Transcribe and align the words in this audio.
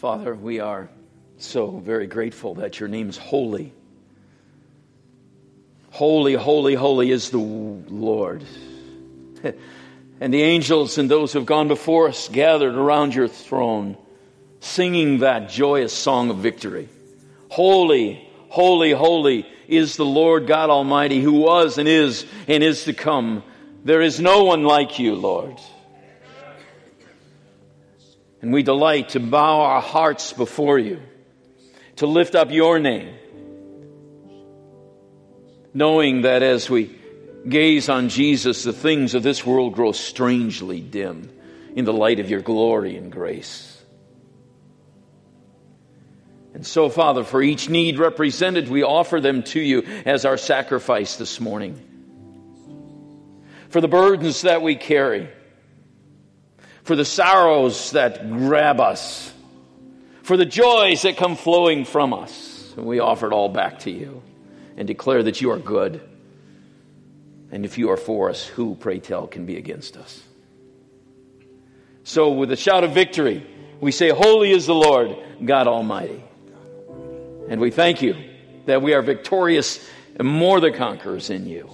Father, 0.00 0.34
we 0.34 0.60
are 0.60 0.88
so 1.36 1.72
very 1.72 2.06
grateful 2.06 2.54
that 2.54 2.80
your 2.80 2.88
name 2.88 3.10
is 3.10 3.18
holy. 3.18 3.74
Holy, 5.90 6.32
holy, 6.32 6.74
holy 6.74 7.10
is 7.10 7.28
the 7.28 7.36
Lord. 7.36 8.42
And 10.22 10.34
the 10.34 10.42
angels 10.42 10.98
and 10.98 11.10
those 11.10 11.32
who 11.32 11.38
have 11.38 11.46
gone 11.46 11.68
before 11.68 12.08
us 12.08 12.28
gathered 12.28 12.74
around 12.74 13.14
your 13.14 13.28
throne, 13.28 13.96
singing 14.60 15.18
that 15.18 15.48
joyous 15.48 15.94
song 15.94 16.28
of 16.28 16.36
victory. 16.38 16.90
Holy, 17.50 18.28
holy, 18.50 18.92
holy 18.92 19.46
is 19.66 19.96
the 19.96 20.04
Lord 20.04 20.46
God 20.46 20.68
Almighty, 20.68 21.22
who 21.22 21.32
was 21.32 21.78
and 21.78 21.88
is 21.88 22.26
and 22.48 22.62
is 22.62 22.84
to 22.84 22.92
come. 22.92 23.42
There 23.84 24.02
is 24.02 24.20
no 24.20 24.44
one 24.44 24.64
like 24.64 24.98
you, 24.98 25.14
Lord. 25.14 25.58
And 28.42 28.52
we 28.52 28.62
delight 28.62 29.10
to 29.10 29.20
bow 29.20 29.60
our 29.60 29.82
hearts 29.82 30.32
before 30.32 30.78
you, 30.78 31.00
to 31.96 32.06
lift 32.06 32.34
up 32.34 32.50
your 32.50 32.78
name, 32.78 33.14
knowing 35.74 36.22
that 36.22 36.42
as 36.42 36.70
we 36.70 36.98
gaze 37.48 37.88
on 37.88 38.08
Jesus, 38.08 38.64
the 38.64 38.72
things 38.72 39.14
of 39.14 39.22
this 39.22 39.44
world 39.44 39.74
grow 39.74 39.92
strangely 39.92 40.80
dim 40.80 41.30
in 41.74 41.84
the 41.84 41.92
light 41.92 42.18
of 42.18 42.30
your 42.30 42.40
glory 42.40 42.96
and 42.96 43.12
grace. 43.12 43.76
And 46.52 46.66
so, 46.66 46.88
Father, 46.88 47.24
for 47.24 47.40
each 47.40 47.68
need 47.68 47.98
represented, 47.98 48.68
we 48.68 48.82
offer 48.82 49.20
them 49.20 49.42
to 49.44 49.60
you 49.60 49.82
as 50.04 50.24
our 50.24 50.36
sacrifice 50.36 51.16
this 51.16 51.40
morning. 51.40 51.86
For 53.68 53.80
the 53.80 53.88
burdens 53.88 54.42
that 54.42 54.62
we 54.62 54.74
carry, 54.74 55.28
for 56.84 56.96
the 56.96 57.04
sorrows 57.04 57.92
that 57.92 58.30
grab 58.30 58.80
us, 58.80 59.32
for 60.22 60.36
the 60.36 60.46
joys 60.46 61.02
that 61.02 61.16
come 61.16 61.36
flowing 61.36 61.84
from 61.84 62.12
us. 62.12 62.72
And 62.76 62.86
we 62.86 63.00
offer 63.00 63.26
it 63.26 63.32
all 63.32 63.48
back 63.48 63.80
to 63.80 63.90
you 63.90 64.22
and 64.76 64.86
declare 64.86 65.22
that 65.22 65.40
you 65.40 65.50
are 65.50 65.58
good. 65.58 66.00
And 67.50 67.64
if 67.64 67.78
you 67.78 67.90
are 67.90 67.96
for 67.96 68.30
us, 68.30 68.46
who, 68.46 68.74
pray 68.76 69.00
tell, 69.00 69.26
can 69.26 69.44
be 69.44 69.56
against 69.56 69.96
us? 69.96 70.22
So, 72.04 72.30
with 72.32 72.50
a 72.52 72.56
shout 72.56 72.84
of 72.84 72.92
victory, 72.92 73.46
we 73.80 73.92
say, 73.92 74.10
Holy 74.10 74.52
is 74.52 74.66
the 74.66 74.74
Lord, 74.74 75.16
God 75.44 75.66
Almighty. 75.66 76.22
And 77.48 77.60
we 77.60 77.70
thank 77.70 78.02
you 78.02 78.16
that 78.66 78.82
we 78.82 78.94
are 78.94 79.02
victorious 79.02 79.86
and 80.16 80.26
more 80.26 80.60
than 80.60 80.74
conquerors 80.74 81.30
in 81.30 81.46
you. 81.46 81.68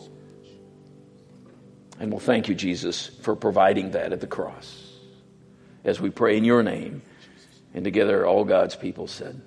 And 2.00 2.10
we'll 2.10 2.20
thank 2.20 2.48
you, 2.48 2.54
Jesus, 2.54 3.06
for 3.06 3.36
providing 3.36 3.92
that 3.92 4.12
at 4.12 4.20
the 4.20 4.26
cross 4.26 4.85
as 5.86 6.00
we 6.00 6.10
pray 6.10 6.36
in 6.36 6.44
your 6.44 6.62
name. 6.62 7.00
And 7.72 7.84
together, 7.84 8.26
all 8.26 8.44
God's 8.44 8.76
people 8.76 9.06
said, 9.06 9.40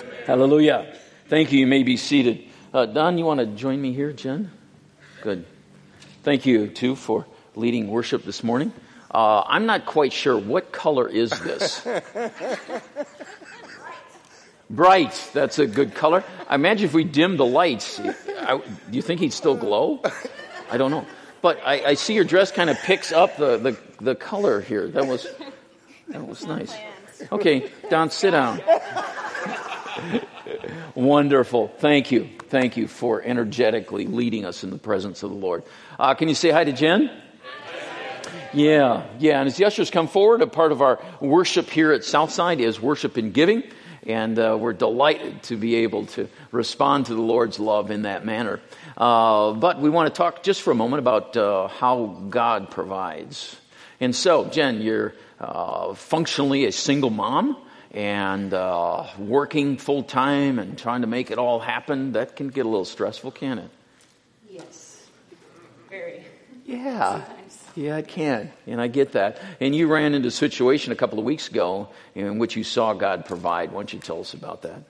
Amen. 0.00 0.14
Hallelujah. 0.26 0.94
Thank 1.28 1.52
you. 1.52 1.60
You 1.60 1.66
may 1.66 1.82
be 1.82 1.96
seated. 1.96 2.44
Uh, 2.74 2.86
Don, 2.86 3.16
you 3.16 3.24
want 3.24 3.40
to 3.40 3.46
join 3.46 3.80
me 3.80 3.92
here, 3.92 4.12
Jen? 4.12 4.50
Good. 5.22 5.46
Thank 6.22 6.44
you, 6.46 6.66
too, 6.66 6.96
for 6.96 7.26
leading 7.54 7.88
worship 7.88 8.24
this 8.24 8.42
morning. 8.42 8.72
Uh, 9.10 9.42
I'm 9.46 9.66
not 9.66 9.86
quite 9.86 10.12
sure 10.12 10.36
what 10.36 10.72
color 10.72 11.08
is 11.08 11.30
this. 11.30 11.86
Bright. 14.70 15.30
That's 15.32 15.58
a 15.58 15.66
good 15.66 15.94
color. 15.94 16.24
I 16.48 16.56
imagine 16.56 16.86
if 16.86 16.94
we 16.94 17.04
dim 17.04 17.36
the 17.36 17.46
lights, 17.46 18.00
I, 18.00 18.58
do 18.58 18.96
you 18.96 19.02
think 19.02 19.20
he'd 19.20 19.32
still 19.32 19.56
glow? 19.56 20.02
I 20.70 20.76
don't 20.76 20.90
know. 20.90 21.06
But 21.40 21.60
I, 21.64 21.84
I 21.84 21.94
see 21.94 22.14
your 22.14 22.24
dress 22.24 22.50
kind 22.50 22.68
of 22.68 22.76
picks 22.78 23.12
up 23.12 23.36
the, 23.36 23.58
the, 23.58 23.78
the 24.00 24.14
color 24.14 24.60
here. 24.60 24.88
That 24.88 25.06
was 25.06 25.26
that 26.08 26.26
was 26.26 26.46
nice. 26.46 26.74
Okay, 27.32 27.70
Don, 27.90 28.10
sit 28.10 28.32
down. 28.32 28.60
Wonderful. 30.94 31.68
Thank 31.78 32.12
you. 32.12 32.28
Thank 32.48 32.76
you 32.76 32.88
for 32.88 33.22
energetically 33.22 34.06
leading 34.06 34.44
us 34.44 34.64
in 34.64 34.70
the 34.70 34.78
presence 34.78 35.22
of 35.22 35.30
the 35.30 35.36
Lord. 35.36 35.64
Uh, 35.98 36.14
can 36.14 36.28
you 36.28 36.34
say 36.34 36.50
hi 36.50 36.64
to 36.64 36.72
Jen? 36.72 37.10
Yeah, 38.52 39.06
yeah. 39.18 39.40
And 39.40 39.48
as 39.48 39.56
the 39.56 39.66
ushers 39.66 39.90
come 39.90 40.08
forward, 40.08 40.40
a 40.40 40.46
part 40.46 40.72
of 40.72 40.80
our 40.80 40.98
worship 41.20 41.68
here 41.68 41.92
at 41.92 42.04
Southside 42.04 42.60
is 42.60 42.80
worship 42.80 43.16
and 43.16 43.34
giving. 43.34 43.64
And 44.06 44.38
uh, 44.38 44.56
we're 44.58 44.72
delighted 44.72 45.42
to 45.44 45.56
be 45.56 45.76
able 45.76 46.06
to 46.06 46.28
respond 46.52 47.06
to 47.06 47.14
the 47.14 47.20
Lord's 47.20 47.58
love 47.58 47.90
in 47.90 48.02
that 48.02 48.24
manner. 48.24 48.60
Uh, 48.96 49.52
but 49.52 49.80
we 49.80 49.90
want 49.90 50.12
to 50.12 50.16
talk 50.16 50.42
just 50.42 50.62
for 50.62 50.70
a 50.70 50.74
moment 50.74 51.00
about 51.00 51.36
uh, 51.36 51.68
how 51.68 52.22
God 52.30 52.70
provides. 52.70 53.56
And 54.00 54.14
so, 54.14 54.46
Jen, 54.46 54.82
you're 54.82 55.14
uh, 55.40 55.94
functionally 55.94 56.64
a 56.66 56.72
single 56.72 57.10
mom 57.10 57.56
and 57.90 58.52
uh, 58.52 59.06
working 59.18 59.78
full 59.78 60.02
time 60.02 60.58
and 60.58 60.76
trying 60.76 61.00
to 61.00 61.06
make 61.06 61.30
it 61.30 61.38
all 61.38 61.58
happen. 61.60 62.12
That 62.12 62.36
can 62.36 62.48
get 62.48 62.66
a 62.66 62.68
little 62.68 62.84
stressful, 62.84 63.30
can 63.30 63.58
it? 63.58 63.70
Yes, 64.50 65.06
very. 65.88 66.24
Yeah. 66.64 67.24
Sometimes. 67.24 67.64
Yeah, 67.74 67.98
it 67.98 68.08
can. 68.08 68.52
And 68.66 68.80
I 68.80 68.88
get 68.88 69.12
that. 69.12 69.40
And 69.60 69.74
you 69.74 69.86
ran 69.86 70.14
into 70.14 70.28
a 70.28 70.32
situation 70.32 70.92
a 70.92 70.96
couple 70.96 71.18
of 71.18 71.24
weeks 71.24 71.48
ago 71.48 71.88
in 72.14 72.38
which 72.38 72.56
you 72.56 72.64
saw 72.64 72.94
God 72.94 73.26
provide. 73.26 73.70
Why 73.70 73.80
don't 73.80 73.92
you 73.92 73.98
tell 73.98 74.20
us 74.20 74.32
about 74.34 74.62
that? 74.62 74.82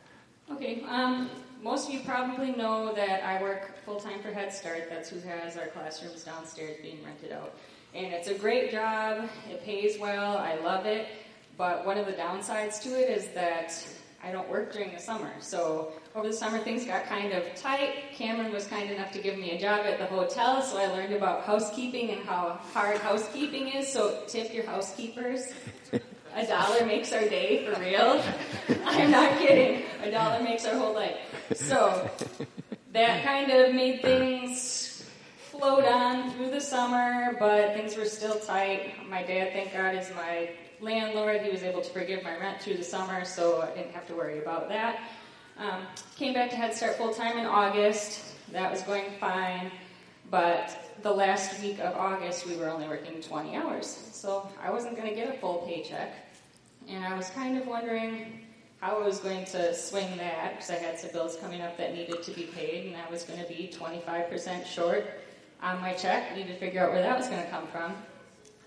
Okay. 0.52 0.82
Um, 0.88 1.28
most 1.62 1.88
of 1.88 1.94
you 1.94 2.00
probably 2.00 2.52
know 2.52 2.94
that 2.94 3.24
I 3.24 3.42
work 3.42 3.84
full 3.84 3.98
time 3.98 4.22
for 4.22 4.32
Head 4.32 4.52
Start. 4.52 4.88
That's 4.88 5.08
who 5.08 5.18
has 5.20 5.56
our 5.56 5.66
classrooms 5.66 6.22
downstairs 6.22 6.76
being 6.80 7.04
rented 7.04 7.32
out. 7.32 7.56
And 7.96 8.12
it's 8.12 8.28
a 8.28 8.34
great 8.34 8.70
job. 8.70 9.26
It 9.50 9.64
pays 9.64 9.98
well. 9.98 10.36
I 10.36 10.56
love 10.56 10.84
it. 10.84 11.08
But 11.56 11.86
one 11.86 11.96
of 11.96 12.04
the 12.04 12.12
downsides 12.12 12.82
to 12.82 12.90
it 12.90 13.08
is 13.08 13.28
that 13.28 13.72
I 14.22 14.30
don't 14.30 14.46
work 14.50 14.70
during 14.70 14.92
the 14.92 14.98
summer. 14.98 15.30
So 15.40 15.92
over 16.14 16.26
the 16.26 16.34
summer, 16.34 16.58
things 16.58 16.84
got 16.84 17.06
kind 17.06 17.32
of 17.32 17.42
tight. 17.54 17.94
Cameron 18.12 18.52
was 18.52 18.66
kind 18.66 18.90
enough 18.90 19.12
to 19.12 19.18
give 19.18 19.38
me 19.38 19.52
a 19.52 19.58
job 19.58 19.86
at 19.86 19.98
the 19.98 20.04
hotel, 20.04 20.60
so 20.60 20.76
I 20.76 20.88
learned 20.88 21.14
about 21.14 21.44
housekeeping 21.44 22.10
and 22.10 22.22
how 22.26 22.60
hard 22.74 22.98
housekeeping 22.98 23.68
is. 23.68 23.90
So 23.90 24.24
tip 24.28 24.52
your 24.52 24.66
housekeepers. 24.66 25.54
A 26.34 26.46
dollar 26.46 26.84
makes 26.84 27.14
our 27.14 27.22
day 27.22 27.64
for 27.64 27.80
real. 27.80 28.22
I'm 28.84 29.10
not 29.10 29.38
kidding. 29.38 29.84
A 30.02 30.10
dollar 30.10 30.42
makes 30.42 30.66
our 30.66 30.76
whole 30.76 30.92
life. 30.92 31.16
So 31.54 32.10
that 32.92 33.24
kind 33.24 33.50
of 33.50 33.74
made 33.74 34.02
things 34.02 34.95
float 35.58 35.84
on 35.84 36.30
through 36.32 36.50
the 36.50 36.60
summer, 36.60 37.36
but 37.38 37.74
things 37.74 37.96
were 37.96 38.04
still 38.04 38.38
tight. 38.38 38.94
My 39.08 39.22
dad, 39.22 39.52
thank 39.52 39.72
God, 39.72 39.94
is 39.94 40.10
my 40.14 40.50
landlord. 40.80 41.40
He 41.40 41.50
was 41.50 41.62
able 41.62 41.80
to 41.80 41.90
forgive 41.90 42.22
my 42.22 42.36
rent 42.36 42.60
through 42.60 42.76
the 42.76 42.84
summer, 42.84 43.24
so 43.24 43.62
I 43.62 43.74
didn't 43.74 43.92
have 43.92 44.06
to 44.08 44.14
worry 44.14 44.40
about 44.40 44.68
that. 44.68 45.00
Um, 45.58 45.82
came 46.16 46.34
back 46.34 46.50
to 46.50 46.56
Head 46.56 46.74
Start 46.74 46.96
full 46.96 47.14
time 47.14 47.38
in 47.38 47.46
August. 47.46 48.20
That 48.52 48.70
was 48.70 48.82
going 48.82 49.04
fine, 49.18 49.70
but 50.30 50.94
the 51.02 51.10
last 51.10 51.60
week 51.62 51.78
of 51.80 51.94
August 51.94 52.46
we 52.46 52.56
were 52.56 52.68
only 52.68 52.88
working 52.88 53.20
20 53.22 53.56
hours, 53.56 53.86
so 54.12 54.48
I 54.62 54.70
wasn't 54.70 54.96
going 54.96 55.08
to 55.08 55.14
get 55.14 55.34
a 55.34 55.38
full 55.38 55.64
paycheck, 55.66 56.14
and 56.88 57.04
I 57.04 57.16
was 57.16 57.30
kind 57.30 57.58
of 57.58 57.66
wondering 57.66 58.42
how 58.80 59.00
I 59.00 59.06
was 59.06 59.20
going 59.20 59.46
to 59.46 59.74
swing 59.74 60.16
that 60.18 60.56
because 60.56 60.70
I 60.70 60.74
had 60.74 60.98
some 60.98 61.10
bills 61.10 61.36
coming 61.36 61.62
up 61.62 61.78
that 61.78 61.94
needed 61.94 62.22
to 62.22 62.30
be 62.32 62.44
paid, 62.44 62.86
and 62.86 62.96
I 62.96 63.10
was 63.10 63.22
going 63.22 63.40
to 63.40 63.48
be 63.48 63.72
25% 63.74 64.66
short 64.66 65.06
on 65.66 65.80
my 65.80 65.92
check. 65.92 66.30
I 66.30 66.36
Needed 66.36 66.54
to 66.54 66.58
figure 66.58 66.80
out 66.84 66.92
where 66.92 67.02
that 67.02 67.18
was 67.18 67.28
going 67.28 67.42
to 67.42 67.50
come 67.50 67.66
from. 67.66 67.94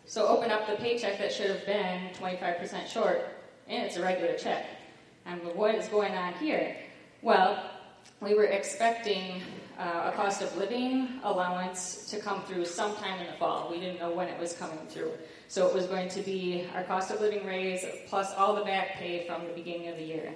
So 0.05 0.27
open 0.27 0.51
up 0.51 0.67
the 0.67 0.75
paycheck 0.75 1.17
that 1.19 1.31
should 1.31 1.49
have 1.49 1.65
been 1.65 2.09
25% 2.13 2.87
short, 2.87 3.29
and 3.67 3.85
it's 3.85 3.95
a 3.95 4.01
regular 4.01 4.35
check. 4.35 4.65
And 5.25 5.41
what 5.55 5.75
is 5.75 5.87
going 5.87 6.13
on 6.13 6.33
here? 6.33 6.75
Well, 7.21 7.63
we 8.19 8.33
were 8.33 8.45
expecting 8.45 9.41
uh, 9.77 10.11
a 10.11 10.15
cost 10.15 10.41
of 10.41 10.55
living 10.57 11.19
allowance 11.23 12.09
to 12.09 12.19
come 12.19 12.41
through 12.43 12.65
sometime 12.65 13.19
in 13.19 13.27
the 13.27 13.33
fall. 13.33 13.69
We 13.71 13.79
didn't 13.79 13.99
know 13.99 14.11
when 14.11 14.27
it 14.27 14.39
was 14.39 14.53
coming 14.53 14.79
through. 14.89 15.11
So 15.47 15.67
it 15.67 15.73
was 15.73 15.85
going 15.85 16.09
to 16.09 16.21
be 16.21 16.67
our 16.75 16.83
cost 16.83 17.11
of 17.11 17.21
living 17.21 17.45
raise 17.45 17.85
plus 18.07 18.33
all 18.33 18.55
the 18.55 18.65
back 18.65 18.95
pay 18.95 19.25
from 19.25 19.45
the 19.45 19.53
beginning 19.53 19.87
of 19.87 19.97
the 19.97 20.03
year. 20.03 20.33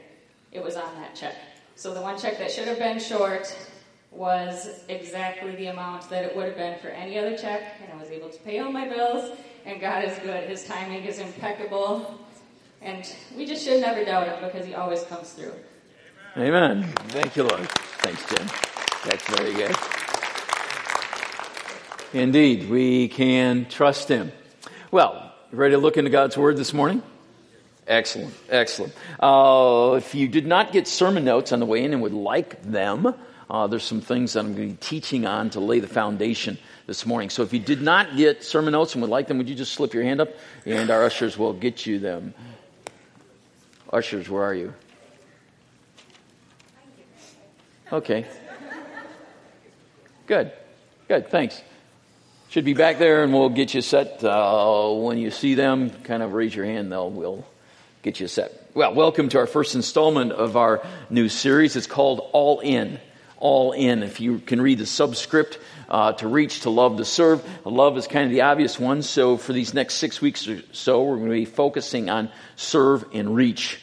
It 0.52 0.64
was 0.64 0.76
on 0.76 0.96
that 1.02 1.16
check. 1.16 1.36
So 1.76 1.94
the 1.94 2.02
one 2.02 2.18
check 2.18 2.38
that 2.38 2.52
should 2.52 2.68
have 2.68 2.80
been 2.80 3.00
short 3.00 3.54
was 4.16 4.70
exactly 4.90 5.56
the 5.56 5.68
amount 5.68 6.10
that 6.10 6.24
it 6.24 6.36
would 6.36 6.46
have 6.46 6.58
been 6.58 6.80
for 6.80 6.90
any 6.90 7.18
other 7.18 7.36
check, 7.38 7.78
and 7.82 7.92
I 7.92 8.02
was 8.02 8.12
able 8.12 8.30
to 8.30 8.40
pay 8.40 8.60
all 8.60 8.72
my 8.72 8.88
bills 8.88 9.38
and 9.66 9.80
God 9.80 10.04
is 10.04 10.18
good. 10.20 10.50
His 10.50 10.66
timing 10.66 11.04
is 11.04 11.20
impeccable. 11.20 12.20
And 12.82 13.10
we 13.36 13.46
just 13.46 13.64
should 13.64 13.80
never 13.82 14.04
doubt 14.04 14.28
him 14.28 14.44
because 14.44 14.66
he 14.66 14.76
always 14.76 15.04
comes 15.04 15.32
through. 15.32 15.54
Amen. 16.36 16.84
Thank 17.10 17.36
you, 17.36 17.44
Lord. 17.44 17.70
Thanks, 18.00 18.28
Jim. 18.30 18.46
That's 19.06 19.28
very 19.30 19.54
good. 19.54 19.76
Indeed, 22.14 22.70
we 22.70 23.08
can 23.08 23.66
trust 23.66 24.10
him. 24.10 24.32
Well, 24.92 25.34
ready 25.52 25.76
to 25.76 25.78
look 25.78 25.98
into 25.98 26.10
God's 26.10 26.38
Word 26.38 26.58
this 26.58 26.74
morning? 26.74 27.02
Excellent, 27.88 28.34
excellent. 28.50 28.94
Uh, 29.20 29.96
if 29.98 30.16
you 30.16 30.28
did 30.28 30.48
not 30.48 30.72
get 30.72 30.88
sermon 30.88 31.26
notes 31.26 31.52
on 31.52 31.60
the 31.60 31.66
way 31.66 31.84
in 31.84 31.92
and 31.94 32.02
would 32.02 32.14
like 32.14 32.62
them, 32.64 33.14
uh, 33.50 33.68
there's 33.68 33.84
some 33.84 34.02
things 34.02 34.34
that 34.34 34.40
I'm 34.40 34.56
going 34.56 34.70
to 34.70 34.74
be 34.74 34.80
teaching 34.80 35.26
on 35.26 35.50
to 35.52 35.60
lay 35.60 35.80
the 35.80 35.88
foundation 35.88 36.58
this 36.88 37.06
morning. 37.06 37.30
So 37.30 37.44
if 37.44 37.54
you 37.54 37.60
did 37.60 37.82
not 37.82 38.16
get 38.16 38.44
sermon 38.44 38.72
notes 38.72 38.94
and 38.94 39.02
would 39.02 39.12
like 39.12 39.28
them, 39.28 39.38
would 39.38 39.50
you 39.50 39.56
just 39.56 39.74
slip 39.74 39.94
your 39.94 40.04
hand 40.04 40.22
up 40.22 40.30
and 40.66 40.90
our 40.90 41.04
ushers 41.04 41.38
will 41.38 41.54
get 41.54 41.86
you 41.86 42.00
them? 42.00 42.34
Ushers, 43.92 44.30
where 44.30 44.44
are 44.44 44.56
you? 44.56 44.74
Okay. 47.92 48.26
Good. 50.26 50.52
Good. 51.08 51.30
Thanks. 51.30 51.62
Should 52.50 52.66
be 52.66 52.74
back 52.74 52.98
there, 52.98 53.24
and 53.24 53.34
we'll 53.34 53.50
get 53.50 53.74
you 53.74 53.82
set. 53.82 54.24
Uh, 54.24 54.92
when 54.94 55.18
you 55.18 55.32
see 55.32 55.56
them, 55.56 55.90
kind 55.90 56.24
of 56.24 56.34
raise 56.34 56.56
your 56.56 56.66
hand. 56.66 56.92
They'll 56.92 57.10
we'll 57.10 57.46
get 58.04 58.20
you 58.20 58.28
set. 58.28 58.70
Well, 58.74 58.94
welcome 58.94 59.30
to 59.30 59.38
our 59.40 59.48
first 59.48 59.76
installment 59.76 60.32
of 60.32 60.56
our 60.56 60.86
new 61.10 61.30
series. 61.30 61.76
It's 61.76 61.88
called 61.88 62.28
All 62.32 62.60
In. 62.60 63.00
All 63.44 63.74
In. 63.74 64.04
If 64.04 64.22
you 64.22 64.40
can 64.40 64.62
read 64.62 64.78
the 64.78 64.86
subscript, 64.86 65.60
uh, 65.90 66.14
to 66.14 66.30
reach, 66.30 66.62
to 66.62 66.70
love, 66.70 66.96
to 66.96 67.04
serve. 67.04 67.44
Love 67.66 67.98
is 67.98 68.08
kind 68.08 68.24
of 68.24 68.32
the 68.32 68.42
obvious 68.42 68.80
one. 68.80 69.02
So 69.02 69.36
for 69.36 69.52
these 69.52 69.74
next 69.74 69.96
six 69.96 70.22
weeks 70.22 70.48
or 70.48 70.62
so, 70.72 71.04
we're 71.04 71.18
going 71.18 71.28
to 71.28 71.34
be 71.34 71.44
focusing 71.44 72.10
on 72.10 72.30
serve 72.56 73.04
and 73.14 73.36
reach. 73.36 73.82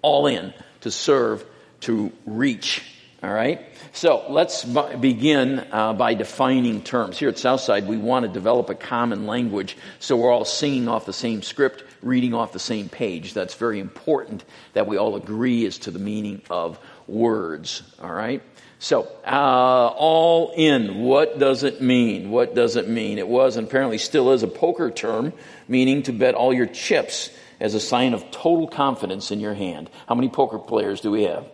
All 0.00 0.28
in 0.28 0.54
to 0.82 0.92
serve, 0.92 1.44
to 1.80 2.12
reach. 2.24 2.82
All 3.20 3.32
right? 3.32 3.60
So 3.92 4.26
let's 4.28 4.64
b- 4.64 4.96
begin 5.00 5.66
uh, 5.72 5.92
by 5.94 6.14
defining 6.14 6.80
terms. 6.80 7.18
Here 7.18 7.30
at 7.30 7.36
Southside, 7.36 7.88
we 7.88 7.96
want 7.96 8.26
to 8.26 8.32
develop 8.32 8.70
a 8.70 8.76
common 8.76 9.26
language 9.26 9.76
so 9.98 10.16
we're 10.16 10.30
all 10.30 10.44
singing 10.44 10.86
off 10.86 11.04
the 11.04 11.12
same 11.12 11.42
script, 11.42 11.82
reading 12.00 12.32
off 12.32 12.52
the 12.52 12.60
same 12.60 12.88
page. 12.88 13.34
That's 13.34 13.54
very 13.54 13.80
important 13.80 14.44
that 14.74 14.86
we 14.86 14.96
all 14.98 15.16
agree 15.16 15.66
as 15.66 15.78
to 15.78 15.90
the 15.90 15.98
meaning 15.98 16.42
of 16.48 16.78
words. 17.08 17.82
All 18.00 18.12
right? 18.12 18.40
So, 18.82 19.06
uh, 19.26 19.92
all 19.94 20.54
in, 20.56 21.02
what 21.02 21.38
does 21.38 21.64
it 21.64 21.82
mean? 21.82 22.30
What 22.30 22.54
does 22.54 22.76
it 22.76 22.88
mean? 22.88 23.18
It 23.18 23.28
was 23.28 23.58
and 23.58 23.68
apparently 23.68 23.98
still 23.98 24.32
is 24.32 24.42
a 24.42 24.48
poker 24.48 24.90
term, 24.90 25.34
meaning 25.68 26.02
to 26.04 26.12
bet 26.12 26.34
all 26.34 26.50
your 26.54 26.66
chips 26.66 27.28
as 27.60 27.74
a 27.74 27.80
sign 27.80 28.14
of 28.14 28.30
total 28.30 28.66
confidence 28.66 29.30
in 29.30 29.38
your 29.38 29.52
hand. 29.52 29.90
How 30.08 30.14
many 30.14 30.30
poker 30.30 30.58
players 30.58 31.02
do 31.02 31.10
we 31.10 31.24
have? 31.24 31.44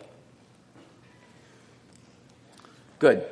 Good. 2.99 3.27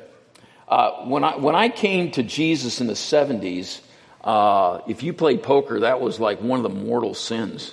Uh, 0.68 1.06
when, 1.06 1.24
I, 1.24 1.36
when 1.38 1.54
I 1.54 1.70
came 1.70 2.10
to 2.12 2.22
Jesus 2.22 2.82
in 2.82 2.88
the 2.88 2.92
70s, 2.92 3.80
uh, 4.22 4.82
if 4.86 5.04
you 5.04 5.14
played 5.14 5.42
poker, 5.42 5.80
that 5.80 6.02
was 6.02 6.20
like 6.20 6.42
one 6.42 6.62
of 6.62 6.64
the 6.64 6.78
mortal 6.84 7.14
sins. 7.14 7.72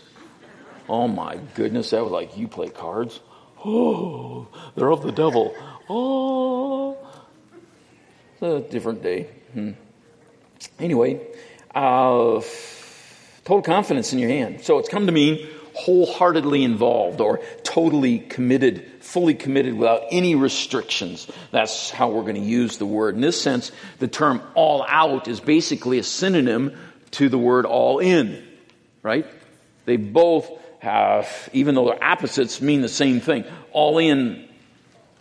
Oh 0.88 1.10
my 1.10 1.38
goodness, 1.56 1.90
that 1.90 2.02
was 2.02 2.14
like, 2.14 2.38
you 2.38 2.48
play 2.48 2.70
cards? 2.70 3.20
Oh, 3.66 4.48
they're 4.76 4.92
of 4.92 5.04
the 5.04 5.12
devil. 5.12 5.54
Oh, 5.90 6.98
it's 8.34 8.42
a 8.42 8.62
different 8.72 9.04
day. 9.04 9.30
Hmm. 9.54 9.72
Anyway, 10.80 11.22
uh, 11.76 12.42
total 13.44 13.62
confidence 13.62 14.14
in 14.14 14.20
your 14.20 14.30
hand. 14.30 14.62
So 14.62 14.80
it's 14.80 14.90
come 14.90 15.06
to 15.08 15.12
mean 15.12 15.48
wholeheartedly 15.76 16.64
involved 16.64 17.20
or 17.20 17.42
totally 17.64 18.20
committed, 18.20 18.86
fully 19.02 19.34
committed 19.34 19.74
without 19.74 20.04
any 20.12 20.36
restrictions. 20.36 21.28
That's 21.52 21.90
how 21.90 22.10
we're 22.10 22.22
going 22.22 22.36
to 22.36 22.42
use 22.42 22.78
the 22.78 22.86
word. 22.86 23.16
In 23.16 23.22
this 23.22 23.42
sense, 23.42 23.72
the 24.00 24.08
term 24.08 24.42
all 24.56 24.86
out 24.88 25.28
is 25.28 25.40
basically 25.40 25.98
a 25.98 26.04
synonym 26.04 26.78
to 27.12 27.30
the 27.30 27.38
word 27.38 27.66
all 27.66 28.00
in, 28.00 28.44
right? 29.02 29.26
They 29.86 29.98
both 29.98 30.50
have, 30.80 31.50
even 31.54 31.76
though 31.76 31.86
they're 31.86 32.04
opposites, 32.04 32.62
mean 32.62 32.82
the 32.82 32.90
same 32.90 33.20
thing. 33.20 33.46
All 33.72 33.98
in 33.98 34.48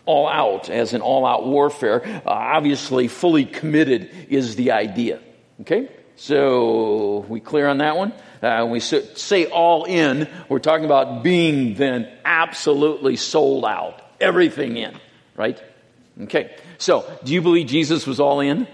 all 0.05 0.27
out, 0.27 0.69
as 0.69 0.93
in 0.93 1.01
all 1.01 1.25
out 1.25 1.45
warfare. 1.45 2.03
Uh, 2.05 2.21
obviously, 2.25 3.07
fully 3.07 3.45
committed 3.45 4.09
is 4.29 4.55
the 4.55 4.71
idea. 4.71 5.19
Okay? 5.61 5.89
So, 6.15 7.25
we 7.27 7.39
clear 7.39 7.67
on 7.67 7.79
that 7.79 7.97
one? 7.97 8.13
Uh, 8.41 8.67
we 8.69 8.79
say 8.79 9.45
all 9.45 9.85
in, 9.85 10.27
we're 10.49 10.59
talking 10.59 10.85
about 10.85 11.23
being 11.23 11.75
then 11.75 12.11
absolutely 12.25 13.15
sold 13.15 13.65
out. 13.65 14.01
Everything 14.19 14.77
in, 14.77 14.97
right? 15.35 15.61
Okay. 16.21 16.55
So, 16.77 17.09
do 17.23 17.33
you 17.33 17.41
believe 17.41 17.67
Jesus 17.67 18.05
was 18.05 18.19
all 18.19 18.41
in? 18.41 18.67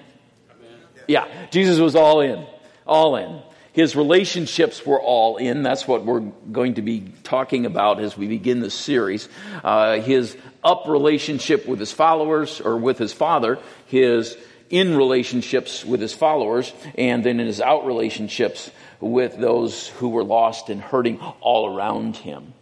Yeah, 1.08 1.28
Jesus 1.50 1.80
was 1.80 1.96
all 1.96 2.22
in. 2.22 2.46
All 2.86 3.16
in. 3.16 3.42
His 3.74 3.96
relationships 3.96 4.86
were 4.86 5.00
all 5.00 5.38
in. 5.38 5.64
That's 5.64 5.88
what 5.88 6.04
we're 6.04 6.20
going 6.20 6.76
to 6.76 6.82
be 6.82 7.14
talking 7.24 7.66
about 7.66 8.00
as 8.00 8.18
we 8.18 8.28
begin 8.28 8.60
this 8.60 8.74
series. 8.74 9.30
Uh, 9.64 10.00
his 10.00 10.36
up 10.64 10.86
relationship 10.88 11.68
with 11.68 11.80
his 11.80 11.92
followers 11.92 12.62
or 12.62 12.78
with 12.78 12.98
his 12.98 13.14
father, 13.14 13.60
his 13.86 14.36
in 14.70 14.96
relationships 14.96 15.84
with 15.84 16.02
his 16.02 16.14
followers, 16.14 16.72
and 16.96 17.24
then 17.24 17.40
in 17.40 17.48
his 17.48 17.62
out 17.62 17.86
relationships 17.86 18.70
with 19.00 19.38
those 19.38 19.88
who 19.88 20.10
were 20.10 20.24
lost 20.24 20.70
and 20.70 20.82
hurting 20.82 21.20
all 21.42 21.76
around 21.76 22.18
him. 22.18 22.54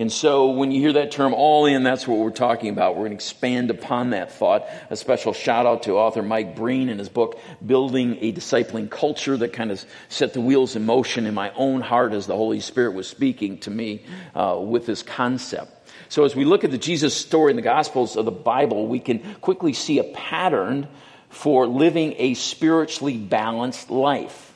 And 0.00 0.10
so 0.10 0.52
when 0.52 0.70
you 0.70 0.80
hear 0.80 0.94
that 0.94 1.10
term 1.10 1.34
all 1.34 1.66
in, 1.66 1.82
that's 1.82 2.08
what 2.08 2.20
we're 2.20 2.30
talking 2.30 2.70
about. 2.70 2.94
We're 2.94 3.02
going 3.02 3.10
to 3.10 3.16
expand 3.16 3.70
upon 3.70 4.10
that 4.10 4.32
thought. 4.32 4.66
A 4.88 4.96
special 4.96 5.34
shout 5.34 5.66
out 5.66 5.82
to 5.82 5.98
author 5.98 6.22
Mike 6.22 6.56
Breen 6.56 6.88
in 6.88 6.98
his 6.98 7.10
book, 7.10 7.38
Building 7.64 8.16
a 8.22 8.32
Discipling 8.32 8.90
Culture, 8.90 9.36
that 9.36 9.52
kind 9.52 9.70
of 9.70 9.84
set 10.08 10.32
the 10.32 10.40
wheels 10.40 10.74
in 10.74 10.86
motion 10.86 11.26
in 11.26 11.34
my 11.34 11.50
own 11.50 11.82
heart 11.82 12.14
as 12.14 12.26
the 12.26 12.34
Holy 12.34 12.60
Spirit 12.60 12.94
was 12.94 13.08
speaking 13.08 13.58
to 13.58 13.70
me 13.70 14.02
uh, 14.34 14.58
with 14.58 14.86
this 14.86 15.02
concept. 15.02 15.70
So 16.08 16.24
as 16.24 16.34
we 16.34 16.46
look 16.46 16.64
at 16.64 16.70
the 16.70 16.78
Jesus 16.78 17.14
story 17.14 17.50
in 17.50 17.56
the 17.56 17.62
Gospels 17.62 18.16
of 18.16 18.24
the 18.24 18.30
Bible, 18.30 18.86
we 18.86 19.00
can 19.00 19.18
quickly 19.42 19.74
see 19.74 19.98
a 19.98 20.04
pattern 20.04 20.88
for 21.28 21.66
living 21.66 22.14
a 22.16 22.32
spiritually 22.32 23.18
balanced 23.18 23.90
life. 23.90 24.54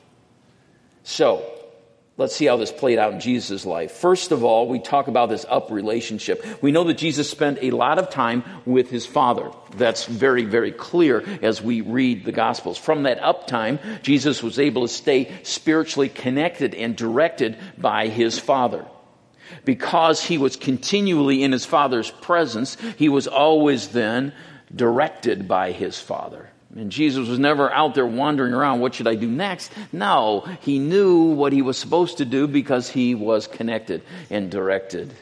So, 1.02 1.53
Let's 2.16 2.37
see 2.37 2.44
how 2.46 2.56
this 2.56 2.70
played 2.70 3.00
out 3.00 3.12
in 3.12 3.19
Jesus' 3.19 3.66
life. 3.66 3.90
First 3.90 4.31
of 4.31 4.44
all, 4.44 4.69
we 4.69 4.78
talk 4.78 5.08
about 5.08 5.31
this 5.31 5.44
up 5.49 5.72
relationship. 5.72 6.46
We 6.62 6.70
know 6.70 6.84
that 6.84 6.96
Jesus 6.96 7.28
spent 7.28 7.58
a 7.61 7.72
lot 7.72 7.99
of 7.99 8.08
time 8.08 8.44
with 8.64 8.88
his 8.88 9.05
Father. 9.05 9.50
That's 9.76 10.05
very, 10.05 10.44
very 10.44 10.70
clear 10.70 11.25
as 11.43 11.61
we 11.61 11.81
read 11.81 12.25
the 12.25 12.31
Gospels. 12.31 12.78
From 12.78 13.02
that 13.02 13.20
up 13.20 13.49
time, 13.49 13.81
Jesus 14.02 14.44
was 14.44 14.61
able 14.61 14.82
to 14.82 14.88
stay 14.88 15.32
spiritually 15.43 16.08
connected 16.08 16.72
and 16.76 16.94
directed 16.94 17.58
by 17.76 18.06
his 18.06 18.38
Father. 18.38 18.87
Because 19.64 20.22
he 20.22 20.38
was 20.38 20.55
continually 20.55 21.43
in 21.43 21.50
his 21.50 21.67
Father's 21.67 22.12
presence, 22.12 22.76
he 22.96 23.08
was 23.08 23.26
always 23.26 23.88
then 23.88 24.32
directed 24.72 25.49
by 25.49 25.72
his 25.72 25.99
Father. 25.99 26.49
And 26.76 26.90
Jesus 26.90 27.28
was 27.28 27.38
never 27.38 27.72
out 27.72 27.94
there 27.94 28.06
wandering 28.06 28.52
around, 28.52 28.80
what 28.80 28.94
should 28.94 29.06
I 29.06 29.14
do 29.14 29.28
next? 29.28 29.72
No, 29.92 30.40
he 30.62 30.80
knew 30.80 31.26
what 31.34 31.52
he 31.52 31.62
was 31.62 31.78
supposed 31.78 32.18
to 32.18 32.24
do 32.24 32.48
because 32.48 32.90
he 32.90 33.14
was 33.14 33.46
connected 33.46 34.02
and 34.28 34.50
directed 34.50 35.14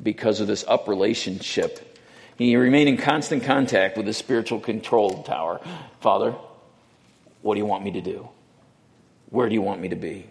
because 0.00 0.40
of 0.40 0.46
this 0.46 0.64
up 0.68 0.86
relationship. 0.86 1.98
He 2.38 2.54
remained 2.54 2.88
in 2.88 2.96
constant 2.98 3.42
contact 3.44 3.96
with 3.96 4.06
the 4.06 4.12
spiritual 4.12 4.60
control 4.60 5.22
tower. 5.24 5.60
Father, 6.00 6.34
what 7.42 7.54
do 7.54 7.58
you 7.58 7.66
want 7.66 7.82
me 7.82 7.92
to 7.92 8.00
do? 8.00 8.28
Where 9.30 9.48
do 9.48 9.54
you 9.54 9.62
want 9.62 9.80
me 9.80 9.88
to 9.88 9.96
be? 9.96 10.26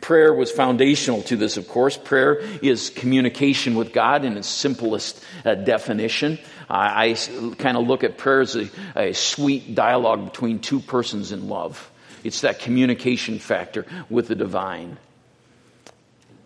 Prayer 0.00 0.32
was 0.32 0.50
foundational 0.50 1.22
to 1.22 1.36
this, 1.36 1.56
of 1.56 1.68
course. 1.68 1.96
Prayer 1.96 2.38
is 2.62 2.90
communication 2.90 3.74
with 3.74 3.92
God 3.92 4.24
in 4.24 4.36
its 4.36 4.48
simplest 4.48 5.22
uh, 5.44 5.54
definition. 5.54 6.38
I, 6.68 7.10
I 7.10 7.54
kind 7.54 7.76
of 7.76 7.86
look 7.86 8.04
at 8.04 8.18
prayer 8.18 8.40
as 8.40 8.56
a, 8.56 8.68
a 8.96 9.12
sweet 9.14 9.74
dialogue 9.74 10.24
between 10.24 10.58
two 10.58 10.80
persons 10.80 11.32
in 11.32 11.48
love. 11.48 11.90
It's 12.24 12.42
that 12.42 12.60
communication 12.60 13.38
factor 13.38 13.86
with 14.10 14.28
the 14.28 14.34
divine. 14.34 14.98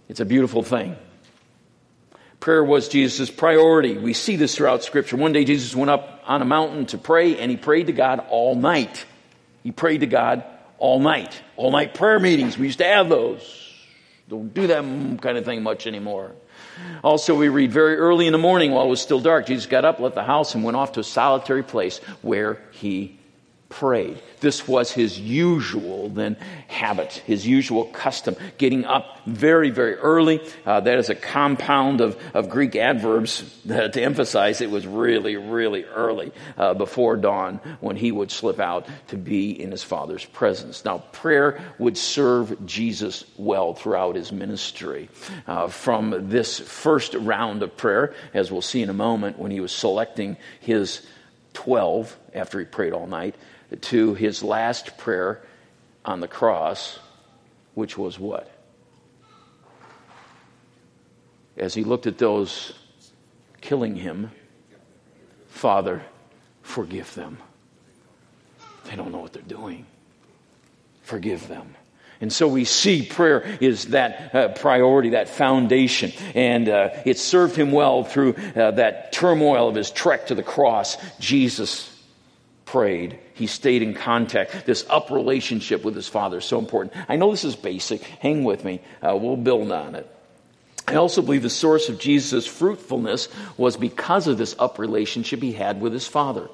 It's 0.08 0.20
a 0.20 0.24
beautiful 0.24 0.62
thing. 0.62 0.96
Prayer 2.40 2.64
was 2.64 2.88
Jesus' 2.88 3.30
priority. 3.30 3.96
We 3.96 4.14
see 4.14 4.36
this 4.36 4.56
throughout 4.56 4.82
Scripture. 4.82 5.16
One 5.16 5.32
day 5.32 5.44
Jesus 5.44 5.74
went 5.76 5.90
up 5.90 6.22
on 6.26 6.42
a 6.42 6.44
mountain 6.44 6.86
to 6.86 6.98
pray, 6.98 7.38
and 7.38 7.50
he 7.50 7.56
prayed 7.56 7.86
to 7.86 7.92
God 7.92 8.24
all 8.30 8.54
night. 8.54 9.04
He 9.62 9.70
prayed 9.70 10.00
to 10.00 10.06
God 10.06 10.44
all 10.78 10.98
night. 10.98 11.40
All 11.56 11.70
night 11.70 11.94
prayer 11.94 12.18
meetings. 12.18 12.58
We 12.58 12.66
used 12.66 12.78
to 12.78 12.84
have 12.84 13.08
those. 13.08 13.72
Don't 14.28 14.52
do 14.52 14.66
that 14.66 14.82
kind 15.22 15.38
of 15.38 15.44
thing 15.44 15.62
much 15.62 15.86
anymore. 15.86 16.32
Also, 17.02 17.34
we 17.34 17.48
read 17.48 17.72
very 17.72 17.96
early 17.96 18.26
in 18.26 18.32
the 18.32 18.38
morning 18.38 18.72
while 18.72 18.84
it 18.84 18.88
was 18.88 19.00
still 19.00 19.20
dark, 19.20 19.46
Jesus 19.46 19.66
got 19.66 19.84
up, 19.84 19.98
left 19.98 20.14
the 20.14 20.22
house, 20.22 20.54
and 20.54 20.64
went 20.64 20.76
off 20.76 20.92
to 20.92 21.00
a 21.00 21.04
solitary 21.04 21.62
place 21.62 21.98
where 22.22 22.60
he 22.70 23.18
prayed. 23.72 24.20
This 24.40 24.68
was 24.68 24.92
his 24.92 25.18
usual 25.18 26.10
then 26.10 26.36
habit, 26.68 27.22
his 27.26 27.46
usual 27.46 27.86
custom, 27.86 28.36
getting 28.58 28.84
up 28.84 29.20
very, 29.24 29.70
very 29.70 29.94
early. 29.94 30.42
Uh, 30.66 30.80
that 30.80 30.98
is 30.98 31.08
a 31.08 31.14
compound 31.14 32.02
of, 32.02 32.20
of 32.34 32.50
Greek 32.50 32.76
adverbs 32.76 33.42
to 33.66 34.02
emphasize 34.02 34.60
it 34.60 34.70
was 34.70 34.86
really, 34.86 35.36
really 35.36 35.84
early 35.84 36.32
uh, 36.58 36.74
before 36.74 37.16
dawn 37.16 37.60
when 37.80 37.96
he 37.96 38.12
would 38.12 38.30
slip 38.30 38.60
out 38.60 38.86
to 39.08 39.16
be 39.16 39.50
in 39.50 39.70
his 39.70 39.82
father's 39.82 40.26
presence. 40.26 40.84
Now, 40.84 40.98
prayer 41.12 41.58
would 41.78 41.96
serve 41.96 42.66
Jesus 42.66 43.24
well 43.38 43.72
throughout 43.72 44.16
his 44.16 44.32
ministry. 44.32 45.08
Uh, 45.46 45.68
from 45.68 46.28
this 46.28 46.58
first 46.58 47.14
round 47.14 47.62
of 47.62 47.74
prayer, 47.78 48.14
as 48.34 48.52
we'll 48.52 48.60
see 48.60 48.82
in 48.82 48.90
a 48.90 48.94
moment, 48.94 49.38
when 49.38 49.50
he 49.50 49.60
was 49.60 49.72
selecting 49.72 50.36
his 50.60 51.06
12 51.54 52.16
after 52.34 52.58
he 52.58 52.64
prayed 52.64 52.92
all 52.92 53.06
night, 53.06 53.34
to 53.80 54.14
his 54.14 54.42
last 54.42 54.98
prayer 54.98 55.42
on 56.04 56.20
the 56.20 56.28
cross, 56.28 56.98
which 57.74 57.96
was 57.96 58.18
what? 58.18 58.52
as 61.56 61.74
he 61.74 61.84
looked 61.84 62.06
at 62.06 62.18
those 62.18 62.72
killing 63.60 63.94
him, 63.94 64.30
Father, 65.48 66.02
forgive 66.62 67.14
them. 67.14 67.38
They 68.84 68.96
don't 68.96 69.12
know 69.12 69.18
what 69.18 69.32
they're 69.32 69.42
doing. 69.42 69.86
Forgive 71.02 71.46
them. 71.48 71.74
And 72.20 72.32
so 72.32 72.46
we 72.46 72.64
see 72.64 73.04
prayer 73.04 73.42
is 73.60 73.86
that 73.86 74.34
uh, 74.34 74.48
priority, 74.48 75.10
that 75.10 75.28
foundation. 75.28 76.12
And 76.34 76.68
uh, 76.68 76.90
it 77.04 77.18
served 77.18 77.56
him 77.56 77.72
well 77.72 78.04
through 78.04 78.34
uh, 78.34 78.72
that 78.72 79.12
turmoil 79.12 79.68
of 79.68 79.74
his 79.74 79.90
trek 79.90 80.28
to 80.28 80.34
the 80.34 80.42
cross. 80.42 80.96
Jesus 81.18 81.91
prayed. 82.72 83.18
He 83.34 83.46
stayed 83.46 83.82
in 83.82 83.92
contact. 83.92 84.64
This 84.64 84.86
up 84.88 85.10
relationship 85.10 85.84
with 85.84 85.94
his 85.94 86.08
father 86.08 86.38
is 86.38 86.46
so 86.46 86.58
important. 86.58 86.94
I 87.06 87.16
know 87.16 87.30
this 87.30 87.44
is 87.44 87.54
basic. 87.54 88.02
Hang 88.02 88.44
with 88.44 88.64
me. 88.64 88.80
Uh, 89.02 89.14
we'll 89.14 89.36
build 89.36 89.70
on 89.70 89.94
it. 89.94 90.08
I 90.88 90.94
also 90.94 91.20
believe 91.20 91.42
the 91.42 91.50
source 91.50 91.90
of 91.90 92.00
Jesus' 92.00 92.46
fruitfulness 92.46 93.28
was 93.58 93.76
because 93.76 94.26
of 94.26 94.38
this 94.38 94.56
up 94.58 94.78
relationship 94.78 95.42
he 95.42 95.52
had 95.52 95.82
with 95.82 95.92
his 95.92 96.08
father. 96.08 96.48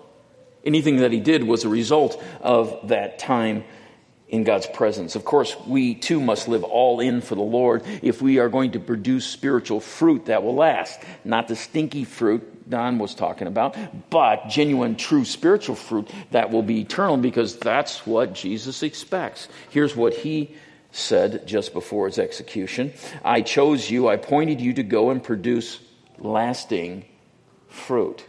Anything 0.64 0.96
that 0.96 1.12
he 1.12 1.20
did 1.20 1.44
was 1.44 1.62
a 1.62 1.68
result 1.68 2.20
of 2.40 2.88
that 2.88 3.20
time 3.20 3.62
in 4.28 4.42
God's 4.42 4.66
presence. 4.66 5.14
Of 5.14 5.24
course, 5.24 5.56
we 5.68 5.94
too 5.94 6.20
must 6.20 6.48
live 6.48 6.64
all 6.64 6.98
in 6.98 7.20
for 7.20 7.36
the 7.36 7.42
Lord 7.42 7.84
if 8.02 8.20
we 8.20 8.40
are 8.40 8.48
going 8.48 8.72
to 8.72 8.80
produce 8.80 9.24
spiritual 9.24 9.78
fruit 9.78 10.26
that 10.26 10.42
will 10.42 10.56
last. 10.56 11.00
Not 11.24 11.46
the 11.46 11.54
stinky 11.54 12.02
fruit 12.02 12.57
Don 12.68 12.98
was 12.98 13.14
talking 13.14 13.46
about, 13.46 13.76
but 14.10 14.48
genuine, 14.48 14.96
true 14.96 15.24
spiritual 15.24 15.76
fruit 15.76 16.10
that 16.30 16.50
will 16.50 16.62
be 16.62 16.80
eternal 16.80 17.16
because 17.16 17.56
that's 17.58 18.06
what 18.06 18.34
Jesus 18.34 18.82
expects. 18.82 19.48
Here's 19.70 19.96
what 19.96 20.14
he 20.14 20.54
said 20.90 21.46
just 21.46 21.72
before 21.72 22.06
his 22.06 22.18
execution 22.18 22.92
I 23.24 23.42
chose 23.42 23.90
you, 23.90 24.08
I 24.08 24.14
appointed 24.14 24.60
you 24.60 24.74
to 24.74 24.82
go 24.82 25.10
and 25.10 25.22
produce 25.22 25.80
lasting 26.18 27.04
fruit. 27.68 28.24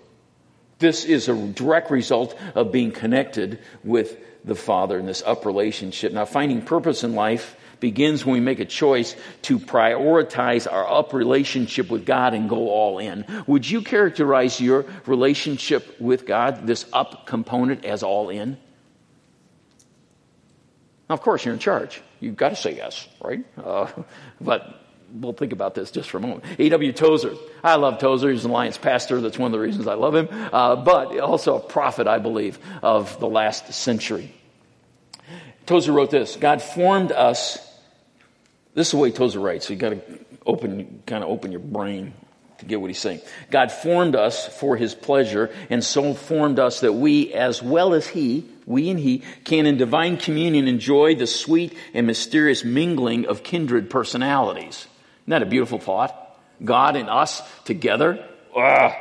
This 0.80 1.04
is 1.04 1.28
a 1.28 1.36
direct 1.36 1.92
result 1.92 2.38
of 2.56 2.72
being 2.72 2.92
connected 2.92 3.60
with 3.84 4.18
the 4.46 4.56
Father 4.56 4.98
in 4.98 5.06
this 5.06 5.22
up 5.26 5.46
relationship. 5.46 6.14
Now, 6.14 6.26
finding 6.26 6.62
purpose 6.62 7.04
in 7.04 7.16
life 7.16 7.58
begins 7.80 8.26
when 8.26 8.34
we 8.34 8.40
make 8.40 8.60
a 8.60 8.66
choice 8.66 9.16
to 9.44 9.60
prioritize 9.60 10.72
our 10.72 10.88
up 10.88 11.14
relationship 11.14 11.90
with 11.90 12.06
God 12.06 12.34
and 12.34 12.50
go 12.50 12.70
all 12.70 13.00
in. 13.00 13.26
Would 13.48 13.70
you 13.70 13.82
characterize 13.82 14.60
your 14.60 14.86
relationship 15.06 16.00
with 16.00 16.26
God, 16.26 16.68
this 16.68 16.86
up 16.94 17.26
component, 17.26 17.86
as 17.86 18.04
all 18.04 18.30
in? 18.30 18.58
Now, 21.10 21.14
of 21.14 21.22
course, 21.22 21.44
you're 21.44 21.54
in 21.54 21.60
charge. 21.60 22.02
You've 22.20 22.38
got 22.38 22.50
to 22.50 22.56
say 22.56 22.76
yes, 22.76 23.08
right? 23.22 23.44
Uh, 23.58 23.88
but 24.42 24.82
we'll 25.12 25.34
think 25.34 25.54
about 25.54 25.76
this 25.76 25.92
just 25.92 26.10
for 26.10 26.18
a 26.18 26.22
moment. 26.22 26.44
A.W. 26.60 26.94
Tozer. 26.94 27.34
I 27.64 27.76
love 27.76 28.00
Tozer. 28.00 28.30
He's 28.30 28.46
an 28.46 28.52
alliance 28.52 28.78
pastor. 28.78 29.20
That's 29.22 29.40
one 29.40 29.48
of 29.48 29.52
the 29.54 29.60
reasons 29.60 29.88
I 29.88 29.96
love 29.96 30.16
him. 30.16 30.30
Uh, 30.32 30.76
but 30.76 31.20
also 31.20 31.58
a 31.58 31.60
prophet, 31.60 32.08
I 32.08 32.20
believe, 32.20 32.60
of 32.84 33.20
the 33.20 33.28
last 33.28 33.74
century. 33.74 34.34
Tozer 35.66 35.92
wrote 35.92 36.12
this 36.12 36.36
God 36.36 36.62
formed 36.62 37.12
us. 37.12 37.66
This 38.80 38.88
is 38.88 38.92
the 38.92 38.98
way 39.00 39.12
Tozer 39.12 39.42
writes. 39.42 39.68
So 39.68 39.74
you 39.74 39.80
got 39.80 39.90
to 39.90 40.02
open, 40.46 41.04
kind 41.06 41.22
of 41.22 41.30
open 41.30 41.52
your 41.52 41.60
brain 41.60 42.14
to 42.60 42.66
get 42.66 42.80
what 42.80 42.90
he's 42.90 42.98
saying. 42.98 43.20
God 43.52 43.74
formed 43.74 44.16
us 44.16 44.48
for 44.48 44.78
his 44.78 44.96
pleasure, 44.96 45.50
and 45.70 45.84
so 45.84 46.14
formed 46.14 46.60
us 46.60 46.80
that 46.80 46.94
we, 46.94 47.34
as 47.34 47.62
well 47.62 47.94
as 47.94 48.08
he, 48.08 48.46
we 48.66 48.90
and 48.90 48.98
he, 48.98 49.24
can 49.44 49.66
in 49.66 49.76
divine 49.76 50.16
communion 50.16 50.70
enjoy 50.70 51.14
the 51.14 51.28
sweet 51.28 51.78
and 51.94 52.08
mysterious 52.08 52.64
mingling 52.64 53.26
of 53.26 53.44
kindred 53.44 53.90
personalities. 53.90 54.88
Isn't 55.24 55.32
that 55.32 55.44
a 55.44 55.46
beautiful 55.46 55.80
thought? 55.80 56.40
God 56.64 56.96
and 56.96 57.10
us 57.10 57.42
together. 57.66 58.26
Ugh. 58.56 58.94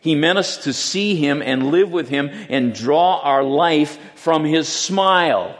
He 0.00 0.14
meant 0.14 0.38
us 0.38 0.58
to 0.58 0.72
see 0.72 1.16
him 1.16 1.42
and 1.42 1.72
live 1.72 1.90
with 1.90 2.08
him 2.08 2.30
and 2.48 2.72
draw 2.72 3.18
our 3.18 3.42
life 3.42 3.98
from 4.14 4.44
his 4.44 4.68
smile. 4.68 5.56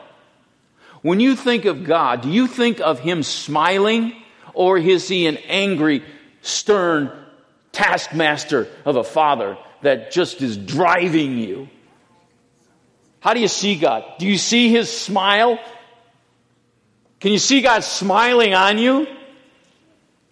When 1.03 1.21
you 1.21 1.37
think 1.37 1.65
of 1.65 1.85
God, 1.85 2.23
do 2.23 2.31
you 2.31 2.47
think 2.47 2.81
of 2.81 3.01
him 3.01 3.23
smiling 3.23 4.15
or 4.53 4.77
is 4.77 5.09
he 5.09 5.27
an 5.27 5.39
angry, 5.49 6.03
stern 6.43 7.11
taskmaster 7.73 8.69
of 8.85 8.97
a 8.97 9.05
father 9.05 9.57
that 9.83 10.13
just 10.13 10.43
is 10.43 10.57
driving 10.57 11.39
you? 11.39 11.69
How 13.21 13.35
do 13.35 13.41
you 13.41 13.49
see 13.49 13.79
God? 13.79 14.05
Do 14.19 14.27
you 14.27 14.39
see 14.39 14.71
his 14.71 14.91
smile? 14.91 15.59
Can 17.21 17.33
you 17.33 17.39
see 17.39 17.61
God 17.61 17.85
smiling 17.85 18.55
on 18.55 18.79
you? 18.79 19.07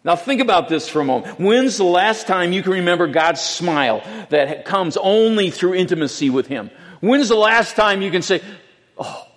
Now 0.05 0.17
think 0.17 0.41
about 0.41 0.71
this 0.71 0.89
for 0.89 1.01
a 1.01 1.05
moment. 1.05 1.39
When's 1.39 1.77
the 1.77 1.85
last 1.85 2.27
time 2.27 2.53
you 2.53 2.63
can 2.63 2.73
remember 2.73 3.07
God's 3.07 3.43
smile 3.43 4.03
that 4.31 4.65
comes 4.65 4.97
only 4.97 5.51
through 5.51 5.75
intimacy 5.75 6.31
with 6.31 6.47
Him? 6.47 6.71
When's 7.01 7.29
the 7.29 7.37
last 7.37 7.77
time 7.77 8.01
you 8.01 8.11
can 8.11 8.23
say, 8.23 8.41
Oh, 8.97 9.28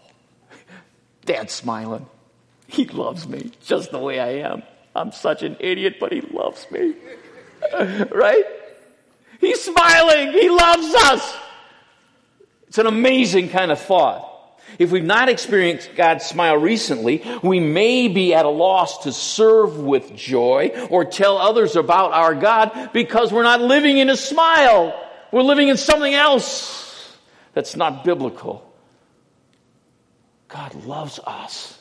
Dad's 1.25 1.53
smiling. 1.53 2.05
He 2.67 2.85
loves 2.85 3.27
me 3.27 3.51
just 3.63 3.91
the 3.91 3.99
way 3.99 4.19
I 4.19 4.49
am. 4.49 4.63
I'm 4.95 5.11
such 5.11 5.43
an 5.43 5.57
idiot, 5.59 5.97
but 5.99 6.11
He 6.11 6.21
loves 6.21 6.65
me. 6.71 6.93
right? 8.11 8.45
He's 9.39 9.61
smiling. 9.61 10.31
He 10.31 10.49
loves 10.49 10.93
us. 10.95 11.35
It's 12.67 12.77
an 12.77 12.87
amazing 12.87 13.49
kind 13.49 13.71
of 13.71 13.79
thought. 13.79 14.29
If 14.79 14.91
we've 14.91 15.03
not 15.03 15.27
experienced 15.27 15.89
God's 15.95 16.25
smile 16.25 16.55
recently, 16.55 17.23
we 17.43 17.59
may 17.59 18.07
be 18.07 18.33
at 18.33 18.45
a 18.45 18.49
loss 18.49 19.03
to 19.03 19.11
serve 19.11 19.77
with 19.77 20.15
joy 20.15 20.87
or 20.89 21.03
tell 21.03 21.37
others 21.37 21.75
about 21.75 22.13
our 22.13 22.33
God 22.35 22.91
because 22.93 23.33
we're 23.33 23.43
not 23.43 23.61
living 23.61 23.97
in 23.97 24.09
a 24.09 24.15
smile. 24.15 24.97
We're 25.31 25.41
living 25.41 25.67
in 25.67 25.77
something 25.77 26.13
else 26.13 27.17
that's 27.53 27.75
not 27.75 28.05
biblical. 28.05 28.70
God 30.51 30.75
loves 30.85 31.19
us 31.25 31.79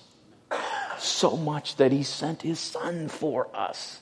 so 0.99 1.37
much 1.37 1.77
that 1.77 1.93
he 1.93 2.03
sent 2.03 2.43
his 2.43 2.59
son 2.59 3.09
for 3.09 3.49
us. 3.55 4.01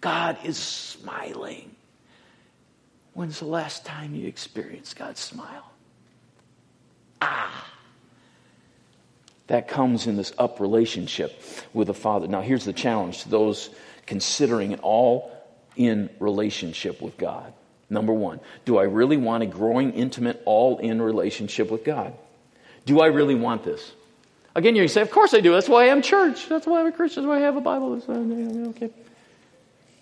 God 0.00 0.36
is 0.44 0.56
smiling. 0.56 1.74
When's 3.14 3.38
the 3.38 3.46
last 3.46 3.84
time 3.84 4.14
you 4.14 4.26
experienced 4.26 4.96
God's 4.96 5.20
smile? 5.20 5.70
Ah 7.20 7.72
that 9.52 9.68
comes 9.68 10.06
in 10.06 10.16
this 10.16 10.32
up 10.38 10.60
relationship 10.60 11.42
with 11.74 11.88
the 11.88 11.94
Father. 11.94 12.26
Now, 12.26 12.40
here's 12.40 12.64
the 12.64 12.72
challenge 12.72 13.24
to 13.24 13.28
those 13.28 13.68
considering 14.06 14.72
an 14.72 14.80
all 14.80 15.30
in 15.76 16.08
relationship 16.20 17.02
with 17.02 17.18
God. 17.18 17.52
Number 17.90 18.14
one, 18.14 18.40
do 18.64 18.78
I 18.78 18.84
really 18.84 19.18
want 19.18 19.42
a 19.42 19.46
growing, 19.46 19.92
intimate, 19.92 20.40
all 20.46 20.78
in 20.78 21.02
relationship 21.02 21.70
with 21.70 21.84
God? 21.84 22.14
Do 22.86 23.00
I 23.00 23.08
really 23.08 23.34
want 23.34 23.62
this? 23.62 23.92
Again, 24.54 24.76
you 24.76 24.86
say, 24.88 25.00
Of 25.00 25.10
course 25.10 25.34
I 25.34 25.40
do. 25.40 25.52
That's 25.52 25.68
why 25.68 25.88
I'm 25.88 26.02
church. 26.02 26.48
That's 26.48 26.66
why 26.66 26.80
I'm 26.80 26.86
a 26.86 26.92
Christian. 26.92 27.22
That's 27.22 27.28
why 27.28 27.38
I 27.38 27.40
have 27.40 27.56
a 27.56 27.60
Bible. 27.60 28.02
Okay. 28.70 28.90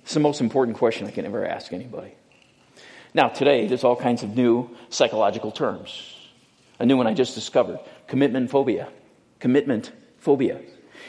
It's 0.03 0.15
the 0.15 0.21
most 0.21 0.41
important 0.41 0.77
question 0.77 1.07
I 1.07 1.11
can 1.11 1.25
ever 1.25 1.47
ask 1.47 1.73
anybody. 1.73 2.15
Now, 3.15 3.29
today, 3.29 3.67
there's 3.67 3.85
all 3.85 3.97
kinds 3.97 4.23
of 4.23 4.37
new 4.37 4.71
psychological 4.89 5.51
terms. 5.51 6.17
A 6.79 6.87
new 6.87 6.97
one 6.97 7.07
I 7.07 7.15
just 7.15 7.35
discovered 7.35 7.81
commitment 8.07 8.51
phobia 8.51 8.89
commitment 9.41 9.91
phobia. 10.19 10.61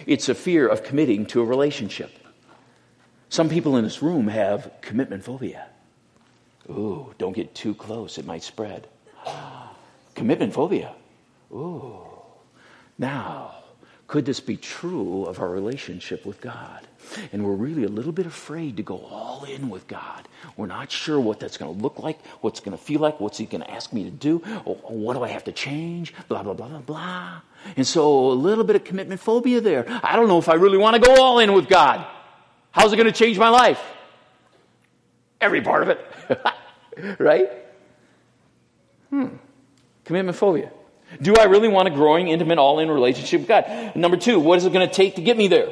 It's 0.07 0.29
a 0.29 0.35
fear 0.35 0.67
of 0.67 0.83
committing 0.83 1.25
to 1.27 1.41
a 1.41 1.45
relationship. 1.45 2.11
Some 3.29 3.49
people 3.49 3.77
in 3.77 3.83
this 3.83 4.01
room 4.01 4.27
have 4.29 4.71
commitment 4.81 5.23
phobia. 5.23 5.67
Ooh, 6.69 7.13
don't 7.17 7.33
get 7.35 7.53
too 7.53 7.75
close, 7.75 8.17
it 8.17 8.25
might 8.25 8.43
spread. 8.43 8.87
commitment 10.15 10.53
phobia. 10.53 10.93
Ooh. 11.51 12.10
Now, 12.97 13.55
could 14.11 14.25
this 14.25 14.41
be 14.41 14.57
true 14.57 15.23
of 15.23 15.39
our 15.39 15.49
relationship 15.49 16.25
with 16.25 16.41
God? 16.41 16.85
And 17.31 17.45
we're 17.45 17.53
really 17.53 17.85
a 17.85 17.89
little 17.89 18.11
bit 18.11 18.25
afraid 18.25 18.75
to 18.75 18.83
go 18.83 18.97
all 19.09 19.45
in 19.45 19.69
with 19.69 19.87
God. 19.87 20.27
We're 20.57 20.67
not 20.67 20.91
sure 20.91 21.17
what 21.17 21.39
that's 21.39 21.57
going 21.57 21.73
to 21.73 21.81
look 21.81 21.99
like, 21.99 22.25
what's 22.41 22.59
going 22.59 22.77
to 22.77 22.83
feel 22.83 22.99
like, 22.99 23.21
what's 23.21 23.37
He 23.37 23.45
going 23.45 23.63
to 23.63 23.71
ask 23.71 23.93
me 23.93 24.03
to 24.03 24.11
do, 24.11 24.39
what 24.65 25.13
do 25.13 25.23
I 25.23 25.29
have 25.29 25.45
to 25.45 25.53
change, 25.53 26.13
blah, 26.27 26.43
blah, 26.43 26.53
blah, 26.53 26.67
blah, 26.67 26.79
blah. 26.79 27.41
And 27.77 27.87
so 27.87 28.31
a 28.31 28.33
little 28.33 28.65
bit 28.65 28.75
of 28.75 28.83
commitment 28.83 29.21
phobia 29.21 29.61
there. 29.61 29.85
I 30.03 30.17
don't 30.17 30.27
know 30.27 30.39
if 30.39 30.49
I 30.49 30.55
really 30.55 30.77
want 30.77 31.01
to 31.01 31.01
go 31.01 31.21
all 31.21 31.39
in 31.39 31.53
with 31.53 31.69
God. 31.69 32.05
How's 32.71 32.91
it 32.91 32.97
going 32.97 33.07
to 33.07 33.13
change 33.13 33.37
my 33.37 33.49
life? 33.49 33.81
Every 35.39 35.61
part 35.61 35.83
of 35.83 35.89
it. 35.89 37.17
right? 37.19 37.49
Hmm. 39.09 39.27
Commitment 40.03 40.37
phobia. 40.37 40.71
Do 41.21 41.35
I 41.35 41.45
really 41.45 41.67
want 41.67 41.87
a 41.87 41.91
growing, 41.91 42.27
intimate, 42.27 42.57
all 42.57 42.79
in 42.79 42.89
relationship 42.89 43.41
with 43.41 43.47
God? 43.47 43.95
Number 43.95 44.17
two, 44.17 44.39
what 44.39 44.57
is 44.57 44.65
it 44.65 44.73
going 44.73 44.87
to 44.87 44.93
take 44.93 45.15
to 45.15 45.21
get 45.21 45.37
me 45.37 45.47
there? 45.47 45.71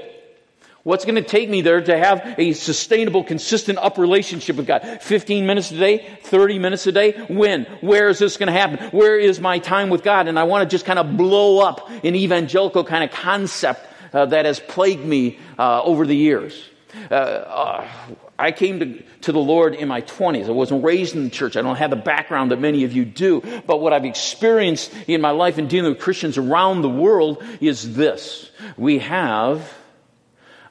What's 0.83 1.03
going 1.03 1.15
to 1.15 1.21
take 1.21 1.49
me 1.49 1.61
there 1.61 1.81
to 1.81 1.97
have 1.97 2.35
a 2.37 2.53
sustainable, 2.53 3.23
consistent 3.23 3.77
up 3.79 3.97
relationship 3.97 4.55
with 4.55 4.65
God? 4.65 4.99
15 5.01 5.45
minutes 5.45 5.71
a 5.71 5.77
day? 5.77 6.17
30 6.23 6.57
minutes 6.57 6.87
a 6.87 6.91
day? 6.91 7.11
When? 7.27 7.65
Where 7.81 8.07
is 8.07 8.19
this 8.19 8.37
going 8.37 8.47
to 8.47 8.53
happen? 8.53 8.87
Where 8.89 9.19
is 9.19 9.41
my 9.41 9.59
time 9.59 9.89
with 9.89 10.03
God? 10.03 10.27
And 10.27 10.39
I 10.39 10.43
want 10.43 10.67
to 10.67 10.73
just 10.73 10.85
kind 10.85 10.97
of 10.97 11.17
blow 11.17 11.59
up 11.59 11.89
an 11.89 12.15
evangelical 12.15 12.85
kind 12.85 13.03
of 13.03 13.11
concept 13.11 13.85
uh, 14.13 14.27
that 14.27 14.45
has 14.45 14.59
plagued 14.59 15.05
me 15.05 15.37
uh, 15.57 15.83
over 15.83 16.07
the 16.07 16.15
years. 16.15 16.69
Uh, 17.11 17.13
uh, 17.13 17.87
I 18.39 18.53
came 18.53 18.79
to, 18.79 19.03
to 19.21 19.31
the 19.33 19.39
Lord 19.39 19.75
in 19.75 19.89
my 19.89 20.01
20s. 20.01 20.47
I 20.47 20.51
wasn't 20.51 20.83
raised 20.83 21.13
in 21.13 21.25
the 21.25 21.29
church. 21.29 21.57
I 21.57 21.61
don't 21.61 21.75
have 21.75 21.89
the 21.89 21.97
background 21.97 22.51
that 22.51 22.59
many 22.59 22.85
of 22.85 22.93
you 22.93 23.03
do. 23.03 23.41
But 23.67 23.81
what 23.81 23.91
I've 23.91 24.05
experienced 24.05 24.93
in 25.07 25.19
my 25.19 25.31
life 25.31 25.57
in 25.57 25.67
dealing 25.67 25.91
with 25.91 26.01
Christians 26.01 26.37
around 26.37 26.81
the 26.81 26.89
world 26.89 27.43
is 27.59 27.95
this. 27.95 28.49
We 28.77 28.99
have 28.99 29.73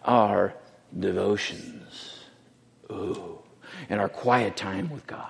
our 0.03 0.55
devotions. 0.99 2.19
Ooh. 2.91 3.39
And 3.91 4.01
our 4.01 4.09
quiet 4.09 4.57
time 4.57 4.89
with 4.89 5.07
God. 5.07 5.29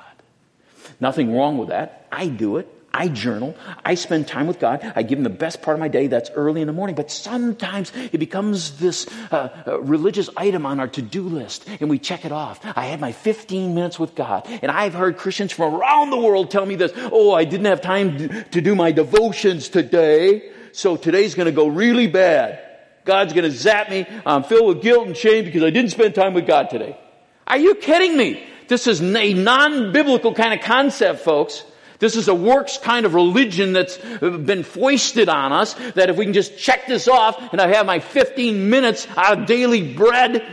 Nothing 1.00 1.34
wrong 1.34 1.58
with 1.58 1.70
that. 1.70 2.06
I 2.12 2.28
do 2.28 2.58
it. 2.58 2.72
I 2.98 3.06
journal. 3.06 3.54
I 3.84 3.94
spend 3.94 4.26
time 4.26 4.48
with 4.48 4.58
God. 4.58 4.80
I 4.96 5.04
give 5.04 5.18
Him 5.18 5.22
the 5.22 5.30
best 5.30 5.62
part 5.62 5.76
of 5.76 5.78
my 5.78 5.86
day. 5.86 6.08
That's 6.08 6.30
early 6.30 6.62
in 6.62 6.66
the 6.66 6.72
morning. 6.72 6.96
But 6.96 7.12
sometimes 7.12 7.92
it 7.94 8.18
becomes 8.18 8.76
this 8.78 9.06
uh, 9.30 9.50
uh, 9.64 9.80
religious 9.80 10.28
item 10.36 10.66
on 10.66 10.80
our 10.80 10.88
to 10.88 11.00
do 11.00 11.22
list, 11.22 11.68
and 11.80 11.88
we 11.88 12.00
check 12.00 12.24
it 12.24 12.32
off. 12.32 12.58
I 12.76 12.86
had 12.86 13.00
my 13.00 13.12
15 13.12 13.72
minutes 13.72 14.00
with 14.00 14.16
God. 14.16 14.48
And 14.62 14.72
I've 14.72 14.94
heard 14.94 15.16
Christians 15.16 15.52
from 15.52 15.76
around 15.76 16.10
the 16.10 16.16
world 16.16 16.50
tell 16.50 16.66
me 16.66 16.74
this 16.74 16.90
Oh, 16.96 17.32
I 17.32 17.44
didn't 17.44 17.66
have 17.66 17.80
time 17.80 18.28
to 18.50 18.60
do 18.60 18.74
my 18.74 18.90
devotions 18.90 19.68
today, 19.68 20.50
so 20.72 20.96
today's 20.96 21.36
going 21.36 21.46
to 21.46 21.52
go 21.52 21.68
really 21.68 22.08
bad. 22.08 22.64
God's 23.04 23.32
going 23.32 23.44
to 23.44 23.56
zap 23.56 23.90
me. 23.90 24.06
I'm 24.26 24.42
filled 24.42 24.74
with 24.74 24.82
guilt 24.82 25.06
and 25.06 25.16
shame 25.16 25.44
because 25.44 25.62
I 25.62 25.70
didn't 25.70 25.92
spend 25.92 26.16
time 26.16 26.34
with 26.34 26.48
God 26.48 26.68
today. 26.68 26.98
Are 27.46 27.58
you 27.58 27.76
kidding 27.76 28.16
me? 28.16 28.44
This 28.66 28.88
is 28.88 29.00
a 29.00 29.34
non 29.34 29.92
biblical 29.92 30.34
kind 30.34 30.52
of 30.52 30.66
concept, 30.66 31.20
folks. 31.20 31.62
This 31.98 32.14
is 32.14 32.28
a 32.28 32.34
works 32.34 32.78
kind 32.78 33.06
of 33.06 33.14
religion 33.14 33.72
that's 33.72 33.98
uh, 33.98 34.30
been 34.30 34.62
foisted 34.62 35.28
on 35.28 35.52
us 35.52 35.74
that 35.94 36.10
if 36.10 36.16
we 36.16 36.24
can 36.24 36.34
just 36.34 36.56
check 36.56 36.86
this 36.86 37.08
off 37.08 37.52
and 37.52 37.60
I 37.60 37.68
have 37.74 37.86
my 37.86 37.98
15 37.98 38.70
minutes 38.70 39.08
out 39.16 39.40
of 39.40 39.46
daily 39.46 39.94
bread, 39.94 40.46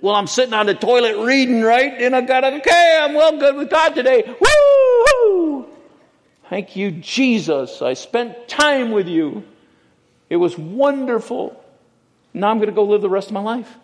well, 0.00 0.14
I'm 0.14 0.28
sitting 0.28 0.54
on 0.54 0.66
the 0.66 0.74
toilet 0.74 1.24
reading, 1.24 1.62
right? 1.62 1.92
And 2.00 2.14
I've 2.14 2.28
got, 2.28 2.44
okay, 2.44 2.98
I'm 3.02 3.14
well 3.14 3.36
good 3.36 3.56
with 3.56 3.68
God 3.68 3.94
today. 3.94 4.22
Woo! 4.40 5.66
Thank 6.48 6.76
you, 6.76 6.92
Jesus. 6.92 7.82
I 7.82 7.94
spent 7.94 8.46
time 8.46 8.92
with 8.92 9.08
you. 9.08 9.42
It 10.30 10.36
was 10.36 10.56
wonderful. 10.56 11.60
Now 12.32 12.50
I'm 12.50 12.58
going 12.58 12.68
to 12.68 12.74
go 12.74 12.84
live 12.84 13.02
the 13.02 13.10
rest 13.10 13.28
of 13.28 13.34
my 13.34 13.40
life. 13.40 13.74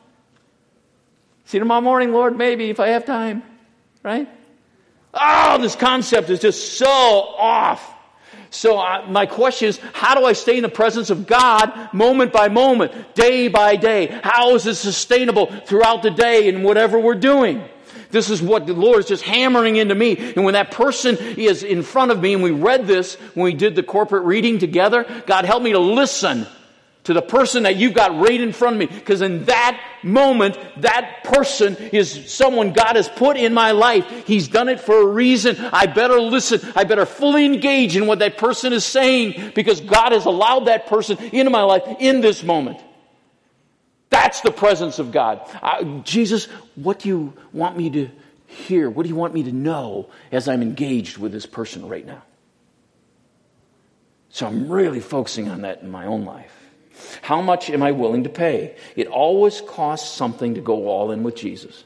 See 1.46 1.56
you 1.56 1.60
tomorrow 1.60 1.80
morning, 1.80 2.12
Lord, 2.12 2.36
maybe 2.36 2.70
if 2.70 2.78
I 2.78 2.88
have 2.88 3.04
time, 3.04 3.42
right? 4.04 4.28
Oh, 5.14 5.58
this 5.60 5.76
concept 5.76 6.30
is 6.30 6.40
just 6.40 6.78
so 6.78 6.88
off. 6.88 7.88
So 8.50 8.78
uh, 8.78 9.06
my 9.08 9.26
question 9.26 9.68
is, 9.68 9.78
how 9.92 10.14
do 10.14 10.26
I 10.26 10.34
stay 10.34 10.56
in 10.56 10.62
the 10.62 10.68
presence 10.68 11.10
of 11.10 11.26
God 11.26 11.92
moment 11.92 12.32
by 12.32 12.48
moment, 12.48 13.14
day 13.14 13.48
by 13.48 13.76
day? 13.76 14.06
How 14.22 14.54
is 14.54 14.66
it 14.66 14.74
sustainable 14.74 15.46
throughout 15.46 16.02
the 16.02 16.10
day 16.10 16.48
in 16.48 16.62
whatever 16.62 16.98
we're 16.98 17.14
doing? 17.14 17.62
This 18.10 18.28
is 18.28 18.42
what 18.42 18.66
the 18.66 18.74
Lord 18.74 19.00
is 19.00 19.06
just 19.06 19.22
hammering 19.22 19.76
into 19.76 19.94
me. 19.94 20.16
And 20.34 20.44
when 20.44 20.52
that 20.52 20.70
person 20.70 21.16
is 21.16 21.62
in 21.62 21.82
front 21.82 22.10
of 22.10 22.20
me, 22.20 22.34
and 22.34 22.42
we 22.42 22.50
read 22.50 22.86
this 22.86 23.14
when 23.34 23.44
we 23.44 23.54
did 23.54 23.74
the 23.74 23.82
corporate 23.82 24.24
reading 24.24 24.58
together, 24.58 25.06
God 25.26 25.46
help 25.46 25.62
me 25.62 25.72
to 25.72 25.78
listen 25.78 26.46
to 27.04 27.12
the 27.12 27.22
person 27.22 27.64
that 27.64 27.76
you've 27.76 27.94
got 27.94 28.16
right 28.16 28.40
in 28.40 28.52
front 28.52 28.76
of 28.76 28.80
me. 28.80 28.86
Because 28.86 29.22
in 29.22 29.44
that 29.46 29.80
moment, 30.02 30.56
that 30.82 31.24
person 31.24 31.76
is 31.76 32.32
someone 32.32 32.72
God 32.72 32.96
has 32.96 33.08
put 33.08 33.36
in 33.36 33.52
my 33.52 33.72
life. 33.72 34.26
He's 34.26 34.48
done 34.48 34.68
it 34.68 34.80
for 34.80 35.00
a 35.00 35.06
reason. 35.06 35.56
I 35.72 35.86
better 35.86 36.20
listen. 36.20 36.60
I 36.76 36.84
better 36.84 37.06
fully 37.06 37.44
engage 37.44 37.96
in 37.96 38.06
what 38.06 38.20
that 38.20 38.38
person 38.38 38.72
is 38.72 38.84
saying 38.84 39.52
because 39.54 39.80
God 39.80 40.12
has 40.12 40.26
allowed 40.26 40.66
that 40.66 40.86
person 40.86 41.18
into 41.18 41.50
my 41.50 41.62
life 41.62 41.82
in 41.98 42.20
this 42.20 42.42
moment. 42.42 42.78
That's 44.10 44.42
the 44.42 44.52
presence 44.52 44.98
of 44.98 45.10
God. 45.10 45.40
Uh, 45.60 45.84
Jesus, 46.02 46.44
what 46.76 47.00
do 47.00 47.08
you 47.08 47.32
want 47.52 47.76
me 47.76 47.90
to 47.90 48.10
hear? 48.46 48.88
What 48.90 49.04
do 49.04 49.08
you 49.08 49.16
want 49.16 49.34
me 49.34 49.42
to 49.44 49.52
know 49.52 50.10
as 50.30 50.48
I'm 50.48 50.62
engaged 50.62 51.18
with 51.18 51.32
this 51.32 51.46
person 51.46 51.88
right 51.88 52.06
now? 52.06 52.22
So 54.28 54.46
I'm 54.46 54.70
really 54.70 55.00
focusing 55.00 55.48
on 55.48 55.62
that 55.62 55.82
in 55.82 55.90
my 55.90 56.06
own 56.06 56.24
life. 56.24 56.61
How 57.22 57.40
much 57.40 57.70
am 57.70 57.82
I 57.82 57.92
willing 57.92 58.24
to 58.24 58.28
pay? 58.28 58.76
It 58.96 59.06
always 59.06 59.60
costs 59.60 60.14
something 60.14 60.54
to 60.54 60.60
go 60.60 60.88
all 60.88 61.10
in 61.10 61.22
with 61.22 61.36
Jesus. 61.36 61.84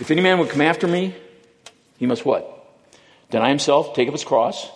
If 0.00 0.10
any 0.10 0.20
man 0.20 0.38
would 0.38 0.50
come 0.50 0.60
after 0.60 0.86
me, 0.86 1.14
he 1.98 2.06
must 2.06 2.24
what? 2.24 2.54
Deny 3.30 3.48
himself, 3.48 3.94
take 3.94 4.08
up 4.08 4.14
his 4.14 4.24
cross, 4.24 4.70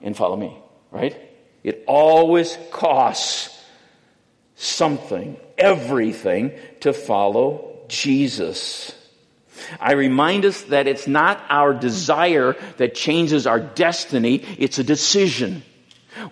and 0.00 0.16
follow 0.16 0.36
me, 0.36 0.56
right? 0.90 1.16
It 1.64 1.84
always 1.86 2.56
costs 2.70 3.52
something, 4.54 5.36
everything, 5.58 6.52
to 6.80 6.92
follow 6.92 7.80
Jesus. 7.88 8.92
I 9.80 9.92
remind 9.92 10.44
us 10.44 10.62
that 10.62 10.86
it's 10.86 11.06
not 11.06 11.42
our 11.48 11.74
desire 11.74 12.56
that 12.76 12.94
changes 12.94 13.46
our 13.46 13.58
destiny, 13.58 14.44
it's 14.58 14.78
a 14.78 14.84
decision. 14.84 15.62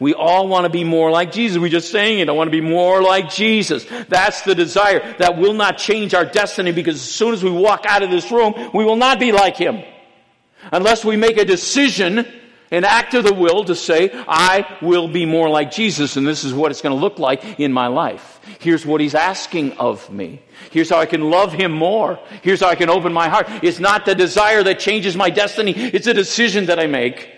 We 0.01 0.15
all 0.15 0.49
want 0.49 0.65
to 0.65 0.71
be 0.71 0.85
more 0.85 1.11
like 1.11 1.33
Jesus. 1.33 1.59
We 1.59 1.71
just 1.71 1.91
saying 1.91 2.21
it. 2.21 2.29
I 2.29 2.33
want 2.33 2.49
to 2.49 2.53
be 2.53 2.61
more 2.61 3.03
like 3.03 3.31
Jesus. 3.31 3.87
That's 4.09 4.43
the 4.43 4.55
desire. 4.55 5.15
That 5.19 5.39
will 5.39 5.55
not 5.55 5.79
change 5.79 6.15
our 6.15 6.25
destiny 6.25 6.73
because 6.73 6.97
as 6.97 7.03
soon 7.03 7.35
as 7.35 7.43
we 7.43 7.51
walk 7.51 7.85
out 7.87 8.03
of 8.03 8.11
this 8.11 8.31
room, 8.31 8.55
we 8.73 8.85
will 8.85 8.97
not 8.97 9.19
be 9.19 9.33
like 9.33 9.57
Him. 9.57 9.83
Unless 10.73 11.05
we 11.05 11.17
make 11.17 11.37
a 11.37 11.45
decision, 11.45 12.27
an 12.71 12.85
act 12.85 13.15
of 13.15 13.25
the 13.25 13.35
will 13.35 13.65
to 13.65 13.75
say, 13.75 14.11
I 14.13 14.79
will 14.81 15.09
be 15.09 15.27
more 15.27 15.49
like 15.49 15.71
Jesus 15.71 16.17
and 16.17 16.27
this 16.27 16.45
is 16.45 16.55
what 16.55 16.71
it's 16.71 16.81
going 16.81 16.95
to 16.95 17.01
look 17.01 17.19
like 17.19 17.61
in 17.61 17.73
my 17.73 17.87
life. 17.89 18.41
Here's 18.59 18.85
what 18.85 19.01
He's 19.01 19.15
asking 19.15 19.73
of 19.73 20.11
me. 20.11 20.43
Here's 20.71 20.89
how 20.89 20.99
I 20.99 21.07
can 21.07 21.31
love 21.31 21.53
Him 21.53 21.73
more. 21.73 22.19
Here's 22.43 22.61
how 22.61 22.69
I 22.69 22.75
can 22.75 22.91
open 22.91 23.13
my 23.13 23.29
heart. 23.29 23.47
It's 23.63 23.79
not 23.79 24.07
the 24.07 24.15
desire 24.15 24.63
that 24.63 24.79
changes 24.79 25.17
my 25.17 25.31
destiny. 25.31 25.73
It's 25.73 26.07
a 26.07 26.15
decision 26.15 26.67
that 26.67 26.79
I 26.79 26.87
make 26.87 27.29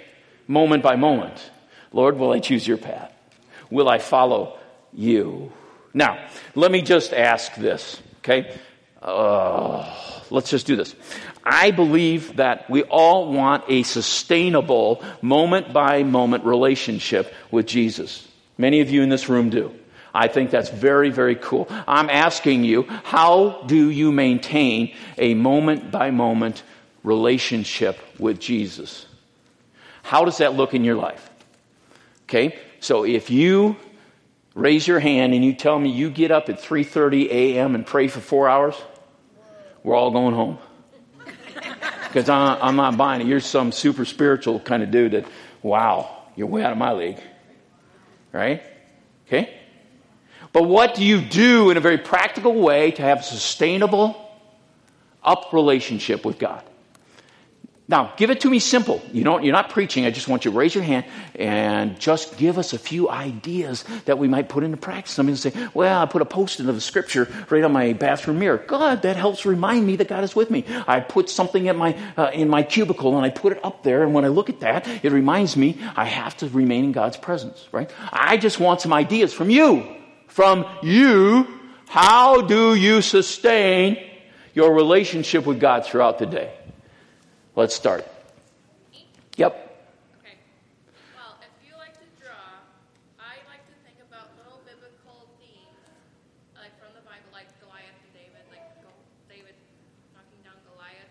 moment 0.48 0.82
by 0.82 0.96
moment. 0.96 1.50
Lord, 1.96 2.18
will 2.18 2.32
I 2.32 2.40
choose 2.40 2.68
your 2.68 2.76
path? 2.76 3.11
Will 3.70 3.88
I 3.88 3.96
follow 3.96 4.59
you? 4.92 5.50
Now, 5.94 6.28
let 6.54 6.70
me 6.70 6.82
just 6.82 7.14
ask 7.14 7.54
this, 7.54 8.02
okay? 8.18 8.54
Uh, 9.00 9.90
let's 10.28 10.50
just 10.50 10.66
do 10.66 10.76
this. 10.76 10.94
I 11.42 11.70
believe 11.70 12.37
that 12.37 12.68
we 12.68 12.82
all 12.82 13.32
want 13.32 13.64
a 13.68 13.82
sustainable, 13.82 15.02
moment 15.22 15.72
by 15.72 16.02
moment 16.02 16.44
relationship 16.44 17.32
with 17.50 17.64
Jesus. 17.66 18.28
Many 18.59 18.82
of 18.82 18.90
you 18.90 19.00
in 19.00 19.09
this 19.09 19.30
room 19.30 19.48
do. 19.48 19.74
I 20.12 20.28
think 20.28 20.50
that's 20.50 20.68
very, 20.68 21.09
very 21.09 21.37
cool. 21.37 21.66
I'm 21.88 22.11
asking 22.11 22.64
you, 22.64 22.82
how 23.04 23.62
do 23.64 23.88
you 23.88 24.12
maintain 24.12 24.94
a 25.16 25.32
moment 25.32 25.90
by 25.90 26.11
moment 26.11 26.62
relationship 27.02 27.98
with 28.18 28.38
Jesus? 28.38 29.06
How 30.02 30.26
does 30.26 30.37
that 30.38 30.52
look 30.52 30.74
in 30.74 30.85
your 30.85 30.96
life? 30.96 31.30
Okay? 32.26 32.58
So 32.80 33.04
if 33.04 33.30
you 33.30 33.76
raise 34.54 34.86
your 34.86 34.98
hand 34.98 35.34
and 35.34 35.44
you 35.44 35.54
tell 35.54 35.78
me 35.78 35.90
you 35.90 36.10
get 36.10 36.30
up 36.30 36.48
at 36.48 36.60
3:30 36.60 37.30
a.m. 37.30 37.74
and 37.74 37.86
pray 37.86 38.08
for 38.08 38.20
4 38.20 38.48
hours, 38.48 38.74
we're 39.82 39.94
all 39.94 40.10
going 40.10 40.34
home. 40.34 40.58
Because 42.06 42.30
I'm 42.30 42.76
not 42.76 42.96
buying 42.96 43.20
it. 43.20 43.26
You're 43.26 43.40
some 43.40 43.72
super 43.72 44.06
spiritual 44.06 44.58
kind 44.60 44.82
of 44.82 44.90
dude 44.90 45.12
that, 45.12 45.26
wow, 45.60 46.22
you're 46.34 46.46
way 46.46 46.64
out 46.64 46.72
of 46.72 46.78
my 46.78 46.92
league. 46.92 47.20
Right? 48.32 48.62
Okay? 49.26 49.52
But 50.52 50.62
what 50.62 50.94
do 50.94 51.04
you 51.04 51.20
do 51.20 51.68
in 51.70 51.76
a 51.76 51.80
very 51.80 51.98
practical 51.98 52.54
way 52.54 52.92
to 52.92 53.02
have 53.02 53.18
a 53.20 53.22
sustainable, 53.22 54.16
up 55.22 55.52
relationship 55.52 56.24
with 56.24 56.38
God? 56.38 56.62
Now, 57.88 58.12
give 58.16 58.31
it 58.31 58.40
to 58.40 58.51
me 58.51 58.59
simple. 58.59 59.01
You 59.12 59.22
know, 59.22 59.38
you're 59.38 59.53
not 59.53 59.70
preaching. 59.70 60.07
I 60.07 60.11
just 60.11 60.27
want 60.27 60.44
you 60.44 60.51
to 60.51 60.57
raise 60.57 60.75
your 60.75 60.83
hand 60.83 61.05
and 61.37 62.01
just 62.01 62.37
give 62.37 62.59
us 62.59 62.72
a 62.72 62.79
few 62.79 63.09
ideas 63.09 63.85
that 64.07 64.18
we 64.18 64.27
might 64.27 64.49
put 64.49 64.64
into 64.64 64.77
practice. 64.77 65.14
Somebody 65.14 65.37
say, 65.37 65.53
well, 65.72 66.03
I 66.03 66.07
put 66.07 66.20
a 66.20 66.25
post-it 66.25 66.68
of 66.68 66.75
the 66.75 66.81
scripture 66.81 67.29
right 67.49 67.62
on 67.62 67.72
my 67.72 67.92
bathroom 67.92 68.40
mirror. 68.40 68.59
God, 68.59 69.03
that 69.03 69.14
helps 69.14 69.46
remind 69.46 69.87
me 69.87 69.94
that 69.96 70.09
God 70.09 70.25
is 70.25 70.35
with 70.35 70.51
me. 70.51 70.64
I 70.88 70.99
put 70.99 71.31
something 71.31 71.66
in 71.66 71.77
my, 71.77 71.96
uh, 72.16 72.31
in 72.35 72.49
my 72.49 72.64
cubicle 72.64 73.16
and 73.16 73.25
I 73.25 73.31
put 73.31 73.53
it 73.53 73.64
up 73.64 73.85
there. 73.85 74.03
And 74.03 74.12
when 74.12 74.25
I 74.25 74.29
look 74.29 74.51
at 74.51 74.61
that, 74.61 74.88
it 75.05 75.12
reminds 75.12 75.57
me 75.57 75.79
I 75.94 76.07
have 76.07 76.37
to 76.38 76.49
remain 76.49 76.87
in 76.87 76.92
God's 76.92 77.16
presence, 77.16 77.68
right? 77.70 77.88
I 78.12 78.37
just 78.37 78.59
want 78.59 78.81
some 78.81 78.92
ideas 78.92 79.33
from 79.33 79.49
you. 79.49 79.87
From 80.27 80.66
you. 80.83 81.46
How 81.87 82.40
do 82.40 82.75
you 82.75 83.01
sustain 83.01 83.96
your 84.55 84.75
relationship 84.75 85.46
with 85.46 85.61
God 85.61 85.87
throughout 85.87 86.18
the 86.18 86.27
day? 86.27 86.53
Let's 87.56 87.74
start. 87.74 88.04
Yep. 89.40 89.52
Okay. 90.20 90.36
Well, 91.16 91.40
if 91.40 91.48
you 91.64 91.72
like 91.80 91.96
to 91.96 92.04
draw, 92.20 92.60
I 93.16 93.40
like 93.48 93.64
to 93.64 93.76
think 93.80 93.96
about 94.04 94.28
little 94.36 94.60
biblical 94.68 95.24
themes, 95.40 95.88
like 96.52 96.76
from 96.76 96.92
the 96.92 97.00
Bible, 97.08 97.32
like 97.32 97.48
Goliath 97.64 97.96
and 97.96 98.12
David, 98.12 98.44
like 98.52 98.60
David 99.32 99.56
knocking 100.12 100.44
down 100.44 100.60
Goliath. 100.68 101.08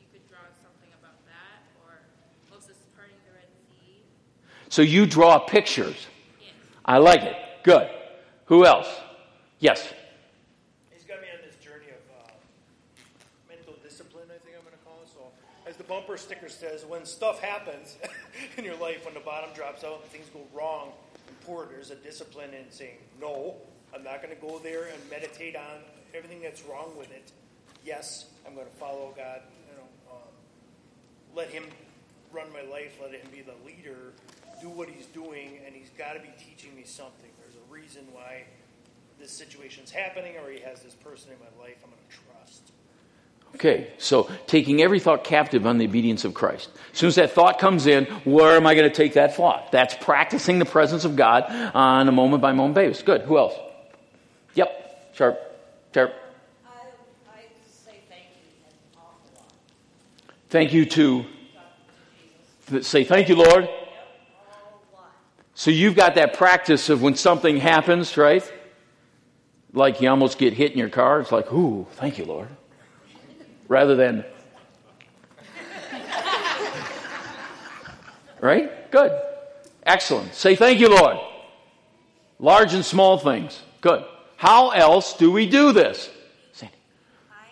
You 0.00 0.08
could 0.08 0.24
draw 0.32 0.48
something 0.64 0.88
about 0.96 1.20
that, 1.28 1.68
or 1.84 2.00
Moses 2.48 2.80
turning 2.96 3.20
the 3.28 3.36
Red 3.36 3.52
Sea. 3.68 4.00
So 4.72 4.80
you 4.80 5.04
draw 5.04 5.36
pictures. 5.36 6.08
Yes. 6.40 6.56
I 6.88 6.96
like 6.96 7.28
it. 7.28 7.36
Good. 7.62 7.92
Who 8.48 8.64
else? 8.64 8.88
Yes. 9.60 9.84
He's 10.96 11.04
got 11.04 11.20
me 11.20 11.28
on 11.28 11.44
this 11.44 11.60
journey 11.60 11.92
of 11.92 12.00
uh, 12.08 12.32
mental 13.52 13.76
discipline, 13.84 14.32
I 14.32 14.40
think 14.40 14.56
I'm 14.56 14.64
going 14.64 14.72
to 14.76 14.84
call 14.84 15.00
it. 15.04 15.12
So, 15.12 15.28
as 15.68 15.76
the 15.76 15.83
bumper 15.94 16.16
sticker 16.16 16.48
says, 16.48 16.84
when 16.84 17.04
stuff 17.06 17.40
happens 17.40 17.96
in 18.58 18.64
your 18.64 18.76
life, 18.76 19.04
when 19.04 19.14
the 19.14 19.20
bottom 19.20 19.50
drops 19.54 19.84
out 19.84 20.00
and 20.02 20.10
things 20.10 20.28
go 20.34 20.40
wrong 20.52 20.90
poor, 21.44 21.66
there's 21.70 21.90
a 21.90 21.96
discipline 21.96 22.50
in 22.54 22.70
saying, 22.70 22.96
no, 23.20 23.56
I'm 23.94 24.02
not 24.02 24.22
going 24.22 24.34
to 24.34 24.40
go 24.40 24.58
there 24.58 24.84
and 24.86 25.10
meditate 25.10 25.56
on 25.56 25.82
everything 26.14 26.40
that's 26.40 26.62
wrong 26.62 26.96
with 26.96 27.10
it. 27.12 27.32
Yes, 27.84 28.26
I'm 28.46 28.54
going 28.54 28.66
to 28.66 28.76
follow 28.76 29.12
God. 29.16 29.40
You 29.70 29.76
know, 29.76 30.12
um, 30.12 30.32
let 31.34 31.50
Him 31.50 31.64
run 32.32 32.46
my 32.52 32.62
life. 32.62 32.98
Let 33.00 33.12
Him 33.12 33.28
be 33.30 33.42
the 33.42 33.54
leader. 33.66 34.12
Do 34.62 34.68
what 34.68 34.88
He's 34.88 35.06
doing, 35.06 35.60
and 35.66 35.74
He's 35.74 35.90
got 35.98 36.14
to 36.14 36.20
be 36.20 36.30
teaching 36.38 36.74
me 36.74 36.84
something. 36.84 37.30
There's 37.40 37.56
a 37.56 37.72
reason 37.72 38.06
why 38.12 38.44
this 39.20 39.30
situation's 39.30 39.90
happening, 39.90 40.36
or 40.36 40.50
He 40.50 40.60
has 40.60 40.80
this 40.80 40.94
person 40.94 41.30
in 41.32 41.38
my 41.38 41.62
life. 41.62 41.76
I'm 41.84 41.90
going 41.90 42.00
to 42.08 42.16
trust. 42.16 42.73
Okay, 43.54 43.92
so 43.98 44.28
taking 44.46 44.82
every 44.82 44.98
thought 44.98 45.22
captive 45.22 45.64
on 45.64 45.78
the 45.78 45.84
obedience 45.84 46.24
of 46.24 46.34
Christ. 46.34 46.70
As 46.92 46.98
soon 46.98 47.08
as 47.08 47.14
that 47.14 47.30
thought 47.30 47.60
comes 47.60 47.86
in, 47.86 48.06
where 48.24 48.56
am 48.56 48.66
I 48.66 48.74
going 48.74 48.88
to 48.88 48.94
take 48.94 49.14
that 49.14 49.36
thought? 49.36 49.70
That's 49.70 49.94
practicing 49.94 50.58
the 50.58 50.64
presence 50.64 51.04
of 51.04 51.14
God 51.14 51.44
on 51.74 52.08
a 52.08 52.12
moment 52.12 52.42
by 52.42 52.52
moment 52.52 52.74
basis. 52.74 53.02
Good. 53.02 53.22
Who 53.22 53.38
else? 53.38 53.54
Yep. 54.54 55.14
Sharp. 55.14 55.40
Sharp. 55.94 56.14
I, 56.66 56.68
I 57.30 57.42
say 57.84 58.00
thank 58.08 58.24
you. 58.34 59.40
Thank 60.48 60.72
you 60.72 60.84
to. 60.86 61.24
Jesus. 62.66 62.88
Say 62.88 63.04
thank 63.04 63.28
you, 63.28 63.36
Lord. 63.36 63.68
So 65.54 65.70
you've 65.70 65.94
got 65.94 66.16
that 66.16 66.34
practice 66.34 66.90
of 66.90 67.02
when 67.02 67.14
something 67.14 67.58
happens, 67.58 68.16
right? 68.16 68.42
Like 69.72 70.00
you 70.00 70.08
almost 70.08 70.38
get 70.38 70.54
hit 70.54 70.72
in 70.72 70.78
your 70.78 70.88
car. 70.88 71.20
It's 71.20 71.30
like, 71.30 71.52
ooh, 71.52 71.86
thank 71.92 72.18
you, 72.18 72.24
Lord. 72.24 72.48
Rather 73.68 73.96
than. 73.96 74.24
Right? 78.40 78.90
Good. 78.90 79.12
Excellent. 79.86 80.34
Say 80.34 80.54
thank 80.54 80.78
you, 80.78 80.88
Lord. 80.88 81.16
Large 82.38 82.74
and 82.74 82.84
small 82.84 83.16
things. 83.16 83.62
Good. 83.80 84.04
How 84.36 84.70
else 84.70 85.16
do 85.16 85.30
we 85.30 85.48
do 85.48 85.72
this? 85.72 86.10
Sandy. 86.52 86.74
I 87.32 87.48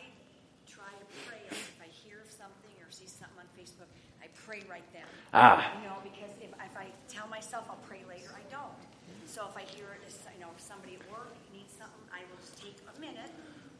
try 0.69 0.85
to 0.93 1.07
pray 1.25 1.41
if 1.51 1.73
I 1.81 1.89
hear 1.89 2.21
something 2.29 2.77
or 2.85 2.91
see 2.91 3.07
something 3.07 3.39
on 3.39 3.49
Facebook. 3.57 3.89
I 4.21 4.27
pray 4.37 4.65
right 4.69 4.85
then. 4.93 5.09
Ah. 5.33 5.73
You 5.81 5.89
know, 5.89 5.97
because 6.03 6.29
if, 6.43 6.51
if 6.51 6.77
I 6.77 6.89
tell 7.09 7.27
myself 7.29 7.65
I'll 7.71 7.81
pray 7.89 8.01
later, 8.07 8.29
I 8.37 8.45
don't. 8.53 8.77
So 9.25 9.49
if 9.49 9.57
I 9.57 9.63
hear 9.63 9.87
it, 9.97 10.05
as, 10.07 10.19
you 10.37 10.45
know, 10.45 10.51
if 10.55 10.61
somebody 10.61 11.01
at 11.01 11.11
work 11.11 11.33
needs 11.55 11.73
something, 11.73 12.05
I 12.13 12.21
will 12.29 12.37
just 12.45 12.61
take 12.61 12.77
a 12.85 13.01
minute 13.01 13.33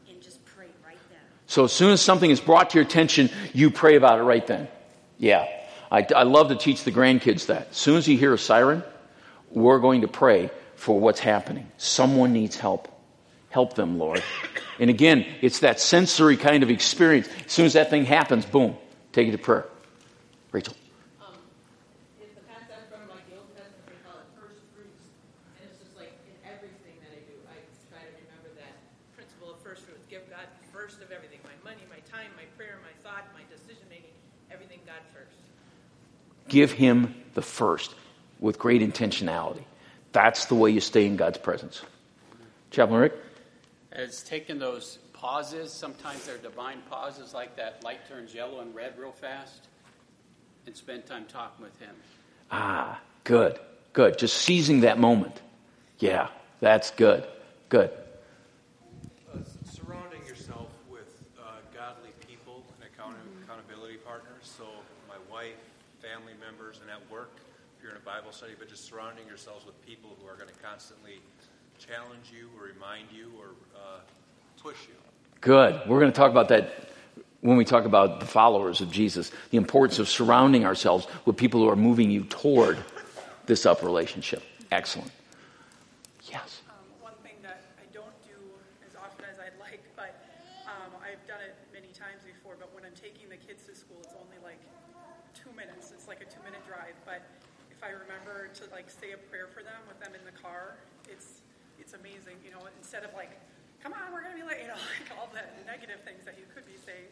and 0.09 0.19
just 0.19 0.43
pray 0.45 0.73
right 0.83 0.97
then. 1.11 1.21
So 1.53 1.65
as 1.65 1.71
soon 1.71 1.91
as 1.91 2.01
something 2.01 2.31
is 2.31 2.41
brought 2.41 2.71
to 2.71 2.79
your 2.79 2.83
attention, 2.83 3.29
you 3.53 3.69
pray 3.69 3.95
about 3.95 4.17
it 4.17 4.23
right 4.23 4.45
then. 4.47 4.67
Yeah. 5.19 5.45
I, 5.91 6.03
I 6.15 6.23
love 6.23 6.49
to 6.49 6.55
teach 6.55 6.83
the 6.83 6.91
grandkids 6.91 7.45
that. 7.45 7.67
As 7.69 7.77
soon 7.77 7.97
as 7.97 8.07
you 8.07 8.17
hear 8.17 8.33
a 8.33 8.39
siren, 8.39 8.81
we're 9.51 9.77
going 9.77 10.01
to 10.01 10.07
pray 10.07 10.49
for 10.75 10.99
what's 10.99 11.19
happening. 11.19 11.69
Someone 11.77 12.33
needs 12.33 12.55
help. 12.57 12.87
Help 13.51 13.75
them, 13.75 13.99
Lord. 13.99 14.23
And 14.79 14.89
again, 14.89 15.27
it's 15.41 15.59
that 15.59 15.79
sensory 15.79 16.37
kind 16.37 16.63
of 16.63 16.71
experience. 16.71 17.29
As 17.45 17.51
soon 17.51 17.67
as 17.67 17.73
that 17.73 17.91
thing 17.91 18.05
happens, 18.05 18.47
boom, 18.47 18.75
take 19.11 19.27
it 19.27 19.33
to 19.33 19.37
prayer. 19.37 19.67
Rachel. 20.51 20.73
Um, 21.21 21.37
it's 22.19 22.33
the 22.33 22.41
concept 22.49 22.89
from 22.89 23.05
like 23.13 23.29
the 23.29 23.37
Old 23.37 23.53
Testament, 23.53 23.93
they 23.93 24.01
call 24.01 24.17
it 24.17 24.25
first 24.41 24.57
fruits. 24.73 25.05
And 25.61 25.69
it's 25.69 25.77
just 25.77 25.93
like 26.01 26.17
in 26.25 26.33
everything 26.49 26.97
that 27.05 27.13
I 27.13 27.21
do, 27.29 27.37
I 27.45 27.61
try 27.93 28.01
to 28.01 28.13
remember 28.25 28.57
that 28.57 28.73
principle 29.13 29.53
of 29.53 29.61
first 29.61 29.85
fruits. 29.85 30.01
Give 30.09 30.25
God 30.33 30.49
first 30.93 31.03
of 31.03 31.11
everything 31.11 31.39
my 31.43 31.69
money, 31.69 31.81
my 31.89 31.97
time, 32.15 32.29
my 32.35 32.43
prayer, 32.55 32.77
my 32.83 33.09
thought, 33.09 33.23
my 33.33 33.41
decision 33.49 33.83
making, 33.89 34.11
everything 34.51 34.79
God 34.85 35.01
first. 35.11 35.37
Give 36.49 36.71
him 36.71 37.15
the 37.33 37.41
first 37.41 37.95
with 38.39 38.59
great 38.59 38.81
intentionality. 38.81 39.63
That's 40.11 40.45
the 40.45 40.55
way 40.55 40.69
you 40.69 40.81
stay 40.81 41.07
in 41.07 41.15
God's 41.15 41.39
presence. 41.39 41.81
Chaplain 42.69 42.99
Rick? 42.99 43.13
It's 43.93 44.21
taking 44.21 44.59
those 44.59 44.99
pauses. 45.13 45.71
Sometimes 45.71 46.25
they're 46.27 46.37
divine 46.37 46.81
pauses, 46.89 47.33
like 47.33 47.55
that 47.55 47.83
light 47.83 48.07
turns 48.07 48.33
yellow 48.35 48.59
and 48.59 48.75
red 48.75 48.93
real 48.99 49.11
fast, 49.11 49.67
and 50.67 50.75
spend 50.75 51.07
time 51.07 51.25
talking 51.25 51.63
with 51.63 51.79
Him. 51.79 51.95
Ah, 52.51 52.99
good, 53.23 53.57
good. 53.93 54.19
Just 54.19 54.37
seizing 54.37 54.81
that 54.81 54.99
moment. 54.99 55.41
Yeah, 55.97 56.27
that's 56.59 56.91
good. 56.91 57.25
Good. 57.69 57.89
Uh, 59.33 59.39
surrounding 59.65 60.23
yourself 60.27 60.69
with 60.89 61.23
uh, 61.39 61.57
godly 61.75 62.11
people 62.27 62.63
and 62.75 62.89
account- 62.91 63.17
accountability 63.43 63.97
partners. 63.97 64.42
So, 64.55 64.65
my 65.09 65.17
wife, 65.33 65.57
family 65.99 66.33
members, 66.39 66.79
and 66.81 66.89
at 66.91 66.99
work, 67.11 67.31
if 67.75 67.81
you're 67.81 67.91
in 67.91 67.97
a 67.97 68.05
Bible 68.05 68.31
study, 68.31 68.53
but 68.57 68.69
just 68.69 68.85
surrounding 68.85 69.25
yourselves 69.25 69.65
with 69.65 69.73
people 69.83 70.15
who 70.21 70.27
are 70.27 70.35
going 70.35 70.47
to 70.47 70.59
constantly 70.61 71.21
challenge 71.79 72.31
you 72.31 72.49
or 72.59 72.67
remind 72.67 73.07
you 73.11 73.31
or 73.39 73.55
uh, 73.75 73.99
push 74.61 74.77
you. 74.87 74.93
Good. 75.41 75.81
We're 75.87 75.99
going 75.99 76.11
to 76.11 76.15
talk 76.15 76.29
about 76.29 76.49
that 76.49 76.89
when 77.41 77.57
we 77.57 77.65
talk 77.65 77.85
about 77.85 78.19
the 78.19 78.27
followers 78.27 78.79
of 78.79 78.91
Jesus. 78.91 79.31
The 79.49 79.57
importance 79.57 79.97
of 79.97 80.07
surrounding 80.07 80.65
ourselves 80.65 81.07
with 81.25 81.35
people 81.35 81.59
who 81.61 81.69
are 81.69 81.75
moving 81.75 82.11
you 82.11 82.23
toward 82.25 82.77
this 83.47 83.65
up 83.65 83.81
relationship. 83.81 84.43
Excellent. 84.71 85.11
Yes. 86.29 86.61
Um, 86.69 86.75
one 87.01 87.13
thing 87.23 87.35
that 87.41 87.59
I 87.81 87.85
don't 87.91 88.15
do 88.23 88.37
as 88.87 88.95
often 88.95 89.25
as 89.25 89.39
I'd 89.39 89.59
like, 89.59 89.81
but 89.95 90.15
um, 90.69 90.93
I've 91.01 91.25
done 91.27 91.41
it 91.41 91.57
many 91.73 91.91
times 91.91 92.23
before. 92.23 92.55
But 92.57 92.73
when 92.73 92.85
I'm 92.85 92.95
taking 92.95 93.27
the 93.27 93.35
kids 93.35 93.67
to 93.67 93.75
school, 93.75 93.97
it's 93.99 94.15
only 94.15 94.39
like 94.39 94.61
two 95.35 95.51
minutes. 95.51 95.91
It's 95.91 96.07
like 96.07 96.23
a 96.23 96.29
two-minute 96.31 96.63
drive. 96.63 96.95
But 97.03 97.19
if 97.67 97.83
I 97.83 97.91
remember 97.91 98.47
to 98.47 98.63
like 98.83 98.91
say 98.91 99.15
a 99.15 99.21
prayer 99.31 99.47
for 99.47 99.63
them 99.63 99.79
with 99.87 99.95
them 100.03 100.11
in 100.11 100.19
the 100.27 100.35
car, 100.35 100.75
it's 101.07 101.39
it's 101.79 101.95
amazing. 101.95 102.35
You 102.43 102.51
know, 102.51 102.67
instead 102.75 103.07
of 103.07 103.15
like, 103.15 103.31
come 103.79 103.95
on, 103.95 104.11
we're 104.11 104.23
gonna 104.23 104.35
be 104.35 104.43
late. 104.43 104.59
You 104.67 104.67
know, 104.67 104.79
like 104.99 105.07
all 105.15 105.31
the 105.31 105.43
negative 105.63 106.03
things 106.03 106.27
that 106.27 106.35
you 106.35 106.43
could 106.51 106.67
be 106.67 106.75
saying. 106.83 107.07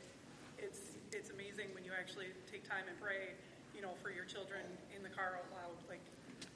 It's 0.60 1.00
it's 1.16 1.32
amazing 1.32 1.72
when 1.72 1.88
you 1.88 1.92
actually 1.96 2.36
take 2.52 2.68
time 2.68 2.84
and 2.92 3.00
pray. 3.00 3.32
You 3.72 3.82
know, 3.82 3.96
for 4.04 4.12
your 4.12 4.26
children 4.26 4.62
in 4.92 5.02
the 5.02 5.10
car 5.10 5.40
out 5.40 5.48
loud, 5.56 5.80
like 5.88 6.04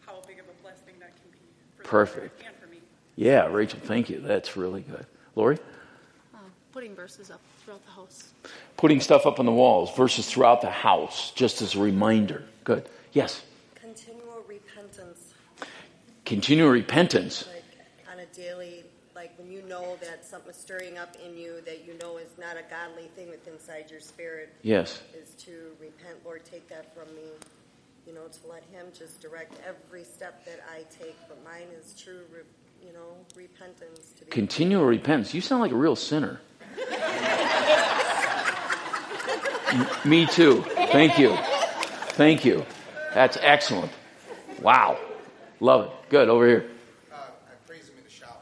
how 0.05 0.19
big 0.27 0.39
of 0.39 0.45
a 0.51 0.57
blessing 0.61 0.99
that 0.99 1.15
can 1.15 1.31
be 1.31 1.39
for 1.79 1.83
them 1.83 1.89
Perfect. 1.89 2.43
and 2.45 2.55
for 2.59 2.67
me. 2.67 2.79
Yeah, 3.15 3.47
Rachel, 3.47 3.79
thank 3.81 4.09
you. 4.09 4.19
That's 4.19 4.57
really 4.57 4.81
good. 4.81 5.05
Lori? 5.35 5.57
Uh, 6.33 6.39
putting 6.73 6.93
verses 6.93 7.31
up 7.31 7.39
throughout 7.63 7.83
the 7.85 7.91
house. 7.91 8.33
Putting 8.75 8.99
stuff 8.99 9.25
up 9.25 9.39
on 9.39 9.45
the 9.45 9.51
walls, 9.51 9.95
verses 9.95 10.27
throughout 10.27 10.61
the 10.61 10.69
house, 10.69 11.31
just 11.31 11.61
as 11.61 11.75
a 11.75 11.79
reminder. 11.79 12.43
Good. 12.65 12.87
Yes. 13.13 13.41
Continual 13.75 14.24
repentance, 14.55 15.33
Continual 16.25 16.69
repentance. 16.69 17.45
like 17.53 17.63
on 18.11 18.19
a 18.19 18.25
daily, 18.35 18.83
like 19.15 19.37
when 19.37 19.51
you 19.51 19.61
know 19.63 19.97
that 20.01 20.25
something's 20.25 20.57
stirring 20.57 20.97
up 20.97 21.15
in 21.25 21.37
you 21.37 21.61
that 21.65 21.85
you 21.85 21.93
know 22.01 22.17
is 22.17 22.29
not 22.39 22.55
a 22.57 22.63
godly 22.69 23.07
thing 23.15 23.29
within 23.29 23.53
inside 23.53 23.91
your 23.91 23.99
spirit, 23.99 24.53
Yes. 24.63 25.01
is 25.13 25.29
to 25.43 25.51
repent. 25.79 26.15
Lord, 26.25 26.43
take 26.45 26.67
that 26.69 26.93
from 26.95 27.13
me. 27.15 27.29
You 28.07 28.13
know, 28.13 28.27
to 28.27 28.47
let 28.49 28.63
Him 28.71 28.87
just 28.97 29.21
direct 29.21 29.53
every 29.67 30.03
step 30.03 30.45
that 30.45 30.59
I 30.71 30.83
take. 31.03 31.15
But 31.27 31.43
mine 31.43 31.67
is 31.79 31.99
true, 31.99 32.21
re, 32.33 32.41
you 32.85 32.93
know, 32.93 33.15
repentance. 33.35 34.11
To 34.19 34.25
be 34.25 34.31
Continual 34.31 34.85
repentance. 34.85 35.33
You 35.33 35.41
sound 35.41 35.61
like 35.61 35.71
a 35.71 35.75
real 35.75 35.95
sinner. 35.95 36.39
Me 40.05 40.27
too. 40.27 40.61
Thank 40.91 41.17
you. 41.17 41.35
Thank 42.15 42.45
you. 42.45 42.63
That's 43.15 43.37
excellent. 43.41 43.91
Wow. 44.61 44.97
Love 45.59 45.85
it. 45.85 45.91
Good. 46.09 46.29
Over 46.29 46.47
here. 46.47 46.71
Uh, 47.11 47.15
I 47.15 47.67
praise 47.67 47.87
him 47.87 47.95
in 47.97 48.03
the 48.03 48.09
shower. 48.09 48.37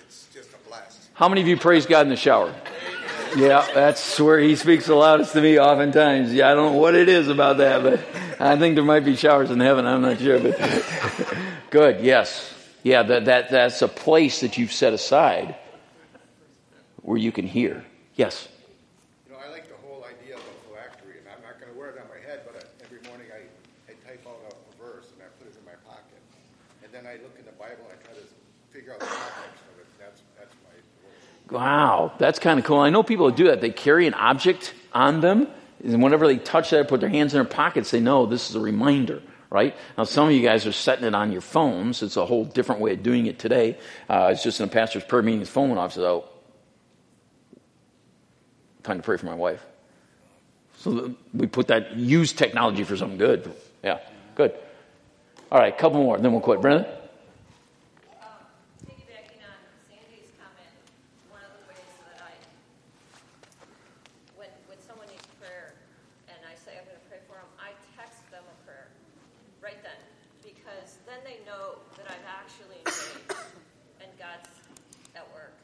It's 0.00 0.28
just 0.32 0.50
a 0.50 0.68
blast. 0.68 1.08
How 1.14 1.28
many 1.28 1.40
of 1.40 1.48
you 1.48 1.56
praise 1.56 1.86
God 1.86 2.02
in 2.02 2.10
the 2.10 2.16
shower? 2.16 2.54
Yeah, 3.36 3.66
that's 3.72 4.18
where 4.18 4.40
he 4.40 4.56
speaks 4.56 4.86
the 4.86 4.94
loudest 4.94 5.32
to 5.34 5.40
me 5.40 5.58
oftentimes. 5.58 6.32
Yeah, 6.34 6.50
I 6.50 6.54
don't 6.54 6.72
know 6.72 6.78
what 6.78 6.96
it 6.96 7.08
is 7.08 7.28
about 7.28 7.58
that, 7.58 7.82
but 7.82 8.00
I 8.40 8.58
think 8.58 8.74
there 8.74 8.84
might 8.84 9.04
be 9.04 9.14
showers 9.14 9.50
in 9.50 9.60
heaven. 9.60 9.86
I'm 9.86 10.02
not 10.02 10.18
sure, 10.18 10.40
but 10.40 10.58
good. 11.70 12.00
Yes. 12.00 12.52
Yeah, 12.82 13.02
that, 13.04 13.26
that, 13.26 13.50
that's 13.50 13.82
a 13.82 13.88
place 13.88 14.40
that 14.40 14.58
you've 14.58 14.72
set 14.72 14.94
aside 14.94 15.54
where 17.02 17.18
you 17.18 17.30
can 17.30 17.46
hear. 17.46 17.84
Yes. 18.16 18.48
You 19.26 19.34
know, 19.34 19.40
I 19.44 19.50
like 19.50 19.68
the 19.68 19.76
whole 19.86 20.04
idea 20.04 20.34
of 20.36 20.40
a 20.40 20.68
phylactery, 20.68 21.18
and 21.18 21.28
I'm 21.28 21.42
not 21.42 21.60
going 21.60 21.72
to 21.72 21.78
wear 21.78 21.90
it 21.90 22.00
on 22.00 22.08
my 22.08 22.26
head, 22.26 22.40
but 22.44 22.56
I, 22.56 22.84
every 22.84 23.06
morning 23.08 23.26
I, 23.32 23.92
I 23.92 23.94
type 24.10 24.26
out 24.26 24.52
a, 24.52 24.82
verse 24.82 25.06
and 25.12 25.22
I 25.22 25.26
put 25.38 25.46
it 25.46 25.56
in 25.56 25.64
my 25.64 25.76
pocket. 25.86 26.18
And 26.82 26.92
then 26.92 27.06
I 27.06 27.22
look 27.22 27.36
in 27.38 27.44
the 27.44 27.52
Bible 27.52 27.84
and 27.88 27.92
I 27.92 28.04
try 28.04 28.14
to 28.14 28.26
figure 28.70 28.92
out 28.92 28.98
the 28.98 29.06
context 29.06 29.62
of 29.72 29.78
it. 29.78 29.86
That's, 30.00 30.22
that's 30.36 30.54
my 30.64 30.74
devotion. 30.74 31.54
Wow, 31.54 32.12
that's 32.18 32.40
kind 32.40 32.58
of 32.58 32.64
cool. 32.64 32.78
I 32.78 32.90
know 32.90 33.04
people 33.04 33.30
do 33.30 33.44
that. 33.44 33.60
They 33.60 33.70
carry 33.70 34.08
an 34.08 34.14
object 34.14 34.74
on 34.92 35.20
them, 35.20 35.46
and 35.84 36.02
whenever 36.02 36.26
they 36.26 36.38
touch 36.38 36.70
that, 36.70 36.88
put 36.88 37.00
their 37.00 37.08
hands 37.08 37.34
in 37.34 37.38
their 37.38 37.44
pockets, 37.44 37.92
they 37.92 38.00
know 38.00 38.26
this 38.26 38.50
is 38.50 38.56
a 38.56 38.60
reminder, 38.60 39.22
right? 39.48 39.76
Now, 39.96 40.04
some 40.04 40.26
of 40.26 40.34
you 40.34 40.42
guys 40.42 40.66
are 40.66 40.72
setting 40.72 41.04
it 41.04 41.14
on 41.14 41.30
your 41.30 41.40
phones. 41.40 42.02
It's 42.02 42.16
a 42.16 42.26
whole 42.26 42.44
different 42.44 42.80
way 42.80 42.94
of 42.94 43.04
doing 43.04 43.26
it 43.26 43.38
today. 43.38 43.78
Uh, 44.08 44.30
it's 44.32 44.42
just 44.42 44.58
in 44.58 44.64
a 44.64 44.72
pastor's 44.72 45.04
prayer 45.04 45.22
meeting, 45.22 45.40
his 45.40 45.48
phone 45.48 45.68
went 45.68 45.78
off, 45.78 45.92
so 45.92 46.24
time 48.82 48.96
to 48.96 49.02
pray 49.04 49.18
for 49.18 49.26
my 49.26 49.34
wife. 49.34 49.64
So 50.78 51.14
we 51.32 51.46
put 51.46 51.68
that, 51.68 51.96
use 51.96 52.32
technology 52.32 52.82
for 52.82 52.96
something 52.96 53.18
good. 53.18 53.54
Yeah, 53.82 53.98
good. 54.34 54.52
All 55.50 55.58
right, 55.58 55.76
couple 55.76 56.02
more, 56.02 56.18
then 56.18 56.32
we'll 56.32 56.40
quit. 56.40 56.60
Brenda? 56.60 56.86
Um, 58.20 58.28
piggybacking 58.86 59.40
on 59.40 59.58
Sandy's 59.88 60.30
comment, 60.36 60.70
one 61.30 61.40
of 61.40 61.50
the 61.56 61.64
ways 61.72 61.90
that 62.12 62.20
I, 62.22 62.32
when, 64.36 64.48
when 64.68 64.78
someone 64.86 65.08
needs 65.08 65.26
prayer 65.40 65.74
and 66.28 66.36
I 66.44 66.54
say 66.54 66.76
I'm 66.78 66.84
going 66.84 67.00
to 67.00 67.08
pray 67.08 67.18
for 67.26 67.40
them, 67.40 67.48
I 67.58 67.72
text 67.96 68.20
them 68.30 68.44
a 68.44 68.56
prayer 68.66 68.88
right 69.62 69.80
then 69.82 69.96
because 70.44 70.98
then 71.06 71.18
they 71.24 71.40
know 71.48 71.80
that 71.96 72.06
I've 72.06 72.28
actually 72.28 72.84
and 74.04 74.10
God's 74.18 74.48
at 75.16 75.26
work. 75.32 75.54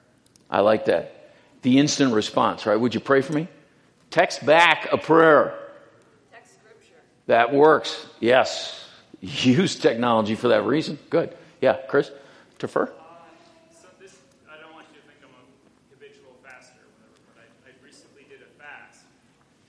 I 0.51 0.61
like 0.61 0.87
that. 0.87 1.35
The 1.63 1.79
instant 1.79 2.15
response, 2.15 2.65
right? 2.67 2.77
Would 2.77 2.95
you 2.95 3.01
pray 3.01 3.21
for 3.21 3.35
me? 3.35 3.49
Text 4.11 4.45
back 4.47 4.89
a 4.91 4.97
prayer. 4.97 5.66
That 7.27 7.53
works. 7.53 8.07
Yes. 8.21 8.87
Use 9.21 9.75
technology 9.77 10.35
for 10.37 10.49
that 10.49 10.63
reason. 10.63 10.99
Good. 11.11 11.35
Yeah, 11.61 11.79
Chris? 11.89 12.11
Defer? 12.59 12.85
Uh, 12.85 12.89
so 13.75 13.89
this, 13.99 14.15
I 14.47 14.61
don't 14.63 14.71
want 14.73 14.87
you 14.95 15.03
to 15.03 15.05
think 15.11 15.19
I'm 15.27 15.35
a 15.35 15.43
habitual 15.91 16.39
faster 16.47 16.79
or 16.79 16.89
whatever, 16.95 17.19
but 17.35 17.43
I, 17.43 17.47
I 17.67 17.73
recently 17.83 18.25
did 18.31 18.47
a 18.47 18.51
fast, 18.61 19.05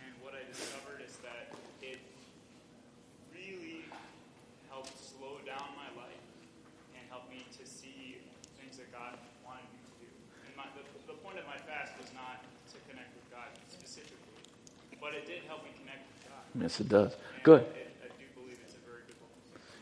and 0.03 0.13
what 0.21 0.37
I 0.37 0.45
discovered 0.45 1.01
is 1.01 1.17
that 1.25 1.49
it 1.81 1.97
really 3.33 3.89
helped 4.69 4.93
slow 4.93 5.41
down 5.41 5.65
my 5.73 5.89
life 5.97 6.21
and 6.93 7.01
helped 7.09 7.33
me 7.33 7.41
to 7.57 7.63
see 7.65 8.21
things 8.61 8.77
that 8.77 8.93
God 8.93 9.17
wanted 9.41 9.65
me 9.73 9.81
to 9.81 9.93
do. 10.05 10.09
And 10.45 10.53
the, 10.77 10.85
the 11.09 11.17
point 11.25 11.41
of 11.41 11.47
my 11.49 11.57
fast 11.65 11.97
was 11.97 12.13
not 12.13 12.45
to 12.71 12.77
connect 12.85 13.09
with 13.17 13.25
God 13.33 13.49
specifically, 13.73 14.43
but 15.01 15.17
it 15.17 15.25
did 15.25 15.41
help 15.49 15.65
me 15.65 15.73
connect. 15.81 16.05
Yes, 16.59 16.79
it 16.79 16.89
does. 16.89 17.15
Good. 17.43 17.65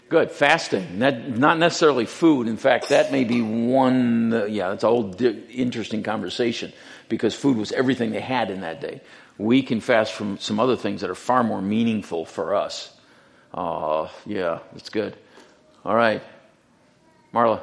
Good. 0.09 0.31
Fasting. 0.31 0.99
That, 0.99 1.37
not 1.37 1.57
necessarily 1.57 2.05
food. 2.05 2.47
In 2.47 2.57
fact, 2.57 2.89
that 2.89 3.11
may 3.11 3.23
be 3.23 3.41
one, 3.41 4.33
uh, 4.33 4.45
yeah, 4.45 4.71
it's 4.73 4.83
a 4.83 4.87
whole 4.87 5.03
di- 5.03 5.43
interesting 5.49 6.03
conversation 6.03 6.71
because 7.09 7.33
food 7.33 7.57
was 7.57 7.71
everything 7.71 8.11
they 8.11 8.19
had 8.19 8.51
in 8.51 8.61
that 8.61 8.81
day. 8.81 9.01
We 9.37 9.63
can 9.63 9.81
fast 9.81 10.13
from 10.13 10.37
some 10.37 10.59
other 10.59 10.75
things 10.75 11.01
that 11.01 11.09
are 11.09 11.15
far 11.15 11.43
more 11.43 11.61
meaningful 11.61 12.25
for 12.25 12.55
us. 12.55 12.93
Uh, 13.53 14.09
yeah, 14.25 14.59
that's 14.73 14.89
good. 14.89 15.15
All 15.83 15.95
right. 15.95 16.21
Marla. 17.33 17.61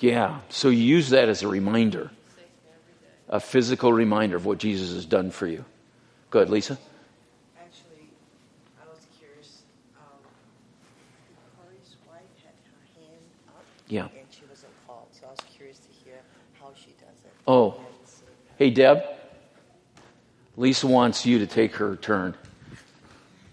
Yeah, 0.00 0.40
so 0.48 0.70
you 0.70 0.82
use 0.82 1.10
that 1.10 1.28
as 1.28 1.42
a 1.42 1.48
reminder, 1.48 2.10
a 3.28 3.38
physical 3.38 3.92
reminder 3.92 4.36
of 4.36 4.46
what 4.46 4.58
Jesus 4.58 4.92
has 4.94 5.04
done 5.04 5.30
for 5.30 5.46
you. 5.46 5.64
Good, 6.30 6.48
Lisa? 6.48 6.78
Actually, 7.58 8.08
I 8.80 8.88
was 8.88 9.06
curious. 9.18 9.62
Um, 9.96 10.24
wife 12.08 12.22
had 12.42 12.54
her 12.64 13.00
hand 13.00 13.20
up. 13.48 13.64
Yeah. 13.88 14.04
And 14.04 14.26
she 14.30 14.42
wasn't 14.48 14.72
called, 14.86 15.08
so 15.12 15.26
I 15.26 15.30
was 15.30 15.40
curious 15.54 15.78
to 15.78 15.88
hear 16.04 16.20
how 16.58 16.72
she 16.74 16.92
does 16.98 17.18
it. 17.24 17.32
Oh, 17.46 17.78
hey, 18.58 18.70
Deb. 18.70 19.02
Lisa 20.56 20.86
wants 20.86 21.24
you 21.24 21.38
to 21.38 21.46
take 21.46 21.76
her 21.76 21.96
turn 21.96 22.34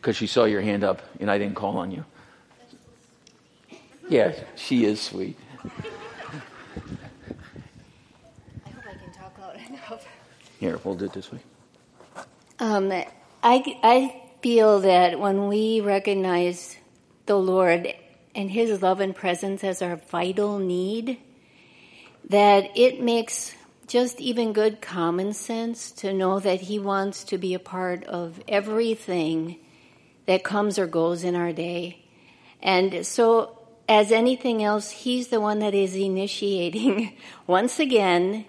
because 0.02 0.16
she 0.16 0.28
saw 0.28 0.46
your 0.46 0.62
hand 0.62 0.84
up 0.84 1.02
and 1.20 1.30
I 1.32 1.38
didn't 1.38 1.56
call 1.56 1.78
on 1.78 1.92
you. 1.92 2.04
Yeah, 4.10 4.34
she 4.56 4.86
is 4.86 5.02
sweet. 5.02 5.38
I 8.66 8.70
hope 8.70 8.84
I 8.86 8.94
can 8.94 9.12
talk 9.14 9.38
loud 9.40 9.56
enough. 9.68 10.06
Here, 10.60 10.80
we'll 10.84 10.96
do 10.96 11.06
it 11.06 11.14
this 11.14 11.32
way. 11.32 11.40
Um, 12.60 12.92
I, 12.92 13.06
I 13.84 14.22
feel 14.42 14.82
that 14.82 15.20
when 15.20 15.48
we 15.48 15.82
recognize 15.82 16.76
the 17.28 17.38
Lord 17.38 17.94
and 18.34 18.50
His 18.50 18.82
love 18.82 19.00
and 19.00 19.16
presence 19.16 19.64
as 19.64 19.82
our 19.82 19.98
vital 19.98 20.58
need, 20.58 21.20
that 22.30 22.76
it 22.76 23.02
makes 23.02 23.54
just 23.88 24.20
even 24.20 24.52
good 24.52 24.82
common 24.82 25.34
sense 25.34 25.92
to 25.92 26.12
know 26.12 26.40
that 26.40 26.62
He 26.62 26.80
wants 26.80 27.24
to 27.26 27.38
be 27.38 27.54
a 27.54 27.60
part 27.60 28.04
of 28.06 28.42
everything 28.48 29.58
that 30.26 30.44
comes 30.44 30.80
or 30.80 30.88
goes 30.88 31.24
in 31.24 31.36
our 31.36 31.54
day. 31.54 32.04
And 32.62 33.06
so, 33.06 33.60
as 33.88 34.12
anything 34.12 34.64
else, 34.64 34.90
He's 34.90 35.28
the 35.28 35.40
one 35.40 35.60
that 35.60 35.76
is 35.76 35.96
initiating 35.96 37.16
once 37.48 37.80
again 37.80 38.46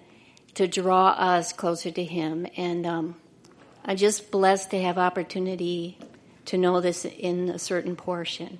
to 0.54 0.66
draw 0.66 1.08
us 1.10 1.52
closer 1.52 1.90
to 1.90 2.04
Him. 2.04 2.46
And 2.56 2.86
um, 2.86 3.16
I'm 3.84 3.96
just 3.96 4.30
blessed 4.30 4.70
to 4.70 4.82
have 4.82 4.98
opportunity 4.98 5.98
to 6.46 6.56
know 6.56 6.80
this 6.80 7.04
in 7.04 7.50
a 7.50 7.58
certain 7.58 7.96
portion. 7.96 8.58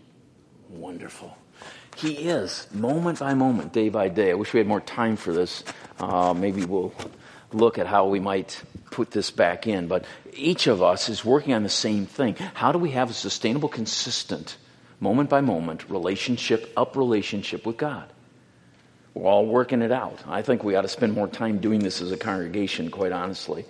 Wonderful. 0.68 1.36
He 1.96 2.28
is, 2.28 2.68
moment 2.72 3.18
by 3.18 3.34
moment, 3.34 3.72
day 3.72 3.88
by 3.88 4.08
day. 4.08 4.30
I 4.30 4.34
wish 4.34 4.52
we 4.52 4.58
had 4.58 4.68
more 4.68 4.80
time 4.80 5.16
for 5.16 5.32
this. 5.32 5.64
Uh, 5.98 6.32
maybe 6.32 6.64
we'll 6.64 6.94
look 7.52 7.78
at 7.78 7.86
how 7.86 8.06
we 8.06 8.20
might 8.20 8.62
put 8.90 9.10
this 9.10 9.30
back 9.30 9.66
in. 9.66 9.88
But 9.88 10.04
each 10.32 10.66
of 10.66 10.82
us 10.82 11.08
is 11.08 11.24
working 11.24 11.54
on 11.54 11.62
the 11.62 11.68
same 11.68 12.06
thing. 12.06 12.36
How 12.54 12.72
do 12.72 12.78
we 12.78 12.92
have 12.92 13.10
a 13.10 13.14
sustainable, 13.14 13.68
consistent, 13.68 14.56
moment 15.00 15.28
by 15.28 15.40
moment 15.40 15.88
relationship, 15.90 16.72
up 16.76 16.96
relationship 16.96 17.66
with 17.66 17.78
God? 17.78 18.08
We're 19.14 19.30
all 19.30 19.46
working 19.46 19.82
it 19.82 19.92
out. 19.92 20.20
I 20.26 20.42
think 20.42 20.62
we 20.62 20.74
ought 20.76 20.82
to 20.82 20.88
spend 20.88 21.12
more 21.12 21.28
time 21.28 21.58
doing 21.58 21.80
this 21.80 22.00
as 22.00 22.12
a 22.12 22.16
congregation, 22.16 22.90
quite 22.90 23.12
honestly, 23.12 23.64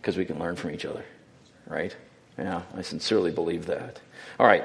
because 0.00 0.16
we 0.16 0.24
can 0.24 0.38
learn 0.38 0.56
from 0.56 0.70
each 0.72 0.84
other, 0.84 1.04
right? 1.66 1.94
Yeah, 2.36 2.62
I 2.76 2.82
sincerely 2.82 3.30
believe 3.30 3.66
that. 3.66 4.00
All 4.38 4.46
right. 4.46 4.64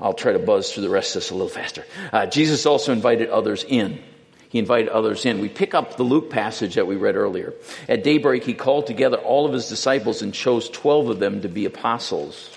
I'll 0.00 0.14
try 0.14 0.32
to 0.32 0.38
buzz 0.38 0.72
through 0.72 0.84
the 0.84 0.90
rest 0.90 1.16
of 1.16 1.22
this 1.22 1.30
a 1.30 1.34
little 1.34 1.48
faster. 1.48 1.84
Uh, 2.12 2.26
Jesus 2.26 2.66
also 2.66 2.92
invited 2.92 3.30
others 3.30 3.64
in. 3.66 4.02
He 4.48 4.58
invited 4.58 4.88
others 4.88 5.26
in. 5.26 5.40
We 5.40 5.48
pick 5.48 5.74
up 5.74 5.96
the 5.96 6.04
Luke 6.04 6.30
passage 6.30 6.76
that 6.76 6.86
we 6.86 6.96
read 6.96 7.16
earlier. 7.16 7.52
At 7.88 8.04
daybreak, 8.04 8.44
he 8.44 8.54
called 8.54 8.86
together 8.86 9.18
all 9.18 9.44
of 9.44 9.52
his 9.52 9.68
disciples 9.68 10.22
and 10.22 10.32
chose 10.32 10.70
12 10.70 11.10
of 11.10 11.18
them 11.18 11.42
to 11.42 11.48
be 11.48 11.66
apostles. 11.66 12.50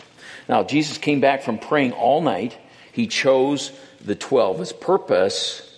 Now, 0.47 0.63
Jesus 0.63 0.97
came 0.97 1.19
back 1.19 1.43
from 1.43 1.57
praying 1.57 1.91
all 1.93 2.21
night. 2.21 2.57
He 2.93 3.07
chose 3.07 3.71
the 3.99 4.15
12. 4.15 4.59
His 4.59 4.73
purpose 4.73 5.70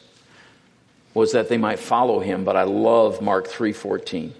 was 1.13 1.33
that 1.33 1.49
they 1.49 1.57
might 1.57 1.79
follow 1.79 2.19
him, 2.19 2.43
but 2.43 2.55
I 2.55 2.63
love 2.63 3.21
Mark 3.21 3.47
3:14. 3.47 4.33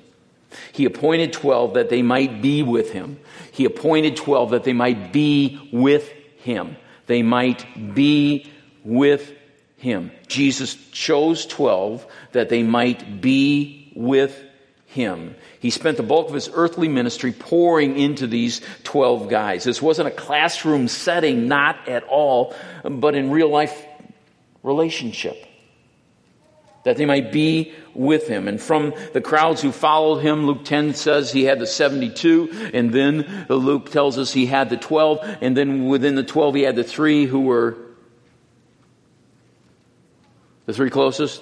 He 0.71 0.85
appointed 0.85 1.33
12 1.33 1.73
that 1.75 1.89
they 1.89 2.01
might 2.01 2.41
be 2.41 2.63
with 2.63 2.91
him. 2.91 3.19
He 3.51 3.65
appointed 3.65 4.15
12 4.15 4.51
that 4.51 4.63
they 4.63 4.73
might 4.73 5.11
be 5.11 5.69
with 5.71 6.09
him. 6.37 6.77
They 7.07 7.23
might 7.23 7.93
be 7.95 8.51
with 8.83 9.31
him. 9.77 10.11
Jesus 10.27 10.75
chose 10.91 11.45
12 11.45 12.05
that 12.31 12.49
they 12.49 12.63
might 12.63 13.21
be 13.21 13.91
with 13.95 14.43
him. 14.87 15.35
He 15.59 15.69
spent 15.69 15.97
the 15.97 16.03
bulk 16.03 16.27
of 16.27 16.33
his 16.35 16.49
earthly 16.53 16.87
ministry 16.87 17.31
pouring 17.31 17.97
into 17.97 18.27
these 18.27 18.61
12 18.83 19.29
guys. 19.29 19.63
This 19.63 19.81
wasn't 19.81 20.07
a 20.07 20.11
classroom 20.11 20.87
setting, 20.87 21.47
not 21.47 21.87
at 21.87 22.03
all, 22.03 22.55
but 22.83 23.15
in 23.15 23.31
real 23.31 23.49
life 23.49 23.85
relationship. 24.61 25.45
That 26.83 26.97
they 26.97 27.05
might 27.05 27.31
be 27.31 27.73
with 27.93 28.27
him. 28.27 28.47
And 28.47 28.61
from 28.61 28.93
the 29.13 29.21
crowds 29.21 29.61
who 29.61 29.71
followed 29.71 30.19
him, 30.19 30.45
Luke 30.45 30.65
10 30.65 30.95
says 30.95 31.31
he 31.31 31.45
had 31.45 31.59
the 31.59 31.67
72, 31.67 32.71
and 32.73 32.91
then 32.91 33.45
Luke 33.47 33.89
tells 33.89 34.17
us 34.17 34.33
he 34.33 34.45
had 34.45 34.69
the 34.69 34.77
12, 34.77 35.37
and 35.41 35.55
then 35.55 35.87
within 35.87 36.15
the 36.15 36.23
12 36.23 36.55
he 36.55 36.61
had 36.63 36.75
the 36.75 36.83
three 36.83 37.25
who 37.25 37.41
were 37.41 37.77
the 40.65 40.73
three 40.73 40.89
closest 40.89 41.41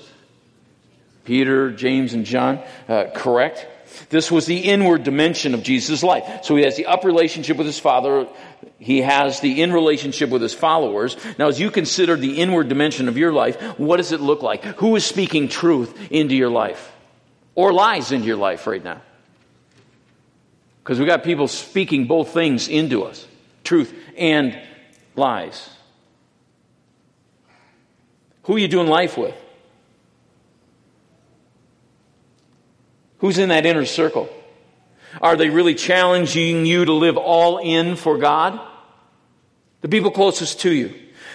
Peter, 1.25 1.71
James, 1.71 2.13
and 2.13 2.25
John. 2.25 2.59
Uh, 2.87 3.05
correct? 3.13 3.67
This 4.09 4.31
was 4.31 4.45
the 4.45 4.57
inward 4.57 5.03
dimension 5.03 5.53
of 5.53 5.63
Jesus' 5.63 6.01
life. 6.01 6.43
So 6.43 6.55
he 6.55 6.63
has 6.63 6.77
the 6.77 6.85
up 6.85 7.03
relationship 7.03 7.57
with 7.57 7.67
his 7.67 7.79
Father. 7.79 8.27
He 8.81 9.01
has 9.01 9.41
the 9.41 9.61
in 9.61 9.71
relationship 9.71 10.31
with 10.31 10.41
his 10.41 10.55
followers. 10.55 11.15
Now, 11.37 11.49
as 11.49 11.59
you 11.59 11.69
consider 11.69 12.15
the 12.15 12.39
inward 12.39 12.67
dimension 12.67 13.07
of 13.07 13.15
your 13.15 13.31
life, 13.31 13.61
what 13.77 13.97
does 13.97 14.11
it 14.11 14.21
look 14.21 14.41
like? 14.41 14.63
Who 14.79 14.95
is 14.95 15.05
speaking 15.05 15.49
truth 15.49 15.95
into 16.09 16.35
your 16.35 16.49
life? 16.49 16.91
Or 17.53 17.71
lies 17.71 18.11
into 18.11 18.25
your 18.25 18.37
life 18.37 18.65
right 18.65 18.83
now? 18.83 18.99
Because 20.83 20.97
we've 20.97 21.07
got 21.07 21.23
people 21.23 21.47
speaking 21.47 22.07
both 22.07 22.33
things 22.33 22.67
into 22.67 23.03
us 23.03 23.27
truth 23.63 23.93
and 24.17 24.59
lies. 25.15 25.69
Who 28.45 28.55
are 28.55 28.59
you 28.59 28.67
doing 28.67 28.87
life 28.87 29.15
with? 29.15 29.35
Who's 33.19 33.37
in 33.37 33.49
that 33.49 33.67
inner 33.67 33.85
circle? 33.85 34.27
Are 35.21 35.35
they 35.35 35.51
really 35.51 35.75
challenging 35.75 36.65
you 36.65 36.85
to 36.85 36.93
live 36.93 37.17
all 37.17 37.59
in 37.59 37.95
for 37.95 38.17
God? 38.17 38.59
The 39.81 39.89
people 39.89 40.11
closest 40.11 40.61
to 40.61 40.71
you. 40.71 40.93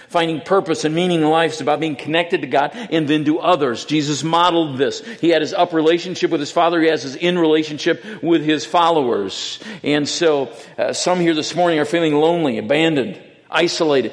Finding 0.09 0.41
purpose 0.41 0.85
and 0.85 0.95
meaning 0.95 1.21
in 1.21 1.29
life 1.29 1.55
is 1.55 1.61
about 1.61 1.81
being 1.81 1.97
connected 1.97 2.43
to 2.43 2.47
God 2.47 2.71
and 2.75 3.09
then 3.09 3.25
to 3.25 3.41
others. 3.41 3.85
Jesus 3.85 4.23
modeled 4.23 4.79
this. 4.79 5.01
He 5.21 5.31
had 5.31 5.43
his 5.43 5.53
up 5.53 5.73
relationship 5.73 6.31
with 6.31 6.39
his 6.39 6.53
Father. 6.53 6.81
He 6.81 6.89
has 6.89 7.03
his 7.03 7.17
in 7.17 7.37
relationship 7.37 8.05
with 8.23 8.45
his 8.45 8.65
followers. 8.65 9.59
And 9.83 10.09
so, 10.09 10.53
uh, 10.79 10.93
some 10.93 11.19
here 11.19 11.35
this 11.35 11.57
morning 11.57 11.81
are 11.81 11.85
feeling 11.85 12.15
lonely, 12.15 12.59
abandoned, 12.59 13.21
isolated. 13.51 14.13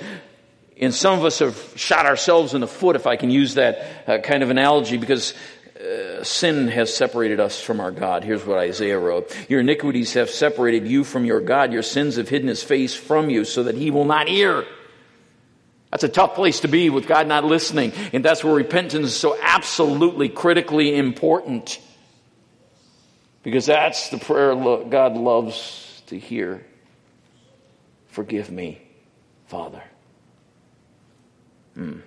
And 0.82 0.96
some 0.96 1.18
of 1.18 1.26
us 1.26 1.38
have 1.40 1.74
shot 1.76 2.08
ourselves 2.08 2.56
in 2.56 2.62
the 2.62 2.68
foot, 2.68 2.96
if 2.96 3.06
I 3.06 3.16
can 3.16 3.30
use 3.30 3.54
that 3.54 4.10
uh, 4.10 4.18
kind 4.18 4.42
of 4.42 4.50
analogy, 4.50 4.98
because 4.98 5.36
sin 6.24 6.68
has 6.68 6.96
separated 6.96 7.40
us 7.40 7.60
from 7.60 7.80
our 7.80 7.92
God. 7.92 8.24
Here's 8.24 8.46
what 8.46 8.60
Isaiah 8.60 9.00
wrote. 9.00 9.36
Your 9.50 9.62
iniquities 9.62 10.14
have 10.14 10.30
separated 10.30 10.88
you 10.88 11.04
from 11.04 11.26
your 11.26 11.42
God. 11.42 11.74
Your 11.74 11.84
sins 11.84 12.18
have 12.18 12.30
hidden 12.30 12.48
his 12.48 12.64
face 12.64 12.96
from 12.96 13.30
you 13.30 13.46
so 13.46 13.64
that 13.64 13.76
he 13.76 13.92
will 13.92 14.06
not 14.06 14.28
hear. 14.28 14.66
That's 15.92 16.04
a 16.04 16.10
tough 16.10 16.34
place 16.36 16.62
to 16.62 16.68
be 16.68 16.90
with 16.90 17.08
God 17.08 17.28
not 17.28 17.46
listening. 17.46 17.94
And 18.14 18.26
that's 18.26 18.44
where 18.44 18.54
repentance 18.54 19.08
is 19.08 19.16
so 19.16 19.38
absolutely 19.40 20.30
critically 20.30 20.96
important. 20.96 21.80
Because 23.44 23.66
that's 23.66 24.10
the 24.10 24.18
prayer 24.18 24.56
God 24.56 25.16
loves 25.16 26.02
to 26.08 26.18
hear. 26.18 26.66
Forgive 28.08 28.50
me, 28.50 28.82
Father. 29.48 29.84
Hmm. 31.76 32.00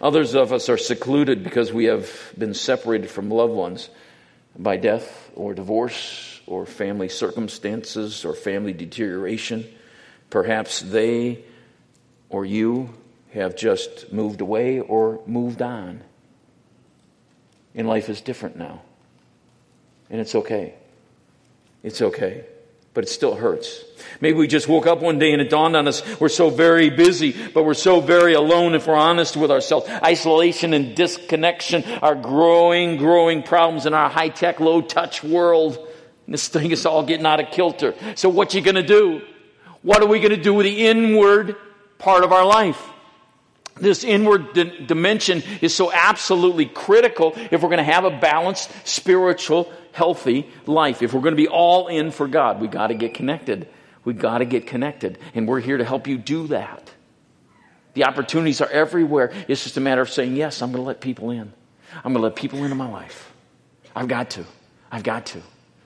Others 0.00 0.34
of 0.34 0.52
us 0.52 0.68
are 0.68 0.78
secluded 0.78 1.42
because 1.44 1.72
we 1.72 1.86
have 1.86 2.32
been 2.36 2.54
separated 2.54 3.10
from 3.10 3.30
loved 3.30 3.54
ones 3.54 3.88
by 4.58 4.76
death 4.76 5.30
or 5.34 5.54
divorce 5.54 6.40
or 6.46 6.66
family 6.66 7.08
circumstances 7.08 8.24
or 8.24 8.34
family 8.34 8.72
deterioration. 8.72 9.66
Perhaps 10.30 10.80
they 10.80 11.44
or 12.28 12.44
you 12.44 12.90
have 13.32 13.56
just 13.56 14.12
moved 14.12 14.40
away 14.40 14.80
or 14.80 15.20
moved 15.26 15.62
on. 15.62 16.02
And 17.74 17.88
life 17.88 18.08
is 18.08 18.20
different 18.20 18.56
now. 18.56 18.82
And 20.10 20.20
it's 20.20 20.34
okay. 20.34 20.74
It's 21.82 22.02
okay. 22.02 22.44
But 22.94 23.04
it 23.04 23.08
still 23.08 23.34
hurts. 23.34 23.84
Maybe 24.20 24.36
we 24.36 24.46
just 24.46 24.68
woke 24.68 24.86
up 24.86 25.00
one 25.00 25.18
day 25.18 25.32
and 25.32 25.40
it 25.40 25.48
dawned 25.48 25.76
on 25.76 25.88
us 25.88 26.02
we're 26.20 26.28
so 26.28 26.50
very 26.50 26.90
busy, 26.90 27.34
but 27.54 27.64
we're 27.64 27.74
so 27.74 28.00
very 28.00 28.34
alone 28.34 28.74
if 28.74 28.86
we're 28.86 28.94
honest 28.94 29.36
with 29.36 29.50
ourselves. 29.50 29.88
Isolation 29.88 30.74
and 30.74 30.94
disconnection 30.94 31.84
are 32.02 32.14
growing, 32.14 32.98
growing 32.98 33.42
problems 33.42 33.86
in 33.86 33.94
our 33.94 34.10
high 34.10 34.28
tech, 34.28 34.60
low 34.60 34.82
touch 34.82 35.24
world. 35.24 35.78
And 36.26 36.34
this 36.34 36.48
thing 36.48 36.70
is 36.70 36.84
all 36.84 37.02
getting 37.04 37.26
out 37.26 37.40
of 37.40 37.50
kilter. 37.50 37.94
So 38.14 38.28
what 38.28 38.52
you 38.54 38.60
gonna 38.60 38.82
do? 38.82 39.22
What 39.82 40.02
are 40.02 40.06
we 40.06 40.20
gonna 40.20 40.36
do 40.36 40.54
with 40.54 40.66
the 40.66 40.86
inward 40.86 41.56
part 41.98 42.24
of 42.24 42.32
our 42.32 42.44
life? 42.44 42.80
This 43.82 44.04
inward 44.04 44.54
di- 44.54 44.86
dimension 44.86 45.42
is 45.60 45.74
so 45.74 45.92
absolutely 45.92 46.66
critical 46.66 47.34
if 47.36 47.62
we're 47.62 47.68
going 47.68 47.78
to 47.78 47.82
have 47.82 48.04
a 48.04 48.10
balanced, 48.10 48.70
spiritual, 48.86 49.70
healthy 49.92 50.48
life. 50.66 51.02
If 51.02 51.12
we're 51.12 51.20
going 51.20 51.32
to 51.32 51.42
be 51.42 51.48
all 51.48 51.88
in 51.88 52.10
for 52.10 52.26
God, 52.26 52.60
we 52.60 52.68
got 52.68 52.86
to 52.86 52.94
get 52.94 53.14
connected. 53.14 53.68
We 54.04 54.14
got 54.14 54.38
to 54.38 54.44
get 54.44 54.66
connected. 54.66 55.18
And 55.34 55.46
we're 55.46 55.60
here 55.60 55.76
to 55.76 55.84
help 55.84 56.06
you 56.06 56.16
do 56.16 56.46
that. 56.48 56.90
The 57.94 58.04
opportunities 58.04 58.60
are 58.60 58.70
everywhere. 58.70 59.32
It's 59.48 59.62
just 59.62 59.76
a 59.76 59.80
matter 59.80 60.00
of 60.00 60.08
saying, 60.08 60.36
yes, 60.36 60.62
I'm 60.62 60.72
going 60.72 60.82
to 60.82 60.86
let 60.86 61.00
people 61.00 61.30
in. 61.30 61.52
I'm 61.96 62.12
going 62.12 62.14
to 62.14 62.20
let 62.20 62.36
people 62.36 62.64
into 62.64 62.74
my 62.74 62.88
life. 62.88 63.32
I've 63.94 64.08
got 64.08 64.30
to. 64.30 64.44
I've 64.90 65.02
got 65.02 65.26
to. 65.26 65.42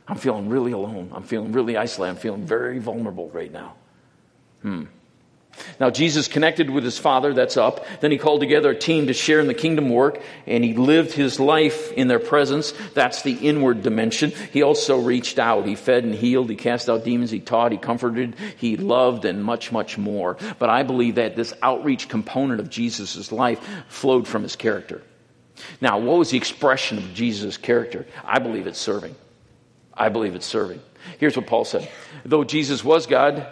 I'm 0.06 0.16
feeling 0.16 0.48
really 0.48 0.72
alone. 0.72 1.10
I'm 1.12 1.24
feeling 1.24 1.50
really 1.52 1.76
isolated. 1.76 2.12
I'm 2.12 2.16
feeling 2.18 2.46
very 2.46 2.78
vulnerable 2.78 3.28
right 3.30 3.52
now. 3.52 3.74
Hmm. 4.62 4.84
Now, 5.78 5.90
Jesus 5.90 6.28
connected 6.28 6.70
with 6.70 6.84
his 6.84 6.98
Father, 6.98 7.34
that's 7.34 7.56
up. 7.56 7.86
Then 8.00 8.10
he 8.10 8.18
called 8.18 8.40
together 8.40 8.70
a 8.70 8.78
team 8.78 9.06
to 9.06 9.12
share 9.12 9.40
in 9.40 9.46
the 9.46 9.54
kingdom 9.54 9.90
work, 9.90 10.20
and 10.46 10.64
he 10.64 10.74
lived 10.74 11.12
his 11.12 11.38
life 11.38 11.92
in 11.92 12.08
their 12.08 12.18
presence. 12.18 12.72
That's 12.94 13.22
the 13.22 13.34
inward 13.34 13.82
dimension. 13.82 14.32
He 14.52 14.62
also 14.62 14.98
reached 14.98 15.38
out. 15.38 15.66
He 15.66 15.74
fed 15.74 16.04
and 16.04 16.14
healed. 16.14 16.50
He 16.50 16.56
cast 16.56 16.88
out 16.88 17.04
demons. 17.04 17.30
He 17.30 17.40
taught. 17.40 17.72
He 17.72 17.78
comforted. 17.78 18.36
He 18.56 18.76
loved, 18.76 19.24
and 19.24 19.44
much, 19.44 19.72
much 19.72 19.98
more. 19.98 20.36
But 20.58 20.70
I 20.70 20.82
believe 20.82 21.16
that 21.16 21.36
this 21.36 21.52
outreach 21.62 22.08
component 22.08 22.60
of 22.60 22.70
Jesus' 22.70 23.32
life 23.32 23.60
flowed 23.88 24.26
from 24.26 24.42
his 24.42 24.56
character. 24.56 25.02
Now, 25.80 25.98
what 25.98 26.18
was 26.18 26.30
the 26.30 26.36
expression 26.36 26.98
of 26.98 27.14
Jesus' 27.14 27.56
character? 27.56 28.06
I 28.24 28.38
believe 28.38 28.66
it's 28.66 28.78
serving. 28.78 29.14
I 29.94 30.10
believe 30.10 30.34
it's 30.34 30.46
serving. 30.46 30.80
Here's 31.18 31.36
what 31.36 31.46
Paul 31.46 31.64
said 31.64 31.88
Though 32.24 32.44
Jesus 32.44 32.84
was 32.84 33.06
God, 33.06 33.46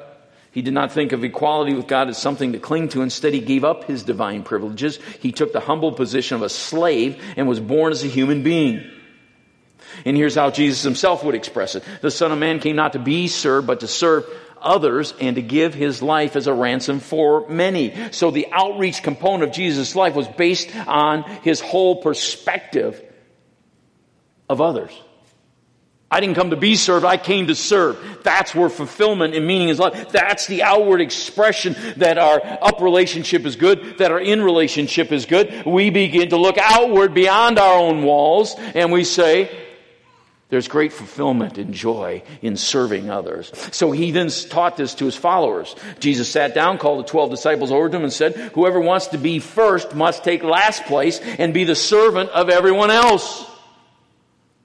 he 0.55 0.63
did 0.63 0.73
not 0.73 0.93
think 0.93 1.11
of 1.11 1.25
equality 1.25 1.75
with 1.75 1.89
God 1.89 2.09
as 2.09 2.17
something 2.17 2.53
to 2.53 2.61
cling 2.61 2.89
to. 2.91 3.03
Instead, 3.03 3.35
he 3.35 3.41
gave 3.41 3.65
up 3.65 3.85
his 3.85 4.05
divine 4.05 4.45
privileges. 4.45 5.01
He 5.19 5.33
took 5.33 5.53
the 5.53 5.59
humble 5.59 5.91
position 5.91 6.37
of 6.37 6.43
a 6.43 6.49
slave 6.49 7.21
and 7.37 7.49
was 7.49 7.59
born 7.59 7.91
as 7.91 8.05
a 8.05 8.07
human 8.07 8.45
being. 8.45 8.89
And 10.05 10.17
here's 10.17 10.37
how 10.37 10.51
Jesus 10.51 10.85
himself 10.85 11.25
would 11.25 11.35
express 11.35 11.75
it. 11.75 11.83
The 12.03 12.11
Son 12.11 12.31
of 12.31 12.39
Man 12.39 12.61
came 12.61 12.77
not 12.77 12.93
to 12.93 13.01
be 13.01 13.27
served, 13.27 13.67
but 13.67 13.81
to 13.81 13.89
serve 13.89 14.27
others 14.63 15.13
and 15.21 15.35
to 15.35 15.43
give 15.43 15.75
his 15.75 16.03
life 16.03 16.37
as 16.37 16.47
a 16.47 16.55
ransom 16.55 17.01
for 17.01 17.49
many. 17.49 17.93
So 18.13 18.31
the 18.31 18.47
outreach 18.53 19.03
component 19.03 19.51
of 19.51 19.53
Jesus' 19.53 19.97
life 19.97 20.15
was 20.15 20.29
based 20.29 20.75
on 20.87 21.25
his 21.43 21.61
whole 21.61 21.97
perspective 21.97 23.03
of 24.49 24.61
others. 24.61 24.97
I 26.15 26.21
didn't 26.21 26.37
come 26.37 26.51
to 26.51 26.57
be 26.57 26.77
served, 26.77 27.05
I 27.05 27.17
came 27.17 27.49
to 27.49 27.57
serve. 27.57 27.99
That's 28.23 28.55
where 28.55 28.69
fulfillment 28.69 29.35
and 29.35 29.45
meaning 29.45 29.71
is. 29.71 29.79
That's 29.79 30.47
the 30.47 30.63
outward 30.63 31.01
expression 31.01 31.75
that 31.97 32.19
our 32.19 32.41
up 32.41 32.81
relationship 32.81 33.45
is 33.45 33.57
good, 33.57 33.99
that 33.99 34.13
our 34.13 34.21
in 34.21 34.41
relationship 34.41 35.11
is 35.11 35.27
good. 35.27 35.67
We 35.67 35.91
begin 35.91 36.29
to 36.29 36.37
look 36.37 36.57
outward 36.57 37.15
beyond 37.15 37.59
our 37.59 37.79
own 37.81 38.05
walls 38.05 38.55
and 38.77 38.93
we 38.93 39.03
say, 39.03 39.51
there's 40.51 40.69
great 40.69 40.93
fulfillment 40.93 41.59
and 41.59 41.75
joy 41.75 42.23
in 42.43 42.57
serving 42.57 43.11
others. 43.11 43.51
So 43.73 43.91
he 43.91 44.13
then 44.13 44.29
taught 44.29 44.77
this 44.77 44.95
to 44.95 45.07
his 45.07 45.17
followers. 45.17 45.75
Jesus 45.99 46.31
sat 46.31 46.55
down, 46.55 46.79
called 46.79 47.05
the 47.05 47.09
12 47.09 47.31
disciples 47.31 47.73
over 47.73 47.89
to 47.89 47.97
him 47.97 48.05
and 48.05 48.13
said, 48.13 48.37
whoever 48.55 48.79
wants 48.79 49.09
to 49.09 49.19
be 49.19 49.41
first 49.41 49.97
must 49.97 50.23
take 50.23 50.45
last 50.45 50.85
place 50.85 51.19
and 51.19 51.53
be 51.53 51.65
the 51.65 51.75
servant 51.75 52.31
of 52.31 52.51
everyone 52.51 52.93
else. 52.93 53.51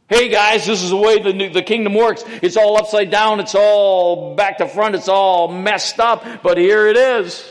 Hey 0.10 0.30
guys, 0.30 0.66
this 0.66 0.82
is 0.82 0.90
the 0.90 0.98
way 0.98 1.22
the, 1.22 1.50
the 1.50 1.62
kingdom 1.62 1.94
works. 1.94 2.24
It's 2.42 2.58
all 2.58 2.78
upside 2.78 3.12
down. 3.12 3.40
It's 3.40 3.54
all 3.54 4.34
back 4.34 4.58
to 4.58 4.68
front. 4.68 4.96
It's 4.96 5.08
all 5.08 5.50
messed 5.50 6.00
up. 6.00 6.26
But 6.42 6.58
here 6.58 6.88
it 6.88 6.98
is. 6.98 7.48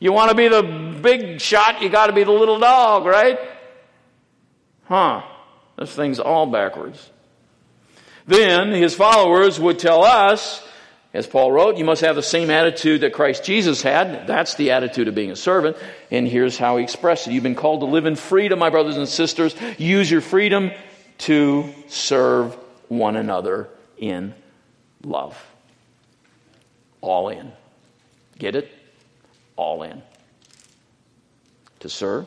You 0.00 0.14
want 0.14 0.30
to 0.30 0.34
be 0.34 0.48
the 0.48 0.62
big 1.02 1.38
shot, 1.38 1.82
you 1.82 1.90
got 1.90 2.06
to 2.06 2.14
be 2.14 2.24
the 2.24 2.32
little 2.32 2.58
dog, 2.58 3.04
right? 3.04 3.38
Huh. 4.84 5.22
This 5.76 5.94
thing's 5.94 6.18
all 6.18 6.46
backwards. 6.46 7.10
Then 8.26 8.72
his 8.72 8.94
followers 8.94 9.60
would 9.60 9.78
tell 9.78 10.02
us, 10.02 10.66
as 11.12 11.26
Paul 11.26 11.52
wrote, 11.52 11.76
you 11.76 11.84
must 11.84 12.00
have 12.00 12.16
the 12.16 12.22
same 12.22 12.48
attitude 12.48 13.02
that 13.02 13.12
Christ 13.12 13.44
Jesus 13.44 13.82
had. 13.82 14.26
That's 14.26 14.54
the 14.54 14.70
attitude 14.70 15.08
of 15.08 15.14
being 15.14 15.30
a 15.30 15.36
servant. 15.36 15.76
And 16.10 16.26
here's 16.26 16.56
how 16.56 16.78
he 16.78 16.84
expressed 16.84 17.26
it. 17.26 17.34
You've 17.34 17.42
been 17.42 17.54
called 17.54 17.80
to 17.80 17.86
live 17.86 18.06
in 18.06 18.16
freedom, 18.16 18.58
my 18.58 18.70
brothers 18.70 18.96
and 18.96 19.08
sisters. 19.08 19.54
Use 19.76 20.10
your 20.10 20.22
freedom 20.22 20.70
to 21.18 21.72
serve 21.88 22.56
one 22.88 23.16
another 23.16 23.68
in 23.96 24.34
love. 25.04 25.36
All 27.00 27.28
in. 27.28 27.52
Get 28.38 28.56
it? 28.56 28.70
All 29.56 29.82
in. 29.82 30.02
To 31.80 31.88
serve, 31.88 32.26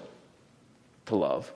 to 1.08 1.16
love, 1.16 1.52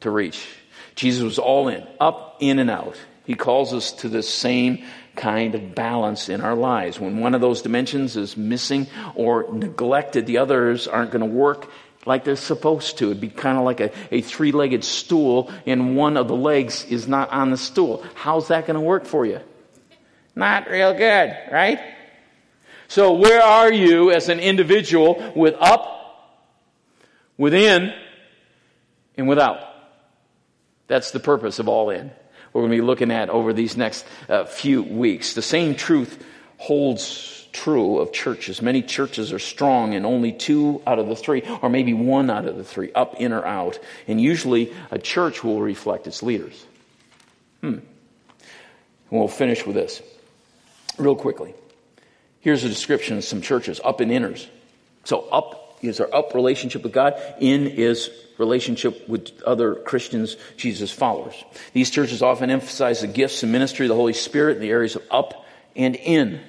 to 0.00 0.10
reach. 0.10 0.46
Jesus 0.94 1.22
was 1.22 1.38
all 1.38 1.68
in, 1.68 1.86
up, 2.00 2.36
in, 2.40 2.58
and 2.58 2.70
out. 2.70 2.96
He 3.24 3.34
calls 3.34 3.72
us 3.72 3.92
to 3.92 4.08
the 4.08 4.22
same 4.22 4.84
kind 5.16 5.54
of 5.54 5.74
balance 5.74 6.28
in 6.28 6.40
our 6.40 6.54
lives. 6.54 6.98
When 7.00 7.20
one 7.20 7.34
of 7.34 7.40
those 7.40 7.62
dimensions 7.62 8.16
is 8.16 8.36
missing 8.36 8.86
or 9.14 9.52
neglected, 9.52 10.26
the 10.26 10.38
others 10.38 10.86
aren't 10.86 11.10
going 11.10 11.20
to 11.20 11.26
work 11.26 11.70
like 12.06 12.24
they're 12.24 12.36
supposed 12.36 12.98
to. 12.98 13.06
It'd 13.06 13.20
be 13.20 13.28
kind 13.28 13.58
of 13.58 13.64
like 13.64 13.80
a, 13.80 13.90
a 14.10 14.20
three 14.20 14.52
legged 14.52 14.84
stool, 14.84 15.52
and 15.66 15.96
one 15.96 16.16
of 16.16 16.28
the 16.28 16.36
legs 16.36 16.84
is 16.86 17.06
not 17.08 17.30
on 17.30 17.50
the 17.50 17.56
stool. 17.56 18.04
How's 18.14 18.48
that 18.48 18.66
going 18.66 18.74
to 18.74 18.80
work 18.80 19.04
for 19.04 19.26
you? 19.26 19.40
Not 20.34 20.68
real 20.70 20.94
good, 20.94 21.36
right? 21.50 21.80
So, 22.86 23.14
where 23.14 23.42
are 23.42 23.72
you 23.72 24.10
as 24.12 24.28
an 24.28 24.40
individual 24.40 25.32
with 25.36 25.54
up, 25.60 26.38
within, 27.36 27.92
and 29.16 29.28
without? 29.28 29.60
That's 30.86 31.10
the 31.10 31.20
purpose 31.20 31.58
of 31.58 31.68
all 31.68 31.90
in. 31.90 32.10
We're 32.52 32.62
going 32.62 32.70
to 32.70 32.76
be 32.78 32.82
looking 32.82 33.10
at 33.10 33.28
over 33.28 33.52
these 33.52 33.76
next 33.76 34.06
uh, 34.28 34.46
few 34.46 34.82
weeks. 34.82 35.34
The 35.34 35.42
same 35.42 35.74
truth 35.74 36.24
holds 36.56 37.37
true 37.52 37.98
of 37.98 38.12
churches. 38.12 38.62
Many 38.62 38.82
churches 38.82 39.32
are 39.32 39.38
strong 39.38 39.94
and 39.94 40.04
only 40.04 40.32
two 40.32 40.82
out 40.86 40.98
of 40.98 41.08
the 41.08 41.16
three, 41.16 41.42
or 41.62 41.68
maybe 41.68 41.94
one 41.94 42.30
out 42.30 42.46
of 42.46 42.56
the 42.56 42.64
three, 42.64 42.92
up, 42.92 43.14
in, 43.20 43.32
or 43.32 43.44
out. 43.44 43.78
And 44.06 44.20
usually 44.20 44.72
a 44.90 44.98
church 44.98 45.42
will 45.42 45.60
reflect 45.60 46.06
its 46.06 46.22
leaders. 46.22 46.64
Hmm. 47.60 47.66
And 47.68 47.82
we'll 49.10 49.28
finish 49.28 49.66
with 49.66 49.74
this 49.74 50.02
real 50.98 51.16
quickly. 51.16 51.54
Here's 52.40 52.64
a 52.64 52.68
description 52.68 53.18
of 53.18 53.24
some 53.24 53.40
churches, 53.40 53.80
up 53.82 54.00
and 54.00 54.10
inners. 54.10 54.46
So 55.04 55.28
up 55.30 55.78
is 55.82 56.00
our 56.00 56.12
up 56.14 56.34
relationship 56.34 56.82
with 56.82 56.92
God. 56.92 57.14
In 57.40 57.66
is 57.66 58.10
relationship 58.38 59.08
with 59.08 59.42
other 59.42 59.74
Christians, 59.74 60.36
Jesus 60.56 60.90
followers. 60.90 61.34
These 61.72 61.90
churches 61.90 62.22
often 62.22 62.50
emphasize 62.50 63.00
the 63.00 63.06
gifts 63.06 63.42
and 63.42 63.52
ministry 63.52 63.86
of 63.86 63.88
the 63.88 63.96
Holy 63.96 64.12
Spirit 64.12 64.56
in 64.56 64.62
the 64.62 64.70
areas 64.70 64.96
of 64.96 65.02
up 65.10 65.46
and 65.74 65.96
in. 65.96 66.40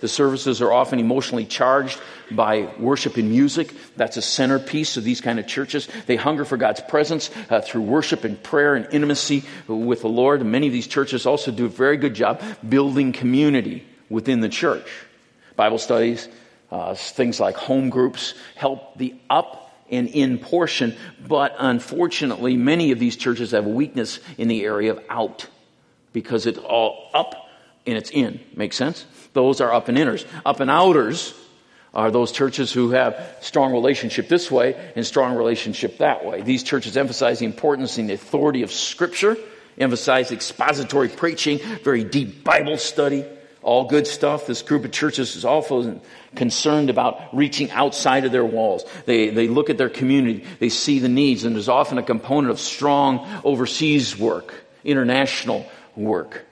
The 0.00 0.08
services 0.08 0.60
are 0.60 0.72
often 0.72 0.98
emotionally 0.98 1.44
charged 1.44 2.00
by 2.30 2.72
worship 2.78 3.16
and 3.16 3.30
music. 3.30 3.74
That's 3.96 4.16
a 4.16 4.22
centerpiece 4.22 4.96
of 4.96 5.04
these 5.04 5.20
kind 5.20 5.38
of 5.38 5.46
churches. 5.46 5.88
They 6.06 6.16
hunger 6.16 6.44
for 6.44 6.56
God's 6.56 6.80
presence 6.80 7.30
uh, 7.50 7.60
through 7.60 7.82
worship 7.82 8.24
and 8.24 8.42
prayer 8.42 8.74
and 8.74 8.86
intimacy 8.92 9.44
with 9.66 10.02
the 10.02 10.08
Lord. 10.08 10.40
And 10.40 10.52
many 10.52 10.66
of 10.66 10.72
these 10.72 10.86
churches 10.86 11.26
also 11.26 11.50
do 11.50 11.66
a 11.66 11.68
very 11.68 11.96
good 11.96 12.14
job 12.14 12.42
building 12.68 13.12
community 13.12 13.86
within 14.08 14.40
the 14.40 14.48
church. 14.48 14.88
Bible 15.56 15.78
studies, 15.78 16.28
uh, 16.70 16.94
things 16.94 17.40
like 17.40 17.56
home 17.56 17.90
groups 17.90 18.34
help 18.54 18.98
the 18.98 19.14
up 19.30 19.62
and 19.90 20.08
in 20.08 20.38
portion, 20.38 20.96
but 21.26 21.54
unfortunately, 21.58 22.56
many 22.56 22.90
of 22.90 22.98
these 22.98 23.16
churches 23.16 23.52
have 23.52 23.66
a 23.66 23.70
weakness 23.70 24.18
in 24.36 24.48
the 24.48 24.64
area 24.64 24.90
of 24.90 25.00
out 25.08 25.46
because 26.12 26.46
it's 26.46 26.58
all 26.58 27.10
up 27.14 27.45
and 27.86 27.96
it's 27.96 28.10
in. 28.10 28.40
Make 28.54 28.72
sense? 28.72 29.06
Those 29.32 29.60
are 29.60 29.72
up 29.72 29.88
and 29.88 29.98
inners. 29.98 30.26
Up 30.44 30.60
and 30.60 30.70
outers 30.70 31.34
are 31.94 32.10
those 32.10 32.30
churches 32.30 32.72
who 32.72 32.90
have 32.90 33.38
strong 33.40 33.72
relationship 33.72 34.28
this 34.28 34.50
way 34.50 34.74
and 34.96 35.06
strong 35.06 35.34
relationship 35.34 35.98
that 35.98 36.24
way. 36.24 36.42
These 36.42 36.62
churches 36.62 36.96
emphasize 36.96 37.38
the 37.38 37.46
importance 37.46 37.96
and 37.98 38.08
the 38.08 38.14
authority 38.14 38.62
of 38.62 38.70
Scripture, 38.70 39.36
emphasize 39.78 40.30
expository 40.30 41.08
preaching, 41.08 41.58
very 41.82 42.04
deep 42.04 42.44
Bible 42.44 42.76
study, 42.76 43.24
all 43.62 43.84
good 43.84 44.06
stuff. 44.06 44.46
This 44.46 44.62
group 44.62 44.84
of 44.84 44.92
churches 44.92 45.36
is 45.36 45.44
also 45.44 46.00
concerned 46.34 46.90
about 46.90 47.34
reaching 47.34 47.70
outside 47.70 48.24
of 48.24 48.32
their 48.32 48.44
walls. 48.44 48.84
They, 49.06 49.30
they 49.30 49.48
look 49.48 49.70
at 49.70 49.78
their 49.78 49.88
community, 49.88 50.44
they 50.60 50.68
see 50.68 50.98
the 50.98 51.08
needs, 51.08 51.44
and 51.44 51.56
there's 51.56 51.68
often 51.68 51.98
a 51.98 52.02
component 52.02 52.50
of 52.50 52.60
strong 52.60 53.26
overseas 53.42 54.18
work, 54.18 54.54
international 54.84 55.66
work. 55.96 56.44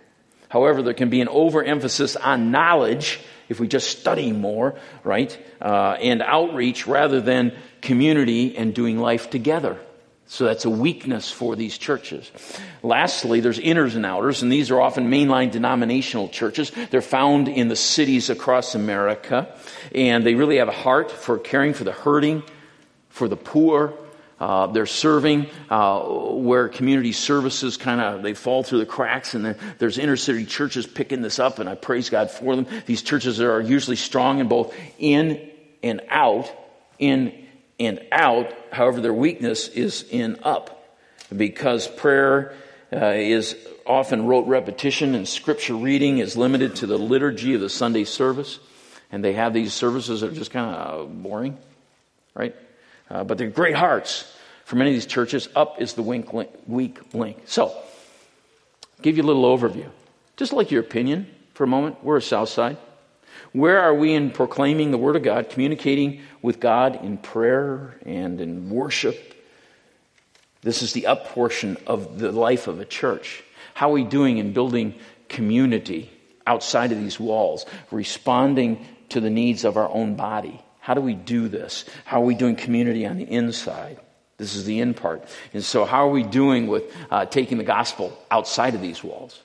However, 0.55 0.83
there 0.83 0.95
can 0.95 1.11
be 1.11 1.21
an 1.21 1.27
overemphasis 1.27 2.15
on 2.15 2.53
knowledge 2.53 3.19
if 3.49 3.59
we 3.59 3.67
just 3.67 3.99
study 3.99 4.31
more, 4.31 4.77
right? 5.03 5.37
Uh, 5.61 5.97
and 6.01 6.23
outreach 6.23 6.87
rather 6.87 7.21
than 7.21 7.53
community 7.83 8.57
and 8.57 8.73
doing 8.73 9.01
life 9.01 9.31
together. 9.31 9.77
So 10.27 10.45
that's 10.45 10.65
a 10.65 10.71
weakness 10.71 11.29
for 11.29 11.57
these 11.57 11.77
churches. 11.77 12.31
Lastly, 12.85 13.41
there's 13.41 13.59
inners 13.59 13.97
and 13.97 14.07
outers, 14.07 14.43
and 14.43 14.53
these 14.53 14.71
are 14.71 14.81
often 14.81 15.11
mainline 15.11 15.51
denominational 15.51 16.29
churches. 16.29 16.71
They're 16.71 17.03
found 17.03 17.49
in 17.49 17.67
the 17.67 17.75
cities 17.75 18.31
across 18.31 18.77
America, 18.77 19.53
and 19.93 20.25
they 20.25 20.37
really 20.37 20.59
have 20.59 20.69
a 20.69 20.73
heart 20.87 21.11
for 21.11 21.37
caring 21.37 21.75
for 21.75 21.83
the 21.83 21.91
hurting, 21.91 22.45
for 23.09 23.27
the 23.27 23.37
poor. 23.37 23.93
Uh, 24.41 24.67
they're 24.67 24.87
serving 24.87 25.47
uh, 25.71 26.01
where 26.01 26.69
community 26.69 27.13
services 27.13 27.77
kind 27.77 28.01
of 28.01 28.23
they 28.23 28.35
fall 28.35 28.63
through 28.63 28.79
the 28.79 28.87
cracks, 28.87 29.35
and 29.35 29.45
then 29.45 29.57
there's 29.79 29.97
inner 29.97 30.17
city 30.17 30.45
churches 30.45 30.87
picking 30.87 31.23
this 31.23 31.39
up, 31.39 31.59
and 31.59 31.69
I 31.69 31.77
praise 31.77 32.11
God 32.11 32.31
for 32.31 32.57
them. 32.57 32.67
These 32.87 33.03
churches 33.03 33.41
are 33.41 33.61
usually 33.61 33.97
strong 33.97 34.41
in 34.41 34.49
both 34.49 34.75
in 34.99 35.51
and 35.83 36.01
out, 36.09 36.51
in 36.99 37.47
and 37.79 38.01
out. 38.11 38.53
However, 38.73 39.01
their 39.01 39.15
weakness 39.15 39.69
is 39.69 40.05
in 40.11 40.39
up 40.43 40.97
because 41.35 41.87
prayer 41.87 42.55
uh, 42.93 43.07
is 43.07 43.57
often 43.87 44.27
rote 44.27 44.47
repetition 44.47 45.15
and 45.15 45.29
scripture 45.29 45.75
reading 45.75 46.19
is 46.19 46.37
limited 46.37 46.77
to 46.77 46.87
the 46.87 46.99
liturgy 46.99 47.55
of 47.55 47.61
the 47.61 47.69
Sunday 47.69 48.05
service. 48.05 48.59
And 49.13 49.23
they 49.23 49.35
have 49.35 49.53
these 49.53 49.73
services 49.73 50.23
that 50.23 50.33
are 50.33 50.35
just 50.35 50.51
kind 50.51 50.75
of 50.75 51.23
boring, 51.23 51.57
right? 52.35 52.55
Uh, 53.11 53.25
but 53.25 53.39
they're 53.39 53.49
great 53.49 53.77
hearts. 53.77 54.31
For 54.65 54.77
many 54.77 54.91
of 54.91 54.95
these 54.95 55.07
churches, 55.07 55.49
up 55.55 55.81
is 55.81 55.95
the 55.95 56.03
weak 56.03 56.33
link. 56.33 56.51
Weak 56.67 57.15
link. 57.15 57.43
So, 57.47 57.77
give 59.03 59.17
you 59.17 59.23
a 59.23 59.27
little 59.27 59.45
overview. 59.45 59.89
Just 60.37 60.53
like 60.53 60.71
your 60.71 60.81
opinion 60.81 61.27
for 61.53 61.65
a 61.65 61.69
moment. 61.69 62.03
We're 62.03 62.17
a 62.17 62.23
South 62.23 62.49
Side. 62.49 62.77
Where 63.53 63.81
are 63.81 63.95
we 63.95 64.13
in 64.15 64.31
proclaiming 64.31 64.91
the 64.91 64.99
Word 64.99 65.17
of 65.17 65.23
God, 65.23 65.51
communicating 65.51 66.23
with 66.43 66.61
God 66.61 67.05
in 67.05 67.19
prayer 67.19 67.95
and 68.05 68.41
in 68.41 68.71
worship? 68.71 69.35
This 70.63 70.83
is 70.83 70.93
the 70.93 71.07
up 71.07 71.29
portion 71.29 71.77
of 71.87 72.19
the 72.19 72.33
life 72.33 72.67
of 72.67 72.81
a 72.81 72.85
church. 72.85 73.45
How 73.75 73.91
are 73.91 73.95
we 73.95 74.05
doing 74.05 74.39
in 74.39 74.53
building 74.53 74.95
community 75.29 76.11
outside 76.47 76.91
of 76.91 76.99
these 76.99 77.21
walls, 77.21 77.67
responding 77.91 78.87
to 79.11 79.21
the 79.21 79.31
needs 79.31 79.65
of 79.65 79.77
our 79.77 79.89
own 79.89 80.17
body? 80.17 80.61
How 80.85 80.93
do 80.93 81.01
we 81.01 81.15
do 81.15 81.49
this? 81.49 81.87
How 82.05 82.21
are 82.21 82.27
we 82.27 82.35
doing 82.35 82.57
community 82.57 83.07
on 83.07 83.17
the 83.17 83.25
inside? 83.25 83.99
This 84.37 84.55
is 84.55 84.67
the 84.67 84.81
in 84.81 84.93
part. 84.93 85.25
And 85.55 85.65
so, 85.65 85.87
how 85.87 86.07
are 86.07 86.11
we 86.11 86.25
doing 86.25 86.67
with 86.67 86.85
uh, 87.11 87.25
taking 87.25 87.57
the 87.57 87.65
gospel 87.65 88.13
outside 88.31 88.75
of 88.75 88.83
these 88.83 89.03
walls? 89.03 89.41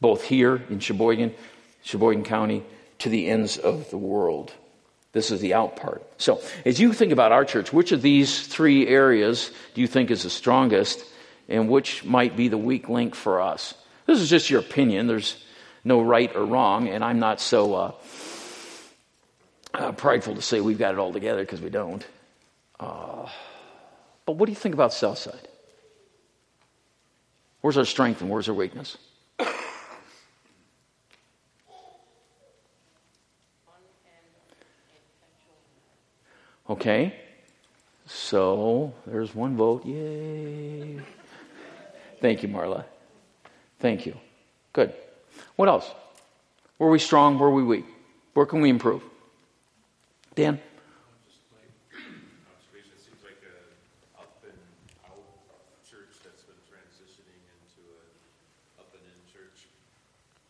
Both 0.00 0.22
here 0.22 0.62
in 0.70 0.78
Sheboygan, 0.78 1.34
Sheboygan 1.82 2.22
County, 2.22 2.62
to 3.00 3.08
the 3.08 3.30
ends 3.30 3.58
of 3.58 3.90
the 3.90 3.98
world. 3.98 4.52
This 5.10 5.32
is 5.32 5.40
the 5.40 5.54
out 5.54 5.74
part. 5.74 6.04
So, 6.18 6.40
as 6.64 6.78
you 6.78 6.92
think 6.92 7.10
about 7.10 7.32
our 7.32 7.44
church, 7.44 7.72
which 7.72 7.90
of 7.90 8.00
these 8.00 8.46
three 8.46 8.86
areas 8.86 9.50
do 9.74 9.80
you 9.80 9.88
think 9.88 10.12
is 10.12 10.22
the 10.22 10.30
strongest 10.30 11.04
and 11.48 11.68
which 11.68 12.04
might 12.04 12.36
be 12.36 12.46
the 12.46 12.58
weak 12.58 12.88
link 12.88 13.16
for 13.16 13.40
us? 13.40 13.74
This 14.06 14.20
is 14.20 14.30
just 14.30 14.50
your 14.50 14.60
opinion. 14.60 15.08
There's 15.08 15.36
no 15.82 16.00
right 16.00 16.30
or 16.36 16.44
wrong, 16.44 16.86
and 16.86 17.02
I'm 17.02 17.18
not 17.18 17.40
so 17.40 17.74
uh, 17.74 17.92
uh, 19.74 19.92
prideful 19.92 20.34
to 20.34 20.42
say 20.42 20.60
we've 20.60 20.78
got 20.78 20.94
it 20.94 20.98
all 20.98 21.12
together 21.12 21.40
because 21.40 21.60
we 21.60 21.70
don't. 21.70 22.06
Uh, 22.78 23.28
but 24.26 24.32
what 24.36 24.46
do 24.46 24.52
you 24.52 24.56
think 24.56 24.74
about 24.74 24.92
Southside? 24.92 25.48
Where's 27.60 27.76
our 27.76 27.84
strength 27.84 28.20
and 28.20 28.30
where's 28.30 28.48
our 28.48 28.54
weakness? 28.54 28.96
Okay? 36.68 37.14
So 38.06 38.94
there's 39.06 39.34
one 39.34 39.56
vote. 39.56 39.84
Yay. 39.84 41.00
Thank 42.20 42.42
you, 42.42 42.48
Marla. 42.48 42.84
Thank 43.80 44.06
you. 44.06 44.16
Good. 44.72 44.94
What 45.56 45.68
else? 45.68 45.90
Were 46.78 46.90
we 46.90 46.98
strong? 46.98 47.38
Were 47.38 47.50
we 47.50 47.62
weak? 47.62 47.84
Where 48.32 48.46
can 48.46 48.60
we 48.60 48.70
improve? 48.70 49.02
Dan? 50.34 50.60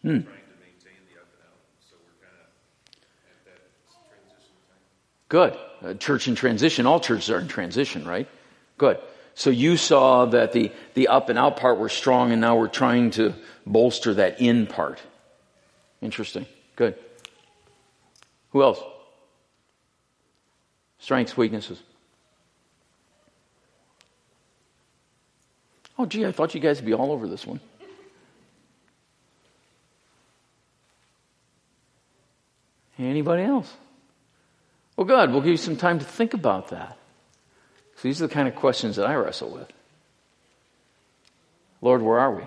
Hmm. 0.03 0.19
Good. 5.29 5.59
Uh, 5.83 5.95
church 5.95 6.29
in 6.29 6.35
transition. 6.35 6.87
All 6.87 7.01
churches 7.01 7.31
are 7.31 7.41
in 7.41 7.49
transition, 7.49 8.07
right? 8.07 8.29
Good. 8.79 8.99
So 9.35 9.51
you 9.51 9.77
saw 9.77 10.27
that 10.27 10.53
the, 10.53 10.71
the 10.93 11.09
up 11.09 11.29
and 11.29 11.39
out 11.39 11.57
part 11.57 11.79
were 11.79 11.89
strong, 11.89 12.31
and 12.31 12.41
now 12.41 12.57
we're 12.57 12.69
trying 12.69 13.11
to 13.13 13.35
bolster 13.67 14.15
that 14.15 14.41
in 14.41 14.67
part. 14.67 15.01
Interesting. 16.01 16.47
Good. 16.77 16.97
Who 18.51 18.63
else? 18.63 18.79
Strengths, 21.05 21.37
weaknesses. 21.37 21.83
Oh, 25.99 26.07
gee, 26.07 26.25
I 26.25 26.33
thought 26.33 26.55
you 26.55 26.63
guys 26.63 26.79
would 26.79 26.87
be 26.87 26.95
all 26.95 27.13
over 27.13 27.29
this 27.29 27.47
one. 27.47 27.61
Anybody 32.99 33.43
else? 33.43 33.71
Well, 34.97 35.07
good. 35.07 35.31
We'll 35.31 35.43
give 35.43 35.51
you 35.51 35.59
some 35.59 35.77
time 35.77 35.99
to 35.99 36.07
think 36.07 36.33
about 36.33 36.69
that. 36.69 36.97
So 37.97 38.09
these 38.09 38.23
are 38.23 38.27
the 38.27 38.33
kind 38.33 38.49
of 38.49 38.55
questions 38.55 38.97
that 38.97 39.05
I 39.05 39.15
wrestle 39.15 39.51
with. 39.51 39.71
Lord, 41.83 42.01
where 42.01 42.19
are 42.19 42.35
we? 42.35 42.45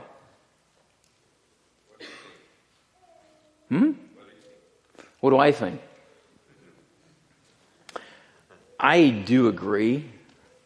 Hmm? 3.70 3.92
What 5.20 5.30
do 5.30 5.38
I 5.38 5.52
think? 5.52 5.80
I 8.80 9.10
do 9.10 9.48
agree 9.48 10.10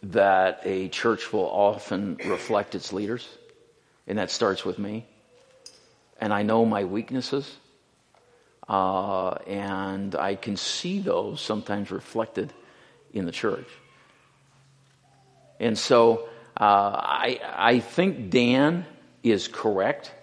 that 0.04 0.62
a 0.66 0.90
church 0.90 1.32
will 1.32 1.50
often 1.50 2.18
reflect 2.26 2.76
its 2.76 2.92
leaders, 2.92 3.28
and 4.08 4.18
that 4.18 4.32
starts 4.32 4.66
with 4.66 4.80
me. 4.80 5.06
And 6.20 6.34
I 6.34 6.44
know 6.44 6.66
my 6.66 6.84
weaknesses. 6.84 7.58
Uh, 8.68 9.32
and 9.48 10.16
I 10.16 10.36
can 10.36 10.56
see 10.56 11.00
those 11.00 11.42
sometimes 11.42 11.92
reflected 11.92 12.54
in 13.12 13.26
the 13.26 13.32
church. 13.32 13.68
And 15.60 15.78
so 15.78 16.30
uh, 16.58 16.64
I, 16.64 17.40
I 17.44 17.80
think 17.80 18.30
Dan 18.30 18.86
is 19.24 19.48
correct 19.48 20.14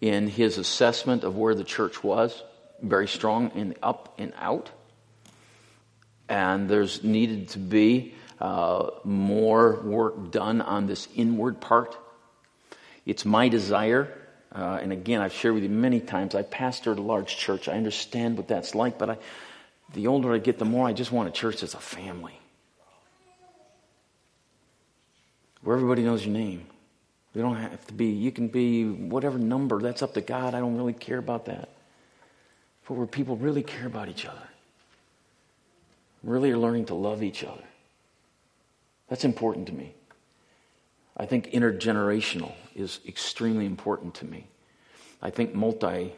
in 0.00 0.28
his 0.28 0.56
assessment 0.56 1.24
of 1.24 1.36
where 1.36 1.54
the 1.54 1.64
church 1.64 2.02
was, 2.04 2.42
very 2.80 3.08
strong 3.08 3.50
in 3.54 3.70
the 3.70 3.76
up 3.82 4.14
and 4.18 4.32
out. 4.38 4.70
And 6.30 6.68
there's 6.68 7.02
needed 7.02 7.48
to 7.50 7.58
be 7.58 8.14
uh, 8.40 8.90
more 9.04 9.82
work 9.82 10.30
done 10.30 10.62
on 10.62 10.86
this 10.86 11.08
inward 11.14 11.60
part. 11.60 11.98
It's 13.04 13.24
my 13.24 13.48
desire, 13.48 14.16
uh, 14.54 14.78
and 14.80 14.92
again, 14.92 15.20
I've 15.20 15.32
shared 15.32 15.54
with 15.54 15.64
you 15.64 15.68
many 15.68 16.00
times. 16.00 16.34
I 16.34 16.42
pastored 16.42 16.98
a 16.98 17.02
large 17.02 17.36
church. 17.36 17.68
I 17.68 17.72
understand 17.72 18.36
what 18.36 18.48
that's 18.48 18.74
like, 18.74 18.96
but 18.96 19.10
I, 19.10 19.18
the 19.92 20.06
older 20.06 20.32
I 20.32 20.38
get, 20.38 20.58
the 20.58 20.64
more 20.64 20.86
I 20.86 20.92
just 20.92 21.10
want 21.10 21.28
a 21.28 21.32
church 21.32 21.60
that's 21.60 21.74
a 21.74 21.78
family, 21.78 22.38
where 25.62 25.76
everybody 25.76 26.02
knows 26.02 26.24
your 26.24 26.32
name. 26.32 26.66
You 27.34 27.42
don't 27.42 27.56
have 27.56 27.86
to 27.86 27.94
be. 27.94 28.06
You 28.06 28.32
can 28.32 28.48
be 28.48 28.84
whatever 28.88 29.38
number. 29.38 29.80
That's 29.80 30.02
up 30.02 30.14
to 30.14 30.20
God. 30.20 30.54
I 30.54 30.60
don't 30.60 30.76
really 30.76 30.92
care 30.92 31.18
about 31.18 31.46
that. 31.46 31.68
But 32.88 32.94
where 32.94 33.06
people 33.06 33.36
really 33.36 33.62
care 33.62 33.86
about 33.86 34.08
each 34.08 34.26
other, 34.26 34.49
really 36.22 36.50
are 36.50 36.58
learning 36.58 36.86
to 36.86 36.94
love 36.94 37.22
each 37.22 37.44
other. 37.44 37.64
That's 39.08 39.24
important 39.24 39.66
to 39.68 39.72
me. 39.72 39.94
I 41.16 41.26
think 41.26 41.50
intergenerational 41.50 42.52
is 42.74 43.00
extremely 43.06 43.66
important 43.66 44.14
to 44.16 44.24
me. 44.24 44.46
I 45.20 45.30
think 45.30 45.54
multi 45.54 46.14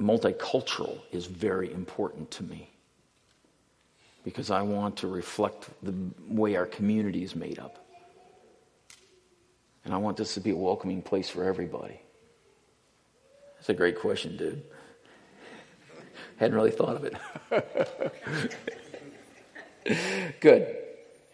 multicultural 0.00 0.98
is 1.12 1.26
very 1.26 1.70
important 1.72 2.30
to 2.30 2.42
me 2.42 2.70
because 4.24 4.50
I 4.50 4.62
want 4.62 4.96
to 4.98 5.08
reflect 5.08 5.68
the 5.82 5.94
way 6.28 6.56
our 6.56 6.66
community 6.66 7.22
is 7.22 7.34
made 7.34 7.58
up. 7.58 7.84
And 9.84 9.94
I 9.94 9.98
want 9.98 10.16
this 10.16 10.34
to 10.34 10.40
be 10.40 10.50
a 10.50 10.56
welcoming 10.56 11.02
place 11.02 11.28
for 11.28 11.44
everybody. 11.44 12.00
That's 13.56 13.70
a 13.70 13.74
great 13.74 13.98
question, 13.98 14.36
dude. 14.36 14.62
Hadn't 16.40 16.56
really 16.56 16.70
thought 16.70 16.96
of 16.96 17.04
it. 17.04 17.14
Good. 20.40 20.74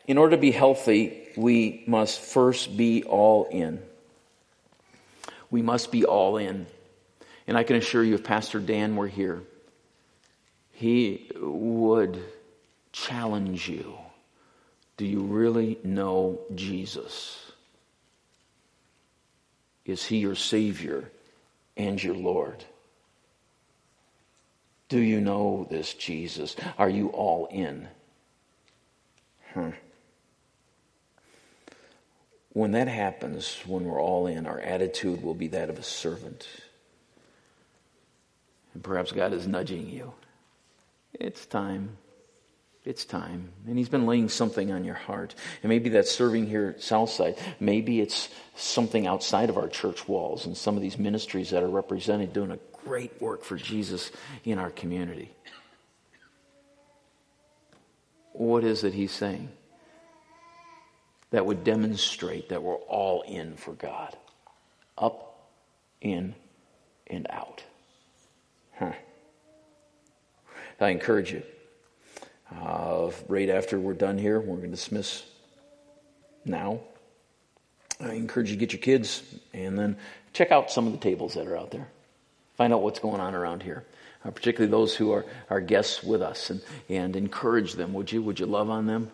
In 0.09 0.19
order 0.19 0.35
to 0.35 0.41
be 0.41 0.51
healthy, 0.51 1.29
we 1.37 1.85
must 1.87 2.19
first 2.19 2.77
be 2.77 3.05
all 3.05 3.45
in. 3.45 3.81
We 5.49 5.63
must 5.63 5.93
be 5.93 6.05
all 6.05 6.39
in. 6.39 6.67
And 7.47 7.57
I 7.57 7.63
can 7.63 7.77
assure 7.77 8.03
you, 8.03 8.17
if 8.17 8.25
Pastor 8.25 8.59
Dan 8.59 8.97
were 8.97 9.07
here, 9.07 9.45
he 10.73 11.31
would 11.37 12.21
challenge 12.91 13.69
you. 13.69 13.97
Do 14.97 15.07
you 15.07 15.21
really 15.21 15.79
know 15.85 16.41
Jesus? 16.53 17.53
Is 19.85 20.05
he 20.05 20.17
your 20.17 20.35
Savior 20.35 21.13
and 21.77 22.03
your 22.03 22.17
Lord? 22.17 22.65
Do 24.89 24.99
you 24.99 25.20
know 25.20 25.66
this 25.70 25.95
Jesus? 25.95 26.55
Are 26.78 26.89
you 26.89 27.09
all 27.09 27.47
in? 27.47 27.89
Huh. 29.55 29.72
When 32.53 32.72
that 32.72 32.89
happens, 32.89 33.59
when 33.66 33.84
we're 33.84 34.01
all 34.01 34.26
in, 34.26 34.47
our 34.47 34.61
attitude 34.61 35.22
will 35.22 35.34
be 35.34 35.49
that 35.49 35.68
of 35.68 35.78
a 35.78 35.82
servant. 35.82 36.47
And 38.72 38.82
perhaps 38.82 39.12
God 39.12 39.32
is 39.32 39.47
nudging 39.47 39.91
you. 39.91 40.14
It's 41.12 41.47
time. 41.47 41.97
It's 42.84 43.05
time. 43.05 43.51
And 43.66 43.76
He's 43.76 43.89
been 43.89 44.07
laying 44.07 44.28
something 44.28 44.70
on 44.70 44.84
your 44.84 44.95
heart. 44.95 45.34
And 45.62 45.68
maybe 45.68 45.91
that's 45.91 46.11
serving 46.11 46.47
here 46.47 46.74
at 46.76 46.82
Southside. 46.82 47.37
Maybe 47.59 48.01
it's 48.01 48.28
something 48.55 49.07
outside 49.07 49.51
of 49.51 49.59
our 49.59 49.68
church 49.68 50.07
walls 50.07 50.47
and 50.47 50.57
some 50.57 50.76
of 50.76 50.82
these 50.82 50.99
ministries 50.99 51.51
that 51.51 51.62
are 51.62 51.68
represented 51.68 52.32
doing 52.32 52.53
a 52.53 52.59
great 52.87 53.20
work 53.20 53.43
for 53.43 53.57
Jesus 53.57 54.12
in 54.45 54.59
our 54.59 54.70
community. 54.70 55.32
What 58.32 58.62
is 58.62 58.84
it 58.84 58.95
He's 58.95 59.12
saying? 59.12 59.49
That 61.30 61.45
would 61.45 61.64
demonstrate 61.64 62.51
that 62.51 62.62
we're 62.62 62.74
all 62.74 63.22
in 63.22 63.57
for 63.57 63.72
God. 63.72 64.16
Up, 64.97 65.51
in, 66.01 66.34
and 67.09 67.26
out. 67.28 67.64
Huh. 68.78 68.93
I 70.80 70.91
encourage 70.91 71.32
you 71.32 71.43
uh, 72.55 73.11
right 73.28 73.49
after 73.49 73.80
we're 73.80 73.95
done 73.95 74.18
here, 74.18 74.39
we're 74.39 74.57
going 74.57 74.62
to 74.62 74.68
dismiss 74.68 75.24
now. 76.45 76.80
I 77.99 78.12
encourage 78.12 78.51
you 78.51 78.57
to 78.57 78.61
get 78.61 78.72
your 78.72 78.82
kids 78.82 79.22
and 79.53 79.76
then 79.76 79.97
check 80.32 80.53
out 80.53 80.70
some 80.70 80.87
of 80.87 80.93
the 80.93 80.99
tables 80.99 81.34
that 81.34 81.47
are 81.47 81.57
out 81.57 81.70
there. 81.72 81.89
Find 82.57 82.73
out 82.73 82.83
what's 82.83 82.99
going 82.99 83.21
on 83.21 83.35
around 83.35 83.63
here, 83.63 83.85
uh, 84.25 84.31
particularly 84.31 84.71
those 84.71 84.95
who 84.95 85.13
are, 85.13 85.25
are 85.51 85.61
guests 85.61 86.03
with 86.03 86.23
us, 86.23 86.51
and, 86.51 86.63
and 86.89 87.17
encourage 87.17 87.75
them. 87.75 87.93
Would 87.93 88.11
you? 88.13 88.23
Would 88.23 88.41
you 88.41 88.47
love 88.47 88.71
on 88.71 88.87
them? 88.87 89.11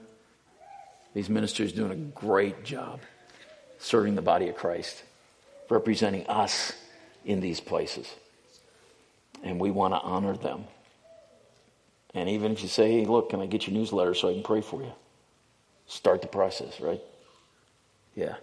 These 1.14 1.28
ministers 1.28 1.72
doing 1.72 1.92
a 1.92 1.96
great 1.96 2.64
job 2.64 3.00
serving 3.78 4.14
the 4.14 4.22
body 4.22 4.48
of 4.48 4.56
Christ, 4.56 5.02
representing 5.68 6.26
us 6.28 6.72
in 7.24 7.40
these 7.40 7.60
places. 7.60 8.08
And 9.42 9.60
we 9.60 9.70
want 9.70 9.92
to 9.92 10.00
honor 10.00 10.36
them. 10.36 10.64
And 12.14 12.28
even 12.28 12.52
if 12.52 12.62
you 12.62 12.68
say, 12.68 12.92
hey, 12.92 13.04
look, 13.06 13.30
can 13.30 13.40
I 13.40 13.46
get 13.46 13.66
your 13.66 13.74
newsletter 13.74 14.14
so 14.14 14.28
I 14.28 14.34
can 14.34 14.42
pray 14.42 14.60
for 14.60 14.82
you? 14.82 14.92
Start 15.86 16.22
the 16.22 16.28
process, 16.28 16.80
right? 16.80 17.00
Yeah, 18.14 18.36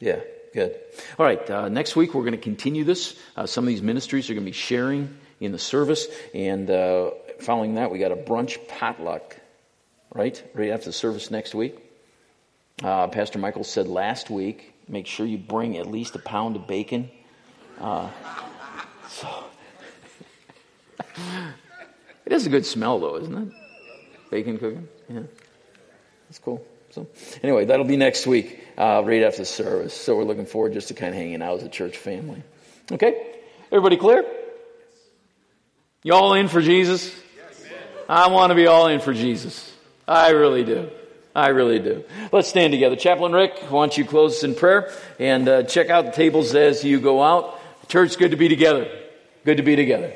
yeah, 0.00 0.20
good. 0.52 0.78
All 1.18 1.26
right, 1.26 1.50
uh, 1.50 1.68
next 1.68 1.96
week 1.96 2.14
we're 2.14 2.22
going 2.22 2.32
to 2.32 2.38
continue 2.38 2.84
this. 2.84 3.18
Uh, 3.36 3.46
some 3.46 3.64
of 3.64 3.68
these 3.68 3.82
ministries 3.82 4.30
are 4.30 4.34
going 4.34 4.44
to 4.44 4.50
be 4.50 4.56
sharing 4.56 5.16
in 5.40 5.52
the 5.52 5.58
service. 5.58 6.06
And 6.34 6.70
uh, 6.70 7.10
following 7.40 7.74
that, 7.74 7.90
we 7.90 7.98
got 7.98 8.12
a 8.12 8.16
brunch 8.16 8.66
potluck, 8.68 9.36
right? 10.14 10.42
Right 10.54 10.70
after 10.70 10.86
the 10.86 10.92
service 10.92 11.30
next 11.30 11.54
week. 11.54 11.78
Uh, 12.82 13.08
Pastor 13.08 13.38
Michael 13.38 13.64
said 13.64 13.88
last 13.88 14.30
week, 14.30 14.74
make 14.88 15.06
sure 15.06 15.26
you 15.26 15.38
bring 15.38 15.76
at 15.78 15.86
least 15.86 16.14
a 16.14 16.18
pound 16.18 16.56
of 16.56 16.66
bacon. 16.66 17.10
Uh, 17.80 18.10
so. 19.08 19.28
It 22.26 22.32
is 22.32 22.44
a 22.44 22.50
good 22.50 22.66
smell, 22.66 22.98
though, 22.98 23.18
isn't 23.18 23.36
it? 23.36 23.54
Bacon 24.32 24.58
cooking? 24.58 24.88
Yeah. 25.08 25.22
That's 26.28 26.40
cool. 26.40 26.66
So, 26.96 27.06
anyway, 27.42 27.66
that'll 27.66 27.84
be 27.84 27.98
next 27.98 28.26
week, 28.26 28.58
uh, 28.78 29.02
right 29.04 29.22
after 29.22 29.40
the 29.40 29.44
service. 29.44 29.92
So, 29.92 30.16
we're 30.16 30.24
looking 30.24 30.46
forward 30.46 30.72
just 30.72 30.88
to 30.88 30.94
kind 30.94 31.10
of 31.10 31.14
hanging 31.14 31.42
out 31.42 31.58
as 31.58 31.62
a 31.62 31.68
church 31.68 31.98
family. 31.98 32.42
Okay? 32.90 33.34
Everybody 33.70 33.98
clear? 33.98 34.24
You 36.02 36.14
all 36.14 36.32
in 36.32 36.48
for 36.48 36.62
Jesus? 36.62 37.14
I 38.08 38.28
want 38.28 38.50
to 38.50 38.54
be 38.54 38.66
all 38.66 38.86
in 38.86 39.00
for 39.00 39.12
Jesus. 39.12 39.70
I 40.08 40.30
really 40.30 40.64
do. 40.64 40.88
I 41.34 41.48
really 41.48 41.80
do. 41.80 42.02
Let's 42.32 42.48
stand 42.48 42.72
together. 42.72 42.96
Chaplain 42.96 43.32
Rick, 43.32 43.58
why 43.68 43.82
don't 43.82 43.98
you 43.98 44.06
close 44.06 44.38
us 44.38 44.44
in 44.44 44.54
prayer 44.54 44.90
and 45.18 45.46
uh, 45.46 45.62
check 45.64 45.90
out 45.90 46.06
the 46.06 46.12
tables 46.12 46.54
as 46.54 46.82
you 46.82 46.98
go 46.98 47.22
out. 47.22 47.60
Church, 47.88 48.16
good 48.16 48.30
to 48.30 48.38
be 48.38 48.48
together. 48.48 48.88
Good 49.44 49.58
to 49.58 49.62
be 49.62 49.76
together. 49.76 50.14